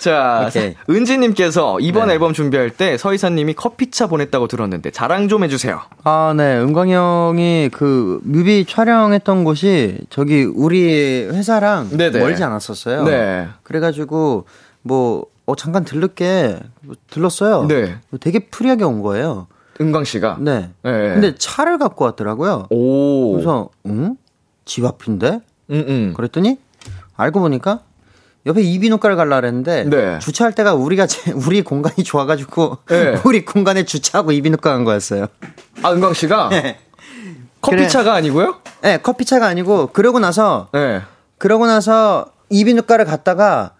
자 0.00 0.44
오케이. 0.48 0.74
은지님께서 0.88 1.78
이번 1.80 2.08
네. 2.08 2.14
앨범 2.14 2.32
준비할 2.32 2.70
때 2.70 2.96
서희사님이 2.96 3.54
커피차 3.54 4.06
보냈다고 4.06 4.48
들었는데 4.48 4.90
자랑 4.90 5.28
좀 5.28 5.44
해주세요. 5.44 5.80
아, 6.04 6.34
네. 6.36 6.56
은광 6.58 6.90
형이 6.90 7.70
그 7.72 8.20
뮤비 8.22 8.64
촬영했던 8.66 9.44
곳이 9.44 9.98
저기 10.10 10.44
우리 10.44 11.24
회사랑 11.30 11.88
네네. 11.90 12.18
멀지 12.18 12.42
않았었어요. 12.44 13.04
네. 13.04 13.48
그래가지고 13.62 14.46
뭐, 14.82 15.26
어, 15.46 15.56
잠깐 15.56 15.84
들를게 15.84 16.58
뭐 16.82 16.94
들렀어요. 17.10 17.66
네. 17.66 17.96
되게 18.20 18.38
free하게 18.38 18.84
온 18.84 19.02
거예요. 19.02 19.46
은광 19.80 20.04
씨가. 20.04 20.38
네. 20.40 20.70
네. 20.82 20.90
근데 20.92 21.34
차를 21.36 21.78
갖고 21.78 22.04
왔더라고요. 22.04 22.66
오. 22.70 23.32
그래서, 23.32 23.68
응? 23.86 24.16
집 24.64 24.84
앞인데? 24.84 25.40
음, 25.70 25.84
음. 25.88 26.12
그랬더니 26.16 26.58
알고 27.16 27.40
보니까 27.40 27.80
옆에 28.46 28.62
이비인후과를 28.62 29.16
갈라 29.16 29.40
그랬는데 29.40 29.84
네. 29.84 30.18
주차할 30.20 30.54
데가 30.54 30.74
우리가 30.74 31.06
제- 31.06 31.32
우리 31.46 31.62
공간이 31.62 32.04
좋아가지고 32.04 32.78
네. 32.88 33.20
우리 33.26 33.44
공간에 33.44 33.84
주차하고 33.84 34.32
이비인후과 34.32 34.70
간 34.72 34.84
거였어요. 34.84 35.26
아 35.82 35.92
은광 35.92 36.14
씨가 36.14 36.48
네. 36.50 36.78
커피차가 37.60 38.14
아니고요? 38.14 38.56
네, 38.82 38.98
커피차가 38.98 39.46
아니고 39.46 39.88
그러고 39.88 40.20
나서 40.20 40.68
네. 40.72 41.02
그러고 41.38 41.66
나서 41.66 42.26
이비인후과를 42.50 43.04
갔다가 43.04 43.72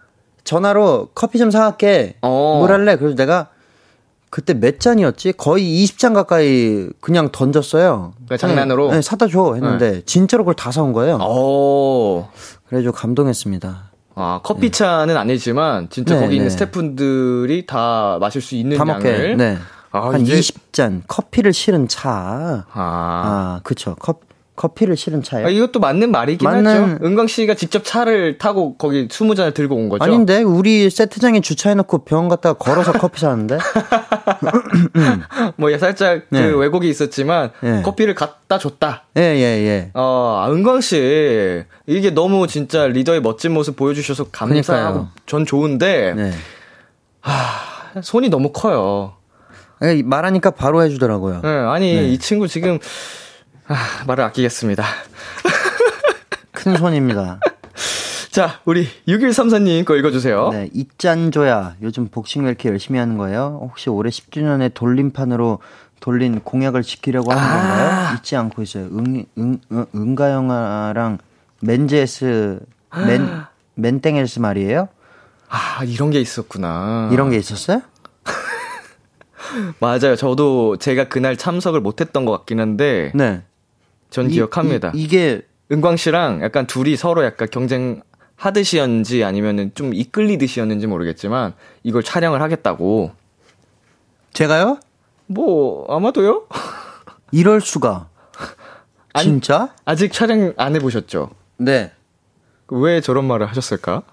전화로 0.43 1.09
커피 1.15 1.37
좀 1.39 1.49
사갈게. 1.51 2.15
어. 2.21 2.57
뭘 2.59 2.71
할래? 2.71 2.97
그래서 2.97 3.15
내가 3.15 3.47
그때 4.29 4.53
몇 4.53 4.81
잔이었지? 4.81 5.33
거의 5.33 5.63
20잔 5.85 6.13
가까이 6.13 6.89
그냥 6.99 7.29
던졌어요. 7.31 8.13
그러니까 8.25 8.35
장난으로? 8.37 8.91
네, 8.91 9.01
사다 9.01 9.27
줘 9.27 9.53
했는데 9.55 10.01
진짜로 10.05 10.43
그걸 10.43 10.55
다 10.55 10.71
사온 10.71 10.91
거예요. 10.91 11.15
오. 11.15 12.27
그래가지고 12.67 12.93
감동했습니다. 12.93 13.91
아, 14.19 14.39
커피차는 14.43 15.15
아니지만 15.15 15.89
진짜 15.91 16.15
네, 16.15 16.21
거기 16.21 16.35
있는 16.37 16.47
네. 16.47 16.49
스태프분들이 16.49 17.67
다 17.67 18.17
마실 18.19 18.41
수 18.41 18.55
있는 18.55 18.75
다 18.75 18.83
먹게. 18.83 19.13
양을 19.13 19.37
네. 19.37 19.57
아, 19.91 20.09
한 20.09 20.21
이게- 20.21 20.39
20잔 20.39 21.03
커피를 21.07 21.53
실은 21.53 21.87
차. 21.87 22.09
아. 22.09 22.65
아, 22.73 23.59
그쵸. 23.63 23.95
커, 23.99 24.15
커피를 24.57 24.97
실은 24.97 25.23
차요. 25.23 25.45
아, 25.45 25.49
이것도 25.49 25.79
맞는 25.79 26.11
말이긴 26.11 26.45
맞는- 26.49 26.65
하죠. 26.65 27.05
은광 27.05 27.27
씨가 27.27 27.53
직접 27.53 27.83
차를 27.85 28.37
타고 28.39 28.75
거기 28.75 29.07
20잔을 29.07 29.53
들고 29.53 29.75
온 29.75 29.87
거죠. 29.87 30.03
아닌데 30.03 30.41
우리 30.41 30.89
세트장에 30.89 31.39
주차해놓고 31.41 31.99
병원 31.99 32.27
갔다가 32.27 32.57
걸어서 32.57 32.91
커피 32.99 33.21
사는데. 33.21 33.59
뭐 35.55 35.75
살짝 35.77 36.23
네. 36.29 36.49
그 36.49 36.57
왜곡이 36.57 36.89
있었지만 36.89 37.51
네. 37.61 37.81
커피를 37.83 38.15
갖다 38.15 38.57
줬다. 38.57 39.03
예예 39.15 39.41
예. 39.41 39.91
어, 39.93 40.41
아, 40.43 40.51
은광 40.51 40.81
씨 40.81 41.63
이게 41.85 42.09
너무 42.09 42.47
진짜 42.47 42.87
리더의 42.87 43.21
멋진 43.21 43.53
모습 43.53 43.75
보여주셔서 43.75 44.25
감사하고 44.31 44.63
그러니까요. 44.65 45.07
전 45.27 45.45
좋은데 45.45 46.13
네. 46.15 46.31
손이 48.01 48.29
너무 48.29 48.51
커요. 48.51 49.13
아니, 49.79 50.01
말하니까 50.01 50.51
바로 50.51 50.81
해주더라고요. 50.83 51.41
네, 51.43 51.47
아니 51.49 51.93
네. 51.95 52.07
이 52.09 52.17
친구 52.17 52.47
지금 52.47 52.79
아, 53.67 53.75
말을 54.07 54.23
아끼겠습니다. 54.25 54.83
큰 56.51 56.77
손입니다. 56.77 57.39
자, 58.31 58.59
우리 58.65 58.87
6134님 59.07 59.83
거 59.83 59.95
읽어주세요. 59.95 60.49
네, 60.51 60.69
이짠조야. 60.73 61.75
요즘 61.81 62.07
복싱 62.07 62.43
왜 62.43 62.49
이렇게 62.49 62.69
열심히 62.69 62.99
하는 62.99 63.17
거예요? 63.17 63.59
혹시 63.61 63.89
올해 63.89 64.09
10주년에 64.09 64.73
돌림판으로 64.73 65.59
돌린 65.99 66.41
공약을 66.41 66.83
지키려고 66.83 67.31
하는 67.31 67.43
건가요? 67.43 68.15
잊지 68.17 68.35
않고 68.35 68.61
있어요. 68.61 68.85
응, 68.91 69.25
응, 69.37 69.59
응, 69.71 69.85
은가영아랑 69.95 71.17
맨제스, 71.61 72.59
맨, 73.07 73.43
맨땡에스 73.75 74.39
말이에요? 74.39 74.87
아, 75.49 75.83
이런 75.85 76.11
게 76.11 76.19
있었구나. 76.21 77.09
이런 77.11 77.31
게 77.31 77.37
있었어요? 77.37 77.81
맞아요. 79.79 80.15
저도 80.15 80.77
제가 80.77 81.07
그날 81.07 81.37
참석을 81.37 81.81
못했던 81.81 82.25
것 82.25 82.31
같긴 82.31 82.59
한데, 82.59 83.11
네. 83.15 83.41
전 84.09 84.27
이- 84.29 84.33
기억합니다. 84.33 84.91
이, 84.95 85.07
게 85.07 85.41
은광 85.71 85.97
씨랑 85.97 86.41
약간 86.43 86.65
둘이 86.67 86.95
서로 86.95 87.23
약간 87.25 87.47
경쟁 87.51 88.01
하듯이였는지 88.37 89.23
아니면은 89.23 89.71
좀 89.75 89.93
이끌리듯이였는지 89.93 90.87
모르겠지만, 90.87 91.53
이걸 91.83 92.03
촬영을 92.03 92.41
하겠다고. 92.41 93.11
제가요? 94.33 94.79
뭐, 95.25 95.85
아마도요? 95.93 96.45
이럴 97.31 97.59
수가. 97.61 98.07
아니- 99.13 99.25
진짜? 99.27 99.73
아직 99.85 100.13
촬영 100.13 100.53
안 100.57 100.75
해보셨죠? 100.75 101.31
네. 101.57 101.91
왜 102.69 103.01
저런 103.01 103.25
말을 103.25 103.47
하셨을까? 103.47 104.03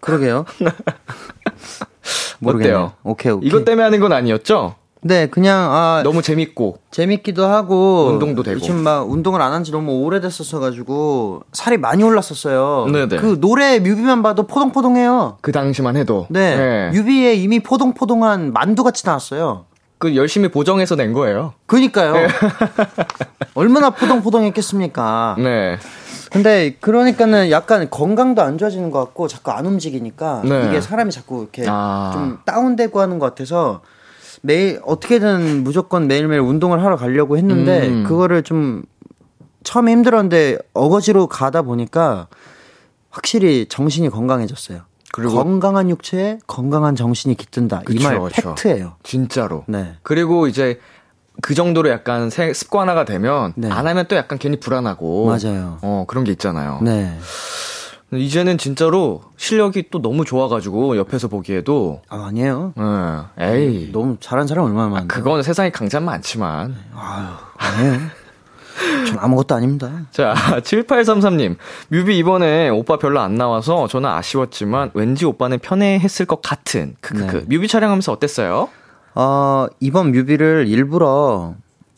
그러게요. 0.00 0.44
모르겠네요. 2.38 2.92
오케이, 3.04 3.32
오케이. 3.32 3.48
이것 3.48 3.64
때문에 3.64 3.84
하는 3.84 4.00
건 4.00 4.12
아니었죠? 4.12 4.76
네, 5.04 5.26
그냥, 5.26 5.68
아, 5.72 6.02
너무 6.04 6.22
재밌고. 6.22 6.78
재밌기도 6.92 7.44
하고 7.44 8.06
운동도 8.12 8.42
되고. 8.44 8.60
지금 8.60 8.82
막 8.84 9.10
운동을 9.10 9.40
안 9.42 9.52
한 9.52 9.64
지 9.64 9.72
너무 9.72 10.00
오래됐었어 10.04 10.60
가지고 10.60 11.42
살이 11.52 11.76
많이 11.76 12.04
올랐었어요. 12.04 12.86
네네. 12.92 13.16
그 13.16 13.38
노래 13.40 13.80
뮤비만 13.80 14.22
봐도 14.22 14.46
포동포동해요. 14.46 15.38
그 15.40 15.50
당시만 15.52 15.96
해도. 15.96 16.26
네. 16.30 16.90
뮤비에 16.92 17.34
이미 17.34 17.60
포동포동한 17.60 18.52
만두 18.52 18.84
같이 18.84 19.04
나왔어요. 19.06 19.64
그 19.98 20.14
열심히 20.16 20.48
보정해서 20.50 20.94
낸 20.96 21.12
거예요. 21.12 21.52
그니까요. 21.66 22.14
얼마나 23.54 23.90
포동포동했겠습니까. 23.90 25.36
네. 25.38 25.78
근데 26.32 26.76
그러니까는 26.80 27.50
약간 27.50 27.90
건강도 27.90 28.40
안 28.42 28.56
좋아지는 28.56 28.90
것 28.90 28.98
같고 29.00 29.28
자꾸 29.28 29.50
안 29.50 29.66
움직이니까 29.66 30.42
네. 30.44 30.66
이게 30.68 30.80
사람이 30.80 31.10
자꾸 31.12 31.42
이렇게 31.42 31.64
아. 31.68 32.10
좀 32.14 32.38
다운되고 32.46 33.00
하는 33.00 33.18
것 33.18 33.26
같아서 33.26 33.80
매일 34.42 34.80
어떻게든 34.84 35.62
무조건 35.64 36.06
매일매일 36.08 36.40
운동을 36.40 36.82
하러 36.82 36.96
가려고 36.96 37.36
했는데 37.38 37.88
음. 37.88 38.04
그거를 38.04 38.42
좀 38.42 38.82
처음에 39.64 39.92
힘들었는데 39.92 40.58
어거지로 40.74 41.28
가다 41.28 41.62
보니까 41.62 42.26
확실히 43.10 43.66
정신이 43.68 44.08
건강해졌어요. 44.10 44.80
그리고- 45.12 45.34
건강한 45.34 45.90
육체에 45.90 46.38
건강한 46.46 46.96
정신이 46.96 47.36
깃든다. 47.36 47.82
이 47.90 48.02
말. 48.02 48.18
팩트예요. 48.32 48.94
진짜로. 49.02 49.64
네. 49.68 49.94
그리고 50.02 50.48
이제 50.48 50.80
그 51.40 51.54
정도로 51.54 51.88
약간 51.90 52.28
세- 52.30 52.52
습관화가 52.52 53.04
되면 53.04 53.52
네. 53.56 53.70
안 53.70 53.86
하면 53.86 54.06
또 54.08 54.16
약간 54.16 54.38
괜히 54.38 54.58
불안하고 54.58 55.26
맞아요. 55.26 55.78
어 55.82 56.04
그런 56.08 56.24
게 56.24 56.32
있잖아요. 56.32 56.80
네. 56.82 57.16
이제는 58.12 58.58
진짜로 58.58 59.22
실력이 59.36 59.84
또 59.90 60.02
너무 60.02 60.24
좋아가지고 60.24 60.96
옆에서 60.98 61.28
보기에도 61.28 62.02
아, 62.08 62.26
아니에요. 62.26 62.74
예, 63.40 63.44
에이 63.46 63.90
너무 63.92 64.16
잘한 64.20 64.46
사람 64.46 64.66
얼마나 64.66 64.88
많은데. 64.88 65.14
그건 65.14 65.42
세상에 65.42 65.70
강자는 65.70 66.04
많지만 66.04 66.76
아니에요. 67.56 67.98
전 69.06 69.18
아무것도 69.18 69.54
아닙니다. 69.54 69.90
자 70.10 70.34
7833님 70.60 71.56
뮤비 71.88 72.18
이번에 72.18 72.68
오빠 72.68 72.96
별로 72.96 73.20
안 73.20 73.34
나와서 73.34 73.86
저는 73.86 74.08
아쉬웠지만 74.08 74.90
왠지 74.94 75.24
오빠는 75.24 75.58
편해했을 75.58 76.26
것 76.26 76.42
같은 76.42 76.96
크크크 77.00 77.36
네. 77.36 77.44
뮤비 77.48 77.68
촬영하면서 77.68 78.12
어땠어요? 78.12 78.68
어, 79.14 79.66
이번 79.80 80.12
뮤비를 80.12 80.66
일부러, 80.68 81.54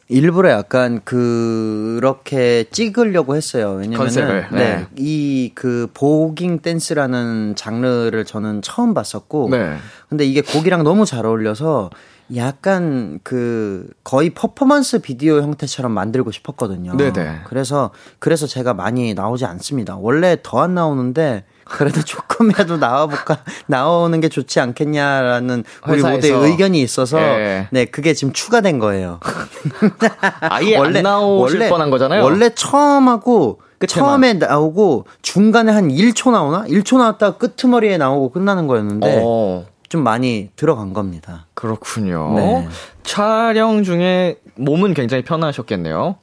일부러 0.08 0.50
약간 0.50 1.00
그렇게 1.04 2.64
찍으려고 2.70 3.36
했어요. 3.36 3.76
왜냐면은, 3.80 4.46
네. 4.52 4.58
네. 4.58 4.86
이그 4.96 5.88
보깅 5.94 6.58
댄스라는 6.60 7.54
장르를 7.56 8.24
저는 8.24 8.60
처음 8.62 8.92
봤었고, 8.92 9.48
네. 9.50 9.76
근데 10.08 10.24
이게 10.24 10.42
곡이랑 10.42 10.84
너무 10.84 11.06
잘 11.06 11.24
어울려서 11.24 11.90
약간 12.36 13.20
그 13.22 13.86
거의 14.02 14.30
퍼포먼스 14.30 14.98
비디오 15.00 15.42
형태처럼 15.42 15.92
만들고 15.92 16.30
싶었거든요. 16.30 16.96
네네. 16.96 17.40
그래서 17.44 17.90
그래서 18.18 18.46
제가 18.46 18.72
많이 18.74 19.12
나오지 19.14 19.44
않습니다. 19.44 19.96
원래 19.98 20.36
더 20.42 20.64
안 20.64 20.74
나오는데 20.74 21.44
그래도 21.64 22.00
조금이라도 22.04 22.78
나와볼까 22.78 23.38
나오는 23.66 24.18
게 24.20 24.28
좋지 24.30 24.58
않겠냐라는 24.60 25.64
우리. 25.86 26.02
모두의 26.02 26.32
의견이 26.32 26.80
있어서 26.80 27.18
예. 27.20 27.68
네 27.70 27.84
그게 27.84 28.14
지금 28.14 28.32
추가된 28.32 28.78
거예요. 28.78 29.20
아예 30.40 30.76
안 30.76 30.92
나오실 30.92 31.68
뻔한 31.68 31.90
거잖아요. 31.90 32.22
원래 32.22 32.50
처음 32.54 33.08
하고. 33.08 33.60
처음에 33.86 34.32
나오고 34.34 35.04
중간에 35.20 35.70
한 35.70 35.88
1초 35.88 36.30
나오나? 36.30 36.64
1초 36.68 36.96
나왔다가 36.96 37.36
끄트머리에 37.36 37.98
나오고 37.98 38.30
끝나는 38.30 38.66
거였는데 38.66 39.20
어, 39.22 39.66
좀 39.94 40.02
많이 40.02 40.50
들어간 40.56 40.92
겁니다. 40.92 41.46
그렇군요. 41.54 42.34
네. 42.34 42.68
촬영 43.04 43.84
중에 43.84 44.40
몸은 44.56 44.92
굉장히 44.92 45.22
편하셨겠네요. 45.22 46.16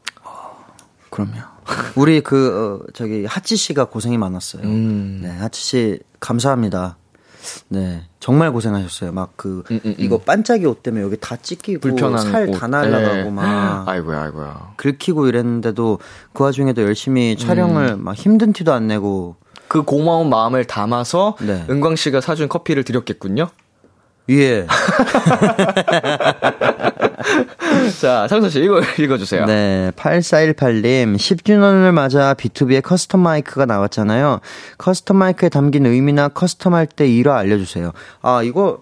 그럼요. 1.10 1.36
우리 1.96 2.20
그 2.20 2.82
어, 2.84 2.92
저기 2.94 3.24
하치 3.24 3.56
씨가 3.56 3.86
고생이 3.86 4.18
많았어요. 4.18 4.64
음. 4.64 5.22
네, 5.24 5.30
하치 5.30 5.62
씨 5.62 6.00
감사합니다. 6.20 6.98
네, 7.70 8.04
정말 8.20 8.52
고생하셨어요. 8.52 9.14
막그 9.14 9.64
음, 9.72 9.76
음, 9.76 9.80
음. 9.86 9.96
이거 9.98 10.18
반짝이 10.18 10.66
옷 10.66 10.84
때문에 10.84 11.06
여기 11.06 11.16
다 11.18 11.38
찢기고 11.38 11.98
살 12.18 12.50
옷. 12.50 12.60
다 12.60 12.68
날라가고 12.68 13.28
예. 13.28 13.30
막 13.30 13.88
아이고야, 13.88 14.24
아이고야. 14.24 14.74
긁히고 14.76 15.28
이랬는데도 15.28 16.00
그 16.34 16.44
와중에도 16.44 16.82
열심히 16.82 17.38
촬영을 17.38 17.94
음. 17.94 18.04
막 18.04 18.16
힘든 18.18 18.52
티도 18.52 18.74
안 18.74 18.88
내고 18.88 19.38
그 19.72 19.84
고마운 19.84 20.30
마음을 20.30 20.66
담아서 20.66 21.38
네. 21.40 21.64
은광 21.70 21.96
씨가 21.96 22.20
사준 22.20 22.50
커피를 22.50 22.84
드렸겠군요. 22.84 23.48
예. 24.30 24.68
자, 28.02 28.28
창섭 28.28 28.50
씨 28.50 28.60
이거 28.62 28.82
읽어주세요. 29.00 29.46
네, 29.46 29.92
8418님, 29.96 31.16
10주년을 31.16 31.94
맞아 31.94 32.34
BTOB의 32.34 32.82
custom 32.82 33.20
마이크가 33.20 33.66
나왔잖아요. 33.66 34.42
custom 34.78 35.16
마이크에 35.16 35.48
담긴 35.48 35.86
의미나 35.86 36.28
custom 36.28 36.72
할 36.72 36.86
때 36.86 37.08
일화 37.08 37.38
알려주세요. 37.38 37.94
아, 38.22 38.44
이거, 38.44 38.82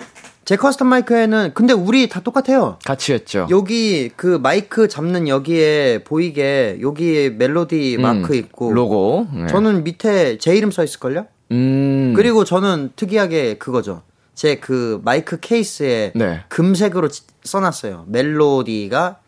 제 0.50 0.56
custom 0.56 0.88
마이크에는, 0.88 1.52
근데 1.54 1.74
우리 1.74 2.10
다 2.10 2.22
똑같아요. 2.22 2.80
같이 2.84 3.14
했죠. 3.14 3.46
여기 3.52 4.10
그 4.16 4.40
마이크 4.42 4.88
잡는 4.88 5.28
여기에 5.28 6.00
보이게, 6.06 6.80
여기에 6.82 7.30
멜로디 7.38 7.98
음, 7.98 8.02
마크 8.02 8.36
있고. 8.36 8.74
로고. 8.74 9.28
네. 9.32 9.46
저는 9.46 9.84
밑에 9.84 10.40
제 10.40 10.56
이름 10.56 10.72
써 10.72 10.84
있을걸요? 10.84 11.28
음. 11.52 12.14
그리고 12.16 12.46
저는 12.46 12.94
특이하게 12.96 13.60
그거죠. 13.60 14.02
제 14.34 14.56
그 14.60 15.00
마이크 15.06 15.40
케이스에 15.40 16.14
네. 16.16 16.40
금색으로 16.50 17.10
지- 17.10 17.22
써놨어요. 17.44 18.06
멜로디가 18.08 19.20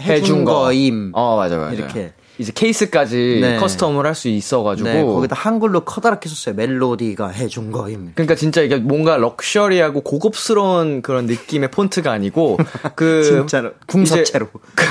해준, 0.00 0.14
해준 0.14 0.44
거. 0.46 0.60
거임. 0.60 1.10
어, 1.14 1.36
맞아, 1.36 1.58
맞아. 1.58 1.74
이렇게. 1.74 2.14
이제 2.38 2.52
케이스까지 2.54 3.38
네. 3.40 3.58
커스텀을 3.60 4.02
할 4.02 4.14
수 4.14 4.28
있어가지고. 4.28 4.88
네, 4.88 5.02
거기다 5.02 5.34
한글로 5.36 5.80
커다랗게 5.80 6.28
썼어요. 6.28 6.54
멜로디가 6.54 7.28
해준 7.28 7.72
거임. 7.72 8.12
그러니까 8.14 8.34
진짜 8.36 8.62
이게 8.62 8.76
뭔가 8.76 9.16
럭셔리하고 9.16 10.02
고급스러운 10.02 11.02
그런 11.02 11.26
느낌의 11.26 11.70
폰트가 11.70 12.12
아니고 12.12 12.58
그 12.94 13.22
진짜로 13.24 13.72
궁서체로. 13.86 14.48
그 14.74 14.84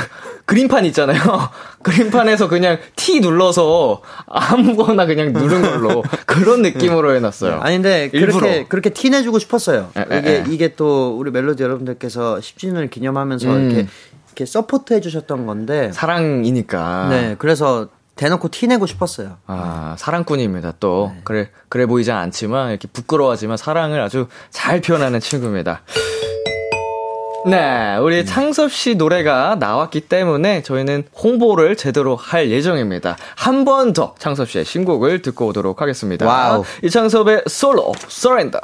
그림판 0.46 0.84
있잖아요. 0.88 1.20
그림판에서 1.84 2.50
그냥 2.50 2.78
T 2.98 3.22
눌러서 3.22 4.02
아무거나 4.28 5.06
그냥 5.06 5.32
누른 5.32 5.62
걸로 5.62 6.04
그런 6.28 6.62
느낌으로 6.62 7.16
해놨어요. 7.16 7.60
아닌데 7.62 8.10
일부러. 8.12 8.39
그렇게 8.39 8.66
그렇게 8.66 8.89
티 8.89 9.10
내주고 9.10 9.39
싶었어요. 9.39 9.89
에, 9.96 10.02
에, 10.02 10.20
이게 10.20 10.30
에. 10.32 10.44
이게 10.50 10.76
또 10.76 11.18
우리 11.18 11.32
멜로디 11.32 11.64
여러분들께서 11.64 12.39
10주년을 12.41 12.89
기념하면서 12.89 13.50
음. 13.54 13.72
이렇게 13.72 13.88
이렇게 14.34 14.46
support 14.45 14.93
해주셨던 14.96 15.46
건데. 15.46 15.92
사랑이니까. 15.94 17.08
네, 17.10 17.36
그래서 17.38 17.88
대놓고 18.16 18.50
티 18.50 18.68
내고 18.68 18.86
싶었어요. 18.88 19.38
아, 19.48 19.96
사랑꾼입니다, 19.98 20.74
또. 20.80 21.12
네. 21.16 21.22
그래, 21.24 21.50
그래 21.70 21.86
보이지 21.86 22.12
않지만, 22.12 22.72
이렇게 22.72 22.88
부끄러워하지만 22.88 23.58
사랑을 23.58 24.02
아주 24.02 24.28
잘 24.50 24.82
표현하는 24.82 25.20
친구입니다. 25.20 25.82
네, 27.46 27.98
우리 27.98 28.26
창섭 28.26 28.72
씨 28.72 28.96
노래가 28.96 29.56
나왔기 29.60 30.02
때문에 30.02 30.64
저희는 30.64 31.04
홍보를 31.14 31.76
제대로 31.76 32.16
할 32.16 32.50
예정입니다. 32.50 33.18
한 33.36 33.66
번 33.66 33.92
더 33.94 34.16
창섭 34.18 34.50
씨의 34.50 34.64
신곡을 34.66 35.22
듣고 35.22 35.48
오도록 35.48 35.82
하겠습니다. 35.82 36.26
Wow. 36.26 36.64
이창섭의 36.84 37.44
솔로, 37.48 37.92
Surrender. 38.08 38.60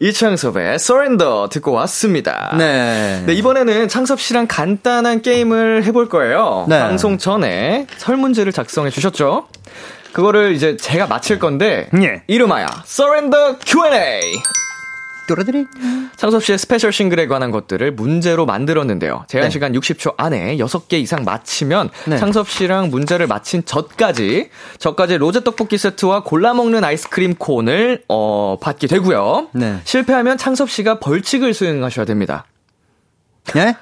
이창섭의 0.00 0.78
Surrender 0.78 1.48
듣고 1.50 1.72
왔습니다. 1.72 2.54
네. 2.58 3.22
네, 3.26 3.32
이번에는 3.34 3.88
창섭 3.88 4.20
씨랑 4.20 4.46
간단한 4.48 5.22
게임을 5.22 5.84
해볼 5.84 6.08
거예요. 6.08 6.66
네. 6.68 6.78
방송 6.78 7.18
전에 7.18 7.86
설문지를 7.96 8.52
작성해 8.52 8.90
주셨죠? 8.90 9.46
그거를 10.12 10.52
이제 10.52 10.76
제가 10.76 11.06
맞힐 11.06 11.38
건데, 11.38 11.88
예. 12.00 12.22
이름하여 12.28 12.66
Surrender 12.86 13.56
Q&A! 13.64 14.20
뚜루드리. 15.26 15.66
창섭 16.16 16.44
씨의 16.44 16.58
special 16.58 16.92
싱글에 16.92 17.26
관한 17.26 17.50
것들을 17.50 17.92
문제로 17.92 18.46
만들었는데요. 18.46 19.24
제한 19.28 19.48
네. 19.48 19.50
시간 19.50 19.72
60초 19.72 20.14
안에 20.16 20.56
6개 20.58 20.94
이상 20.94 21.24
맞히면 21.24 21.90
네. 22.06 22.18
창섭 22.18 22.48
씨랑 22.48 22.90
문제를 22.90 23.26
맞힌 23.26 23.64
저까지 23.64 24.50
저까지 24.78 25.18
로제 25.18 25.44
떡볶이 25.44 25.78
세트와 25.78 26.22
골라 26.24 26.54
먹는 26.54 26.84
아이스크림 26.84 27.34
콘을 27.34 28.04
어 28.08 28.58
받게 28.60 28.86
되고요. 28.86 29.48
네. 29.52 29.80
실패하면 29.84 30.38
창섭 30.38 30.70
씨가 30.70 31.00
벌칙을 31.00 31.54
수행하셔야 31.54 32.04
됩니다. 32.04 32.46
예? 33.56 33.76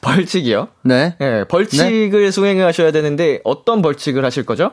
벌칙이요? 0.00 0.68
네. 0.82 1.16
예, 1.20 1.44
벌칙을 1.48 2.32
수행하셔야 2.32 2.92
되는데 2.92 3.40
어떤 3.44 3.80
벌칙을 3.80 4.24
하실 4.24 4.44
거죠? 4.44 4.72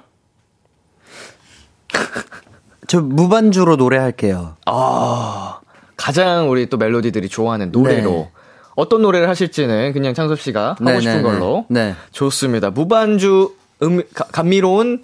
저 2.87 3.01
무반주로 3.01 3.75
노래할게요. 3.77 4.57
아, 4.65 5.59
가장 5.97 6.49
우리 6.49 6.67
또 6.69 6.77
멜로디들이 6.77 7.27
좋아하는 7.27 7.71
노래로 7.71 8.09
네. 8.11 8.31
어떤 8.75 9.01
노래를 9.01 9.27
하실지는 9.29 9.91
그냥 9.93 10.13
창섭 10.13 10.39
씨가 10.39 10.69
하고 10.79 10.83
네, 10.83 10.99
싶은 11.01 11.17
네, 11.17 11.21
걸로 11.23 11.65
네. 11.69 11.89
네. 11.89 11.95
좋습니다. 12.11 12.69
무반주 12.69 13.55
음 13.83 14.01
가- 14.13 14.25
감미로운 14.31 15.03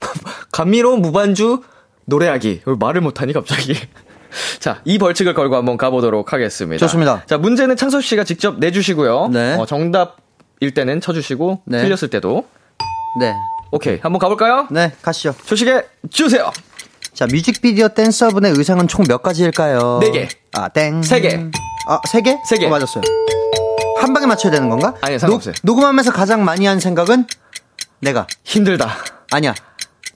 감미로운 0.52 1.02
무반주 1.02 1.62
노래하기 2.06 2.62
말을 2.78 3.00
못하니 3.00 3.32
갑자기. 3.32 3.74
자, 4.60 4.80
이 4.84 4.98
벌칙을 4.98 5.34
걸고 5.34 5.56
한번 5.56 5.76
가보도록 5.76 6.32
하겠습니다. 6.32 6.78
좋습니다. 6.86 7.24
자, 7.26 7.38
문제는 7.38 7.76
창섭 7.76 8.04
씨가 8.04 8.24
직접 8.24 8.58
내주시고요. 8.58 9.28
네. 9.32 9.54
어, 9.54 9.66
정답일 9.66 10.72
때는 10.74 11.00
쳐주시고 11.00 11.62
네. 11.64 11.82
틀렸을 11.82 12.08
때도 12.10 12.46
네. 13.20 13.34
오케이 13.72 13.98
한번 14.00 14.18
가볼까요? 14.20 14.66
네, 14.70 14.92
가시죠. 15.02 15.34
조식에 15.44 15.82
주세요. 16.10 16.50
자, 17.18 17.26
뮤직비디오 17.26 17.88
댄서분의 17.88 18.52
의상은 18.52 18.86
총 18.86 19.04
몇 19.08 19.22
가지일까요? 19.24 19.98
네 20.00 20.12
개. 20.12 20.28
아, 20.52 20.68
땡. 20.68 21.02
세 21.02 21.20
개. 21.20 21.36
아, 21.88 21.98
세 22.08 22.20
개? 22.20 22.36
세 22.48 22.56
개. 22.58 22.66
어, 22.66 22.68
맞았어요. 22.70 23.02
한 23.98 24.12
방에 24.14 24.26
맞춰야 24.26 24.52
되는 24.52 24.68
건가? 24.70 24.94
아니요, 25.00 25.18
상관없어요. 25.18 25.54
녹, 25.64 25.74
녹음하면서 25.74 26.12
가장 26.12 26.44
많이 26.44 26.64
한 26.66 26.78
생각은? 26.78 27.26
내가. 27.98 28.28
힘들다. 28.44 28.98
아니야. 29.32 29.52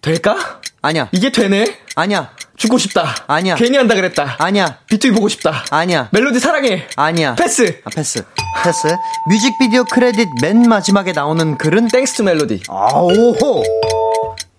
될까? 0.01 0.61
아니야. 0.81 1.09
이게 1.11 1.33
되네? 1.33 1.77
아니야. 1.97 2.31
죽고 2.57 2.79
싶다. 2.79 3.17
아니야. 3.27 3.57
괜히 3.57 3.79
한다 3.79 3.97
그랬다. 3.97 4.37
아니야. 4.39 4.79
비투비 4.89 5.13
보고 5.15 5.27
싶다. 5.29 5.65
아니야. 5.71 6.09
멜로디 6.13 6.39
사랑해. 6.39 6.87
아니야. 6.95 7.35
패스. 7.35 7.81
아, 7.85 7.91
패스. 7.91 8.23
패스. 8.63 8.87
뮤직비디오 9.29 9.83
크레딧 9.85 10.29
맨 10.41 10.63
마지막에 10.63 11.11
나오는 11.11 11.59
글은? 11.59 11.89
Thanks 11.89 12.15
to 12.15 12.23
멜로디. 12.23 12.63
아 12.69 12.91
오호! 12.95 13.65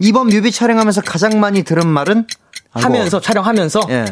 이번 0.03 0.27
뮤비 0.27 0.51
촬영하면서 0.51 1.01
가장 1.01 1.39
많이 1.39 1.63
들은 1.63 1.87
말은? 1.87 2.27
하면서 2.71 3.21
촬영하면서 3.21 3.79
예. 3.89 4.05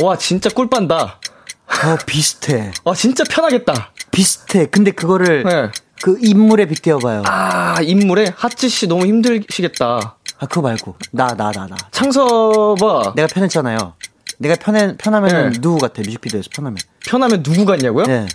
와 0.00 0.16
진짜 0.16 0.48
꿀빤다. 0.48 1.20
어, 1.66 1.98
비슷해. 2.06 2.72
와 2.84 2.94
진짜 2.94 3.24
편하겠다. 3.28 3.92
비슷해. 4.10 4.66
근데 4.66 4.90
그거를 4.90 5.42
네. 5.44 5.70
그 6.02 6.16
인물에 6.22 6.64
빗대어봐요. 6.64 7.24
아 7.26 7.76
인물에 7.82 8.32
하찌 8.34 8.70
씨 8.70 8.86
너무 8.86 9.04
힘드시겠다. 9.04 10.16
아, 10.38 10.46
그거 10.46 10.62
말고. 10.62 10.96
나, 11.12 11.26
나, 11.28 11.52
나, 11.52 11.66
나. 11.66 11.76
창섭아 11.90 13.12
내가 13.14 13.28
편했잖아요. 13.28 13.94
내가 14.38 14.56
편해, 14.56 14.96
편하면 14.96 15.52
네. 15.52 15.60
누구 15.60 15.76
같아, 15.78 16.00
뮤직비디오에서 16.00 16.48
편하면. 16.54 16.78
편하면 17.06 17.42
누구 17.42 17.66
같냐고요? 17.66 18.06
예. 18.08 18.26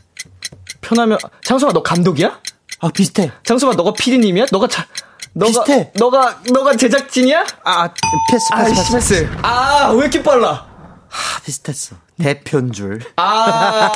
편하면 0.82 1.18
창섭아 1.44 1.74
너 1.74 1.82
감독이야? 1.82 2.40
아, 2.82 2.90
비슷해. 2.90 3.32
창섭아 3.44 3.74
너가 3.74 3.94
PD님이야? 3.94 4.46
너가 4.52 4.68
차 4.68 4.86
너가 5.40 5.64
비슷해. 5.64 5.92
너가 5.96 6.40
너가 6.52 6.76
제작진이야? 6.76 7.46
아, 7.64 7.90
패스, 7.92 8.04
패스, 8.32 8.48
아이씨 8.54 8.94
패스. 8.94 8.94
패스. 9.26 9.30
아 9.42 9.92
왜 9.94 10.00
이렇게 10.02 10.22
빨라? 10.22 10.68
아, 11.12 11.42
비슷했어. 11.44 11.96
대표인 12.22 12.72
줄. 12.72 13.00
아, 13.16 13.90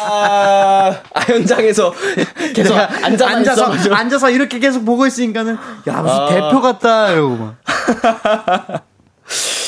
아 1.13 1.19
현장에서 1.27 1.93
계속 2.55 2.75
앉아 2.77 3.27
앉아서, 3.27 3.61
있어가지고. 3.63 3.95
앉아서 3.95 4.29
이렇게 4.31 4.59
계속 4.59 4.85
보고 4.85 5.05
있으니까는, 5.05 5.57
야, 5.87 6.01
무슨 6.01 6.19
아. 6.21 6.29
대표 6.29 6.61
같다, 6.61 7.11
이러고 7.11 7.35
막. 7.35 7.55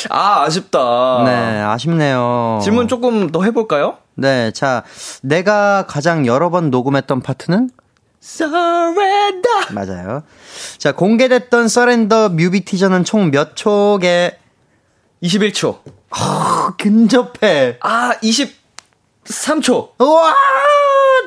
아 0.10 0.44
아쉽다. 0.44 1.24
네, 1.26 1.62
아쉽네요. 1.62 2.60
질문 2.64 2.88
조금 2.88 3.30
더 3.32 3.44
해볼까요? 3.44 3.98
네, 4.16 4.52
자, 4.52 4.84
내가 5.22 5.86
가장 5.88 6.26
여러 6.26 6.50
번 6.50 6.70
녹음했던 6.72 7.22
파트는? 7.22 7.70
Surrender. 8.26 9.72
맞아요. 9.72 10.24
자, 10.80 10.94
공개됐던 10.94 11.68
서렌더 11.68 12.30
뮤비 12.30 12.66
티저는 12.66 13.04
총몇 13.04 13.56
촉에 13.56 14.40
21초. 15.22 15.80
근접해. 16.78 17.78
아, 17.82 18.14
23초. 18.24 19.92
우와! 20.00 20.34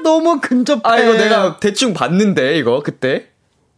너무 0.03 0.40
근접해. 0.40 0.80
아, 0.82 0.99
이거 0.99 1.12
내가 1.12 1.61
대충 1.61 1.94
봤는데, 1.94 2.59
이거, 2.59 2.82
그때. 2.82 3.28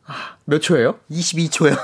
아, 0.06 0.36
몇 0.46 0.60
초예요? 0.60 0.98
22초요. 1.10 1.76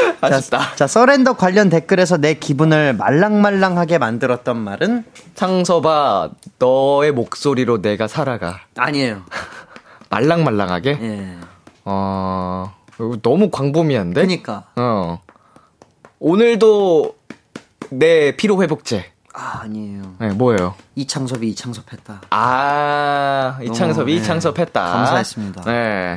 아쉽다. 0.20 0.74
자, 0.76 0.86
서렌더 0.86 1.36
관련 1.36 1.68
댓글에서 1.68 2.16
내 2.16 2.34
기분을 2.34 2.94
말랑말랑하게 2.94 3.98
만들었던 3.98 4.56
말은? 4.56 5.04
창서봐, 5.34 6.30
너의 6.58 7.12
목소리로 7.12 7.82
내가 7.82 8.08
살아가. 8.08 8.60
아니에요. 8.76 9.22
말랑말랑하게? 10.10 10.98
예. 11.00 11.36
어, 11.84 12.74
너무 13.22 13.50
광범위한데? 13.50 14.20
그니까. 14.20 14.64
어. 14.76 15.20
오늘도 16.18 17.14
내 17.90 18.36
피로회복제. 18.36 19.12
아, 19.34 19.60
아니에요. 19.62 20.16
네, 20.18 20.28
뭐예요? 20.30 20.74
이창섭이 20.96 21.48
이창섭 21.50 21.92
했다. 21.92 22.22
아, 22.30 23.58
이창섭이 23.62 24.14
네. 24.16 24.20
이창섭 24.20 24.58
했다. 24.58 24.84
감사했습니다. 24.84 25.62
네. 25.62 26.16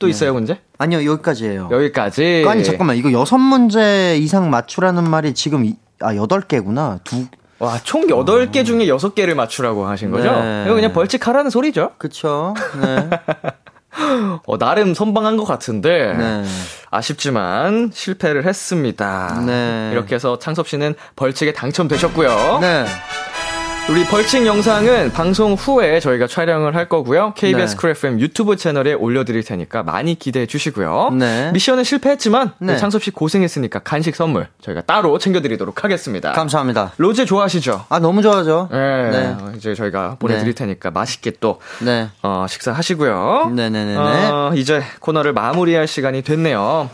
또 0.00 0.08
있어요, 0.08 0.32
문제? 0.34 0.58
아니요, 0.78 1.04
여기까지예요. 1.04 1.68
여기까지. 1.70 2.44
아니, 2.48 2.64
잠깐만. 2.64 2.96
이거 2.96 3.12
여섯 3.12 3.38
문제 3.38 4.16
이상 4.16 4.50
맞추라는 4.50 5.08
말이 5.08 5.34
지금, 5.34 5.64
이- 5.64 5.76
아, 6.00 6.16
여덟 6.16 6.40
개구나. 6.40 6.98
두, 7.04 7.26
와, 7.60 7.78
총 7.84 8.06
8개 8.06 8.64
중에 8.64 8.86
6개를 8.86 9.34
맞추라고 9.34 9.86
하신 9.86 10.10
거죠? 10.10 10.32
네. 10.32 10.62
이거 10.64 10.74
그냥 10.74 10.92
벌칙하라는 10.94 11.50
소리죠? 11.50 11.92
그쵸. 11.98 12.54
네. 12.82 13.10
어, 14.46 14.56
나름 14.56 14.94
선방한 14.94 15.36
것 15.36 15.44
같은데. 15.44 16.14
네. 16.16 16.44
아쉽지만 16.90 17.90
실패를 17.92 18.46
했습니다. 18.46 19.42
네. 19.46 19.90
이렇게 19.92 20.14
해서 20.14 20.38
창섭 20.38 20.68
씨는 20.68 20.94
벌칙에 21.16 21.52
당첨되셨고요. 21.52 22.58
네. 22.62 22.86
우리 23.88 24.04
벌칙 24.06 24.46
영상은 24.46 25.10
방송 25.10 25.54
후에 25.54 25.98
저희가 25.98 26.28
촬영을 26.28 26.76
할 26.76 26.88
거고요. 26.88 27.32
KBS 27.34 27.74
네. 27.74 27.76
Cool 27.80 27.90
FM 27.90 28.20
유튜브 28.20 28.54
채널에 28.54 28.92
올려드릴 28.92 29.42
테니까 29.42 29.82
많이 29.82 30.16
기대해 30.16 30.46
주시고요. 30.46 31.10
네. 31.18 31.50
미션은 31.52 31.82
실패했지만 31.82 32.52
네. 32.58 32.76
창섭 32.76 33.02
씨 33.02 33.10
고생했으니까 33.10 33.80
간식 33.80 34.14
선물 34.14 34.46
저희가 34.62 34.82
따로 34.82 35.18
챙겨드리도록 35.18 35.82
하겠습니다. 35.82 36.30
감사합니다. 36.32 36.92
로제 36.98 37.24
좋아하시죠? 37.24 37.86
아, 37.88 37.98
너무 37.98 38.22
좋아하죠. 38.22 38.68
네. 38.70 39.10
네. 39.10 39.36
이제 39.56 39.74
저희가 39.74 40.16
보내드릴 40.20 40.54
테니까 40.54 40.92
맛있게 40.92 41.32
또 41.40 41.60
네. 41.80 42.08
어, 42.22 42.46
식사하시고요. 42.48 43.50
네네네네. 43.56 43.96
어, 43.96 44.52
이제 44.54 44.84
코너를 45.00 45.32
마무리할 45.32 45.88
시간이 45.88 46.22
됐네요. 46.22 46.90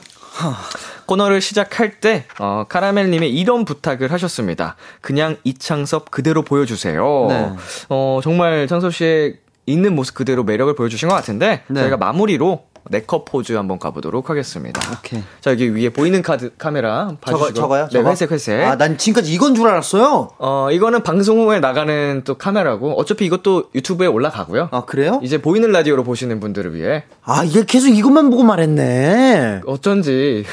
코너를 1.07 1.41
시작할 1.41 2.01
때 2.01 2.25
어, 2.39 2.65
카라멜님이 2.69 3.29
이런 3.31 3.65
부탁을 3.65 4.13
하셨습니다. 4.13 4.77
그냥 5.01 5.37
이창섭 5.45 6.11
그대로 6.11 6.43
보여주세요. 6.43 7.27
네. 7.29 7.53
어, 7.89 8.21
정말 8.23 8.67
창섭 8.67 8.93
씨의 8.95 9.39
있는 9.67 9.95
모습 9.95 10.15
그대로 10.15 10.45
매력을 10.45 10.75
보여주신 10.75 11.09
것 11.09 11.15
같은데 11.15 11.63
네. 11.69 11.81
저희가 11.81 11.97
마무리로 11.97 12.65
네컷 12.89 13.25
포즈 13.25 13.53
한번 13.55 13.81
가보도록 13.81 14.31
하겠습니다. 14.31 14.81
오케이. 14.93 15.21
자 15.41 15.51
여기 15.51 15.75
위에 15.75 15.89
보이는 15.89 16.23
카드 16.23 16.53
카메라 16.57 17.17
봐주시고 17.21 17.47
저거, 17.49 17.53
저거요? 17.53 17.85
네 17.87 17.91
저거? 17.91 18.11
회색 18.11 18.31
회색. 18.31 18.61
아, 18.61 18.77
난 18.77 18.97
지금까지 18.97 19.33
이건 19.33 19.57
줄 19.57 19.67
알았어요. 19.67 20.31
어 20.39 20.69
이거는 20.71 21.03
방송 21.03 21.41
후에 21.41 21.59
나가는 21.59 22.23
또 22.25 22.37
카메라고 22.37 22.93
어차피 22.93 23.27
이것도 23.27 23.71
유튜브에 23.75 24.07
올라가고요. 24.07 24.69
아, 24.71 24.85
그래요? 24.85 25.21
이제 25.25 25.43
보이는 25.43 25.69
라디오로 25.73 26.05
보시는 26.05 26.39
분들을 26.39 26.75
위해 26.75 27.03
아, 27.25 27.43
이게 27.43 27.65
계속 27.65 27.89
이것만 27.89 28.31
보고 28.31 28.45
말했네. 28.45 29.63
어쩐지 29.67 30.45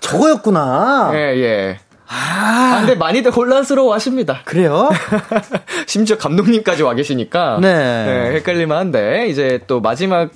저거였구나. 0.00 1.10
예 1.14 1.18
예. 1.36 1.78
아, 2.10 2.78
근데 2.80 2.94
많이들 2.94 3.30
혼란스러워 3.30 3.92
하십니다. 3.94 4.40
그래요? 4.46 4.88
심지어 5.86 6.16
감독님까지 6.16 6.82
와 6.82 6.94
계시니까 6.94 7.58
네. 7.60 8.30
헷갈릴만 8.34 8.78
한데 8.78 9.26
이제 9.28 9.60
또 9.66 9.80
마지막 9.82 10.30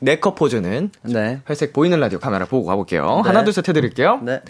네컷 0.00 0.34
포즈는 0.34 0.90
네. 1.02 1.40
회색 1.48 1.72
보이는 1.72 1.98
라디오 2.00 2.18
카메라 2.18 2.44
보고 2.44 2.66
가볼게요. 2.66 3.20
네. 3.24 3.28
하나 3.28 3.44
둘 3.44 3.52
셋 3.52 3.68
해드릴게요. 3.68 4.18
네. 4.22 4.40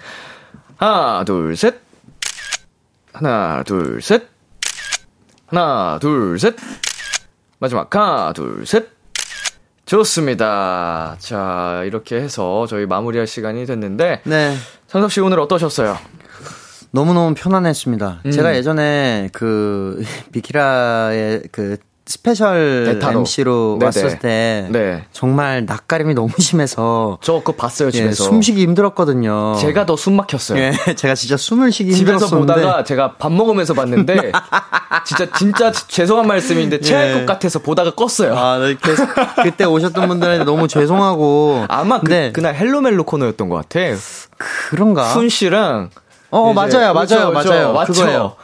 하나 0.78 1.24
둘 1.24 1.56
셋. 1.56 1.74
하나 3.12 3.62
둘 3.64 4.00
셋. 4.00 4.22
하나 5.46 5.98
둘 6.00 6.38
셋. 6.38 6.56
마지막 7.58 7.94
하나 7.94 8.32
둘 8.32 8.64
셋. 8.66 8.88
좋습니다. 9.84 11.16
자 11.18 11.82
이렇게 11.84 12.16
해서 12.16 12.66
저희 12.66 12.86
마무리할 12.86 13.26
시간이 13.26 13.66
됐는데 13.66 14.22
네. 14.24 14.56
창섭 14.86 15.12
씨 15.12 15.20
오늘 15.20 15.40
어떠셨어요? 15.40 15.96
너무너무 16.92 17.34
편안했습니다. 17.34 18.20
음. 18.26 18.30
제가 18.30 18.54
예전에 18.54 19.28
그 19.32 20.02
비키라의 20.32 21.42
그 21.50 21.78
special 22.04 22.84
대타로. 22.94 23.20
MC로 23.20 23.76
네네. 23.78 23.84
왔을 23.86 24.18
때 24.18 24.66
네. 24.70 25.04
정말 25.12 25.64
낯가림이 25.66 26.14
너무 26.14 26.30
심해서 26.38 27.18
저 27.22 27.34
그거 27.34 27.52
봤어요 27.52 27.88
예, 27.88 27.92
집에서. 27.92 28.24
숨쉬기 28.24 28.60
힘들었거든요. 28.62 29.54
제가 29.60 29.86
더 29.86 29.94
숨 29.96 30.16
막혔어요. 30.16 30.58
예, 30.58 30.72
제가 30.96 31.14
진짜 31.14 31.36
숨을 31.36 31.70
쉬기 31.70 31.92
집에서 31.94 32.12
힘들었었는데 32.26 32.54
보다가 32.54 32.84
제가 32.84 33.12
밥 33.18 33.30
먹으면서 33.32 33.72
봤는데 33.74 34.32
진짜 35.06 35.26
진짜 35.36 35.70
죄송한 35.72 36.26
말씀인데 36.26 36.80
체할 36.80 37.10
예. 37.10 37.14
것 37.20 37.26
같아서 37.26 37.60
보다가 37.60 37.92
껐어요. 37.92 38.34
아, 38.36 38.58
네, 38.58 38.76
계속 38.82 39.08
그때 39.42 39.64
오셨던 39.64 40.08
분들한테 40.08 40.44
너무 40.44 40.66
죄송하고 40.68 41.66
아마 41.68 42.00
그, 42.00 42.08
네. 42.08 42.32
그날 42.32 42.56
헬로멜로 42.56 43.04
코너였던 43.04 43.48
것 43.48 43.56
같아. 43.68 43.78
그런가? 44.70 45.12
훈 45.12 45.28
씨랑 45.28 45.90
어, 46.30 46.52
맞아요, 46.52 46.92
그렇죠, 46.92 46.94
맞아요, 46.94 47.30
그렇죠. 47.30 47.48
맞아요. 47.50 47.72
맞죠? 47.74 47.92
그거예요. 47.92 48.36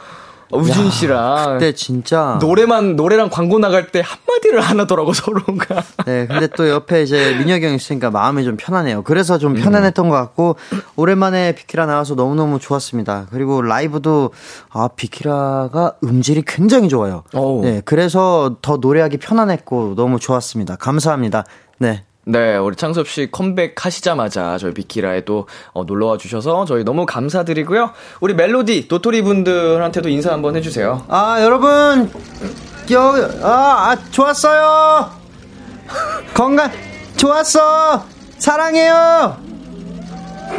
우진 0.51 0.89
씨랑 0.89 1.59
그때 1.59 1.73
진짜 1.73 2.37
노래만 2.41 2.95
노래랑 2.95 3.29
광고 3.29 3.59
나갈 3.59 3.91
때 3.91 4.01
한마디를 4.03 4.61
안 4.61 4.79
하더라고 4.79 5.13
서로가. 5.13 5.83
네, 6.05 6.27
근데 6.27 6.47
또 6.47 6.69
옆에 6.69 7.03
이제 7.03 7.35
민혁이 7.37 7.65
형 7.65 7.73
있으니까 7.73 8.09
마음이 8.09 8.43
좀 8.43 8.57
편하네요. 8.57 9.03
그래서 9.03 9.37
좀 9.37 9.53
편안했던 9.53 10.09
것 10.09 10.15
같고, 10.15 10.55
오랜만에 10.95 11.53
비키라 11.53 11.85
나와서 11.85 12.15
너무 12.15 12.35
너무 12.35 12.59
좋았습니다. 12.59 13.27
그리고 13.31 13.61
라이브도, 13.61 14.31
아, 14.69 14.89
비키라가 14.95 15.93
음질이 16.03 16.43
굉장히 16.47 16.89
좋아요. 16.89 17.23
어우. 17.33 17.63
네, 17.63 17.81
그래서 17.85 18.57
더 18.61 18.77
노래하기 18.77 19.17
편안했고, 19.17 19.93
너무 19.95 20.19
좋았습니다. 20.19 20.75
감사합니다. 20.77 21.43
네. 21.77 22.05
네, 22.31 22.57
우리 22.57 22.75
창섭 22.75 23.07
씨 23.07 23.27
컴백 23.31 23.83
하시자마자 23.83 24.59
저희 24.59 24.71
비키라에 24.71 25.21
또 25.25 25.47
어, 25.73 25.83
놀러와 25.83 26.17
주셔서 26.19 26.63
저희 26.65 26.83
너무 26.83 27.07
감사드리고요. 27.07 27.89
우리 28.19 28.35
멜로디 28.35 28.87
도토리 28.87 29.23
분들한테도 29.23 30.09
인사 30.09 30.31
한번 30.31 30.55
해주세요. 30.55 31.05
아, 31.07 31.41
여러분, 31.41 32.11
여, 32.91 33.01
아, 33.41 33.49
아, 33.89 33.97
좋았어요! 34.11 35.09
건강, 36.35 36.71
좋았어! 37.17 38.05
사랑해요! 38.37 39.35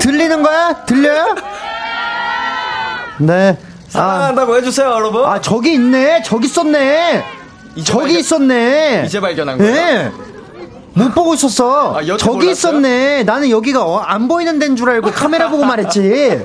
들리는 0.00 0.42
거야? 0.42 0.84
들려요? 0.86 1.36
네. 3.20 3.56
아, 3.60 3.90
사랑한다고 3.90 4.56
해주세요, 4.56 4.88
여러분. 4.90 5.24
아, 5.24 5.40
저기 5.40 5.74
있네! 5.74 6.22
저기 6.24 6.46
있었네! 6.46 7.24
이제 7.76 7.84
저기 7.92 8.00
발견- 8.06 8.18
있었네! 8.20 9.02
이제 9.06 9.20
발견한 9.20 9.56
거예요. 9.58 9.72
네! 9.72 10.12
못 11.00 11.14
보고 11.14 11.34
있었어! 11.34 11.96
아, 11.96 12.02
저기 12.18 12.46
몰랐어요? 12.46 12.50
있었네! 12.50 13.22
나는 13.24 13.48
여기가 13.50 13.84
어, 13.84 13.98
안 13.98 14.28
보이는 14.28 14.58
데인 14.58 14.76
줄 14.76 14.90
알고 14.90 15.10
카메라 15.12 15.48
보고 15.48 15.64
말했지! 15.64 16.44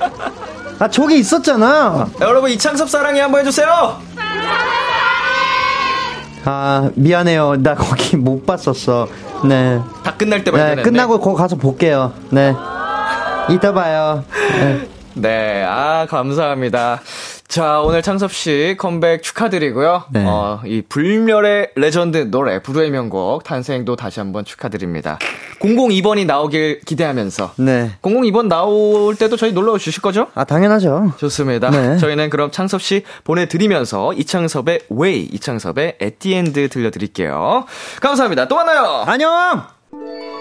아, 0.80 0.90
저기 0.90 1.20
있었잖아! 1.20 2.08
여러분 2.22 2.50
이창섭 2.52 2.90
사랑해 2.90 3.20
한번 3.22 3.42
해주세요. 3.42 3.98
아, 6.46 6.90
미안해요. 6.96 7.56
나 7.64 7.76
거기 7.76 8.16
못 8.18 8.46
봤었어. 8.46 9.08
네. 9.46 9.80
다 10.04 10.14
끝날 10.16 10.44
때 10.44 10.52
네, 10.52 10.58
발견했네. 10.58 10.84
끝나고 10.84 11.20
거기 11.20 11.38
가서 11.38 11.56
볼게요. 11.56 12.14
네. 12.30 12.54
이따 13.50 13.74
봐요. 13.74 14.24
네. 14.60 14.88
네, 15.16 15.66
아 15.68 16.06
감사합니다. 16.10 17.02
자, 17.48 17.80
오늘 17.82 18.02
창섭 18.02 18.34
씨 18.34 18.76
컴백 18.78 19.24
축하드리고요. 19.24 20.06
네. 20.10 20.26
어, 20.26 20.62
이 20.66 20.82
불멸의 20.82 21.70
레전드 21.76 22.30
노래 22.30 22.62
불후의 22.62 22.90
명곡 22.92 23.44
탄생도 23.44 23.96
다시 23.96 24.20
한번 24.20 24.44
축하드립니다. 24.44 25.20
002번이 25.62 26.26
나오길 26.26 26.82
기대하면서 26.82 27.54
네. 27.58 27.92
002번 28.02 28.48
나올 28.48 29.16
때도 29.16 29.38
저희 29.38 29.54
놀러 29.54 29.78
주실 29.78 30.02
거죠? 30.02 30.28
아, 30.34 30.44
당연하죠. 30.44 31.14
좋습니다. 31.18 31.70
네. 31.70 31.98
저희는 31.98 32.30
그럼 32.30 32.52
창섭 32.52 32.82
씨 32.82 33.04
보내 33.24 33.48
드리면서 33.48 34.12
이창섭의 34.14 34.82
Way, 34.90 35.22
이창섭의 35.24 35.98
At 36.02 36.18
the 36.18 36.43
End 36.43 36.68
들려 36.70 36.92
드릴게요. 36.92 37.66
감사합니다. 38.02 38.48
또 38.48 38.56
만나요. 38.56 39.04
안녕! 39.06 40.35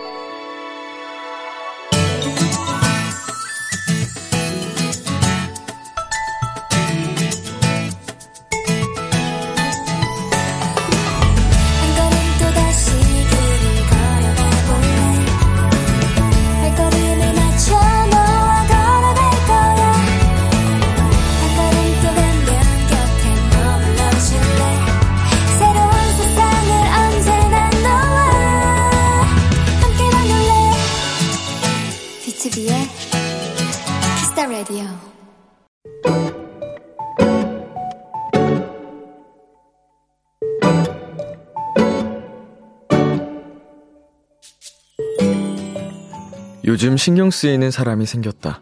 요즘 46.84 46.98
신경 46.98 47.30
쓰이는 47.30 47.70
사람이 47.70 48.04
생겼다. 48.04 48.60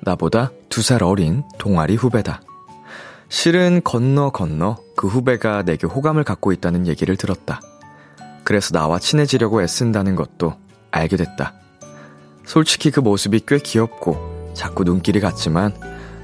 나보다 0.00 0.50
두 0.68 0.82
살 0.82 1.02
어린 1.02 1.44
동아리 1.56 1.96
후배다. 1.96 2.42
실은 3.30 3.80
건너 3.82 4.28
건너 4.28 4.76
그 4.98 5.08
후배가 5.08 5.62
내게 5.62 5.86
호감을 5.86 6.24
갖고 6.24 6.52
있다는 6.52 6.86
얘기를 6.86 7.16
들었다. 7.16 7.62
그래서 8.44 8.72
나와 8.72 8.98
친해지려고 8.98 9.62
애쓴다는 9.62 10.14
것도 10.14 10.56
알게 10.90 11.16
됐다. 11.16 11.54
솔직히 12.44 12.90
그 12.90 13.00
모습이 13.00 13.40
꽤 13.48 13.56
귀엽고 13.56 14.52
자꾸 14.52 14.84
눈길이 14.84 15.18
갔지만 15.18 15.72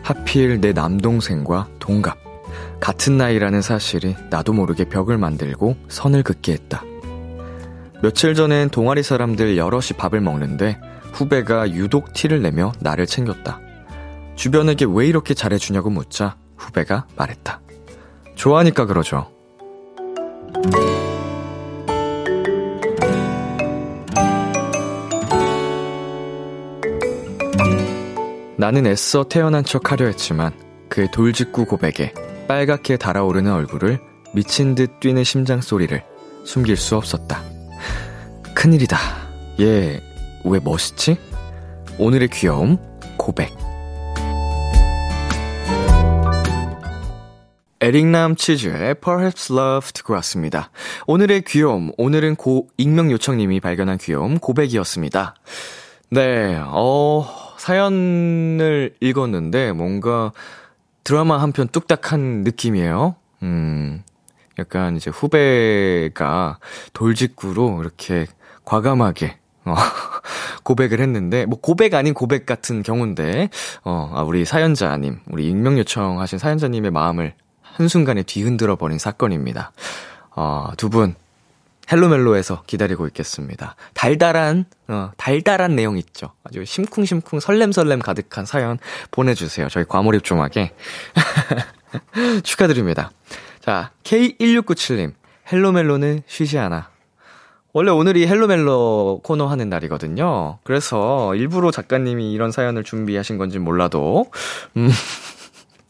하필 0.02 0.60
내 0.60 0.74
남동생과 0.74 1.68
동갑, 1.78 2.18
같은 2.80 3.16
나이라는 3.16 3.62
사실이 3.62 4.14
나도 4.28 4.52
모르게 4.52 4.90
벽을 4.90 5.16
만들고 5.16 5.76
선을 5.88 6.22
긋게 6.22 6.52
했다. 6.52 6.82
며칠 8.02 8.34
전엔 8.34 8.68
동아리 8.68 9.02
사람들 9.02 9.56
여럿이 9.56 9.96
밥을 9.96 10.20
먹는데 10.20 10.78
후배가 11.14 11.70
유독 11.70 12.12
티를 12.12 12.42
내며 12.42 12.72
나를 12.80 13.06
챙겼다. 13.06 13.60
주변에게 14.34 14.84
왜 14.88 15.06
이렇게 15.06 15.32
잘해주냐고 15.32 15.88
묻자 15.90 16.36
후배가 16.56 17.06
말했다. 17.16 17.60
좋아하니까 18.34 18.86
그러죠. 18.86 19.30
나는 28.56 28.86
애써 28.86 29.24
태어난 29.24 29.62
척 29.62 29.92
하려 29.92 30.06
했지만 30.06 30.52
그의 30.88 31.10
돌직구 31.12 31.66
고백에 31.66 32.12
빨갛게 32.48 32.96
달아오르는 32.96 33.52
얼굴을 33.52 34.00
미친 34.32 34.74
듯 34.74 35.00
뛰는 35.00 35.22
심장 35.22 35.60
소리를 35.60 36.02
숨길 36.44 36.76
수 36.76 36.96
없었다. 36.96 37.42
큰일이다. 38.54 38.96
얘 39.60 40.02
왜 40.44 40.60
멋있지? 40.62 41.16
오늘의 41.98 42.28
귀여움 42.28 42.78
고백. 43.16 43.56
에릭남 47.80 48.34
치즈의 48.36 48.94
Perhaps 48.94 49.52
Love 49.52 49.90
듣고 49.92 50.14
왔습니다. 50.14 50.70
오늘의 51.06 51.42
귀여움, 51.42 51.92
오늘은 51.98 52.36
고, 52.36 52.68
익명 52.78 53.10
요청님이 53.10 53.60
발견한 53.60 53.98
귀여움 53.98 54.38
고백이었습니다. 54.38 55.34
네, 56.10 56.58
어, 56.66 57.26
사연을 57.58 58.94
읽었는데 59.00 59.72
뭔가 59.72 60.32
드라마 61.02 61.40
한 61.42 61.52
편 61.52 61.68
뚝딱한 61.68 62.42
느낌이에요. 62.44 63.16
음, 63.42 64.02
약간 64.58 64.96
이제 64.96 65.10
후배가 65.10 66.58
돌직구로 66.94 67.80
이렇게 67.82 68.26
과감하게 68.64 69.36
어, 69.64 69.74
고백을 70.62 71.00
했는데, 71.00 71.46
뭐 71.46 71.58
고백 71.60 71.94
아닌 71.94 72.14
고백 72.14 72.46
같은 72.46 72.82
경우인데, 72.82 73.50
어, 73.84 74.10
아, 74.14 74.22
우리 74.22 74.44
사연자님, 74.44 75.20
우리 75.26 75.48
익명 75.48 75.78
요청하신 75.78 76.38
사연자님의 76.38 76.90
마음을 76.90 77.34
한순간에 77.62 78.22
뒤흔들어 78.22 78.76
버린 78.76 78.98
사건입니다. 78.98 79.72
어, 80.36 80.70
두 80.76 80.90
분, 80.90 81.14
헬로멜로에서 81.90 82.62
기다리고 82.66 83.06
있겠습니다. 83.08 83.76
달달한, 83.92 84.64
어, 84.88 85.10
달달한 85.16 85.76
내용 85.76 85.98
있죠. 85.98 86.32
아주 86.44 86.64
심쿵심쿵 86.64 87.40
설렘설렘 87.40 88.00
가득한 88.00 88.46
사연 88.46 88.78
보내주세요. 89.10 89.68
저희 89.68 89.84
과몰입 89.84 90.24
좀 90.24 90.40
하게. 90.40 90.72
축하드립니다. 92.42 93.10
자, 93.60 93.92
K1697님, 94.04 95.14
헬로멜로는 95.52 96.22
쉬지 96.26 96.58
않아. 96.58 96.93
원래 97.74 97.90
오늘이 97.90 98.28
헬로멜로 98.28 99.20
코너 99.24 99.48
하는 99.48 99.68
날이거든요. 99.68 100.58
그래서 100.62 101.34
일부러 101.34 101.72
작가님이 101.72 102.32
이런 102.32 102.52
사연을 102.52 102.84
준비하신 102.84 103.36
건지 103.36 103.58
몰라도, 103.58 104.30
음, 104.76 104.88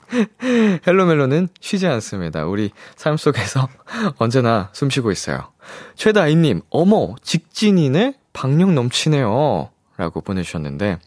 헬로멜로는 0.87 1.49
쉬지 1.61 1.87
않습니다. 1.87 2.47
우리 2.47 2.71
삶 2.97 3.19
속에서 3.19 3.69
언제나 4.17 4.71
숨 4.73 4.89
쉬고 4.89 5.13
있어요. 5.13 5.53
최다희님, 5.97 6.63
어머, 6.71 7.17
직진이네? 7.21 8.15
박력 8.33 8.73
넘치네요. 8.73 9.69
라고 9.99 10.21
보내주셨는데, 10.23 10.99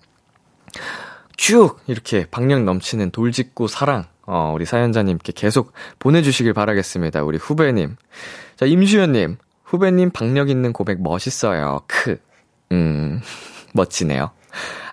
쭉 1.37 1.79
이렇게 1.87 2.27
박력 2.29 2.61
넘치는 2.61 3.09
돌직구 3.09 3.67
사랑, 3.67 4.05
어, 4.27 4.51
우리 4.53 4.65
사연자님께 4.65 5.33
계속 5.35 5.73
보내주시길 5.97 6.53
바라겠습니다. 6.53 7.23
우리 7.23 7.39
후배님. 7.39 7.95
자, 8.57 8.67
임주현님, 8.67 9.37
후배님 9.67 10.11
박력 10.11 10.49
있는 10.49 10.73
고백 10.73 11.01
멋있어요. 11.01 11.81
크. 11.87 12.17
음, 12.71 13.21
멋지네요. 13.73 14.31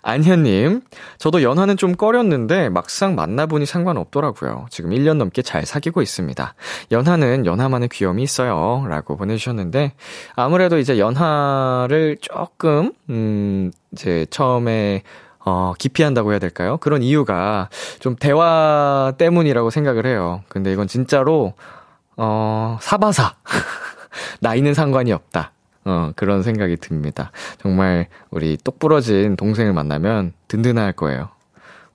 안현님, 0.03 0.83
저도 1.19 1.43
연하는 1.43 1.79
좀 1.79 1.95
꺼렸는데 1.95 2.69
막상 2.69 3.15
만나보니 3.15 3.65
상관없더라고요. 3.65 4.67
지금 4.69 4.91
1년 4.91 5.17
넘게 5.17 5.41
잘 5.41 5.65
사귀고 5.65 6.03
있습니다. 6.03 6.55
연하는 6.93 7.47
연하만의 7.47 7.89
귀염이 7.89 8.23
있어요. 8.23 8.85
라고 8.87 9.17
보내주셨는데, 9.17 9.95
아무래도 10.37 10.79
이제 10.79 10.99
연하를 10.99 12.19
조금, 12.21 12.93
음, 13.09 13.71
이제 13.93 14.27
처음에 14.29 15.03
어, 15.47 15.75
기피한다고 15.79 16.33
해야 16.33 16.39
될까요? 16.39 16.79
그런 16.79 17.03
이유가 17.03 17.69
좀 18.01 18.17
대화 18.17 19.13
때문이라고 19.19 19.71
생각을 19.71 20.07
해요. 20.07 20.43
근데 20.49 20.73
이건 20.73 20.87
진짜로, 20.89 21.53
어, 22.17 22.79
사바사. 22.81 23.35
나이는 24.41 24.75
상관이 24.75 25.13
없다. 25.13 25.53
어, 25.85 26.13
그런 26.17 26.43
생각이 26.43 26.77
듭니다. 26.77 27.31
정말 27.61 28.09
우리 28.31 28.57
똑부러진 28.57 29.37
동생을 29.37 29.73
만나면 29.73 30.33
든든할 30.49 30.93
거예요. 30.93 31.29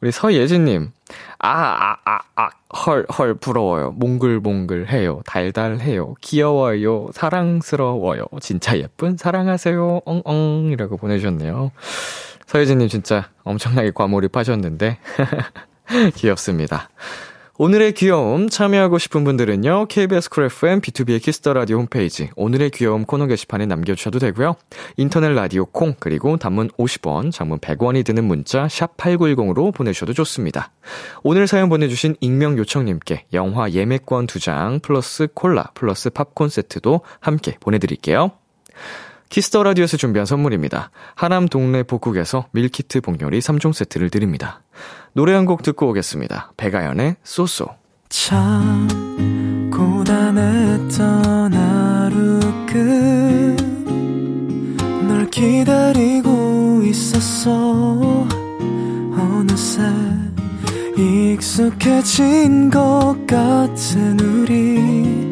우리 0.02 0.12
서예진님, 0.12 0.92
아, 1.40 1.50
아, 1.50 1.98
아, 2.06 2.20
아, 2.36 2.50
헐, 2.86 3.06
헐, 3.18 3.34
부러워요. 3.34 3.92
몽글몽글 3.92 4.90
해요. 4.90 5.22
달달해요. 5.26 6.14
귀여워요. 6.22 7.10
사랑스러워요. 7.14 8.26
진짜 8.40 8.78
예쁜 8.78 9.18
사랑하세요. 9.18 10.02
엉엉. 10.06 10.70
이라고 10.72 10.96
보내주셨네요. 10.96 11.72
서예진님 12.46 12.88
진짜 12.88 13.30
엄청나게 13.44 13.92
과몰입하셨는데, 13.92 15.00
귀엽습니다. 16.16 16.90
오늘의 17.62 17.92
귀여움 17.92 18.48
참여하고 18.48 19.00
싶은 19.00 19.26
분들은요. 19.26 19.88
KBS 19.88 20.30
쿨 20.30 20.46
FM 20.46 20.80
B2B의 20.80 21.22
키스터 21.22 21.52
라디오 21.52 21.80
홈페이지 21.80 22.30
오늘의 22.38 22.70
귀여움 22.70 23.04
코너 23.04 23.28
게시판에 23.28 23.66
남겨 23.66 23.96
주셔도 23.96 24.18
되고요. 24.18 24.56
인터넷 24.96 25.34
라디오 25.34 25.66
콩 25.66 25.94
그리고 26.00 26.38
단문 26.38 26.70
50원, 26.70 27.34
장문 27.34 27.60
100원이 27.60 28.06
드는 28.06 28.24
문자 28.24 28.70
샵 28.70 28.96
8910으로 28.96 29.74
보내 29.74 29.92
주셔도 29.92 30.14
좋습니다. 30.14 30.72
오늘 31.22 31.48
사연 31.48 31.68
보내 31.68 31.90
주신 31.90 32.16
익명 32.22 32.58
요청 32.58 32.86
님께 32.86 33.26
영화 33.34 33.70
예매권 33.70 34.28
2장 34.28 34.82
플러스 34.82 35.28
콜라 35.34 35.72
플러스 35.74 36.10
팝콘 36.12 36.48
세트도 36.48 37.02
함께 37.20 37.58
보내 37.60 37.78
드릴게요. 37.78 38.32
Kiss 39.30 39.49
the 39.49 39.64
Radio에서 39.64 39.98
준비한 39.98 40.26
선물입니다. 40.26 40.90
하남 41.16 41.48
동네 41.48 41.84
복국에서 41.84 42.48
밀키트 42.52 43.02
복요리 43.02 43.40
3종 43.40 43.74
세트를 43.74 44.10
드립니다. 44.10 44.62
노래 45.14 45.34
한 45.34 45.46
곡 45.46 45.62
듣고 45.64 45.90
오겠습니다. 45.90 46.54
백아연의 46.58 47.16
쏘쏘. 47.24 47.68
참 48.10 48.88
고단했던 49.72 51.54
하루 51.54 52.40
끝 54.98 55.16
널 55.16 55.30
기다리고 55.30 56.82
있었어 56.84 58.28
어느새 59.14 59.82
익숙해진 60.98 62.70
것 62.72 63.16
같은 63.28 64.20
우리 64.20 65.32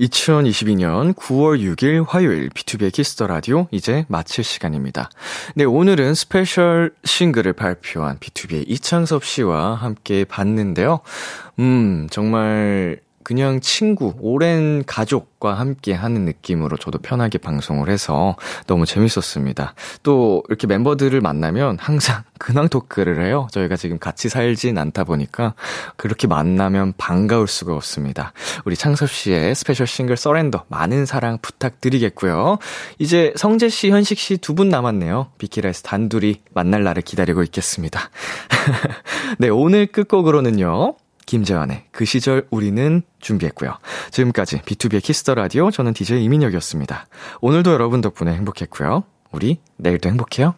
2022년 0.00 1.12
9월 1.14 1.60
6일 1.60 2.04
화요일 2.08 2.50
B2B의 2.50 2.92
키스터 2.92 3.26
라디오 3.26 3.66
이제 3.70 4.04
마칠 4.08 4.44
시간입니다. 4.44 5.10
네, 5.54 5.64
오늘은 5.64 6.14
스페셜 6.14 6.92
싱글을 7.04 7.52
발표한 7.54 8.18
BTOB의 8.18 8.64
이창섭 8.68 9.24
씨와 9.24 9.74
함께 9.74 10.24
봤는데요. 10.24 11.00
음, 11.58 12.08
정말 12.10 13.00
그냥 13.28 13.60
친구, 13.60 14.14
오랜 14.20 14.82
가족과 14.86 15.52
함께 15.52 15.92
하는 15.92 16.24
느낌으로 16.24 16.78
저도 16.78 16.96
편하게 16.96 17.36
방송을 17.36 17.90
해서 17.90 18.36
너무 18.66 18.86
재밌었습니다. 18.86 19.74
또 20.02 20.42
이렇게 20.48 20.66
멤버들을 20.66 21.20
만나면 21.20 21.76
항상 21.78 22.22
근황 22.40 22.70
토크를 22.70 23.22
해요. 23.26 23.46
저희가 23.52 23.76
지금 23.76 23.98
같이 23.98 24.30
살진 24.30 24.78
않다 24.78 25.04
보니까 25.04 25.52
그렇게 25.98 26.26
만나면 26.26 26.94
반가울 26.96 27.48
수가 27.48 27.74
없습니다. 27.74 28.32
우리 28.64 28.76
창섭 28.76 29.10
씨의 29.10 29.54
스페셜 29.54 29.86
싱글 29.86 30.16
Surrender 30.16 30.64
많은 30.68 31.04
사랑 31.04 31.36
부탁드리겠고요. 31.42 32.56
이제 32.98 33.34
성재 33.36 33.68
씨, 33.68 33.90
현식 33.90 34.18
씨 34.18 34.38
두 34.38 34.54
분 34.54 34.70
남았네요. 34.70 35.32
비키라에서 35.36 35.82
단둘이 35.82 36.40
만날 36.54 36.82
날을 36.82 37.02
기다리고 37.02 37.42
있겠습니다. 37.42 38.08
네, 39.38 39.50
오늘 39.50 39.86
끝곡으로는요. 39.86 40.94
김재환의 41.28 41.84
그 41.92 42.06
시절 42.06 42.46
우리는 42.50 43.02
준비했고요. 43.20 43.76
지금까지 44.10 44.62
B2B의 44.62 45.02
키스터 45.02 45.34
라디오 45.34 45.70
저는 45.70 45.92
DJ 45.92 46.24
이민혁이었습니다. 46.24 47.06
오늘도 47.42 47.70
여러분 47.70 48.00
덕분에 48.00 48.32
행복했고요. 48.34 49.04
우리 49.30 49.60
내일도 49.76 50.08
행복해요. 50.08 50.54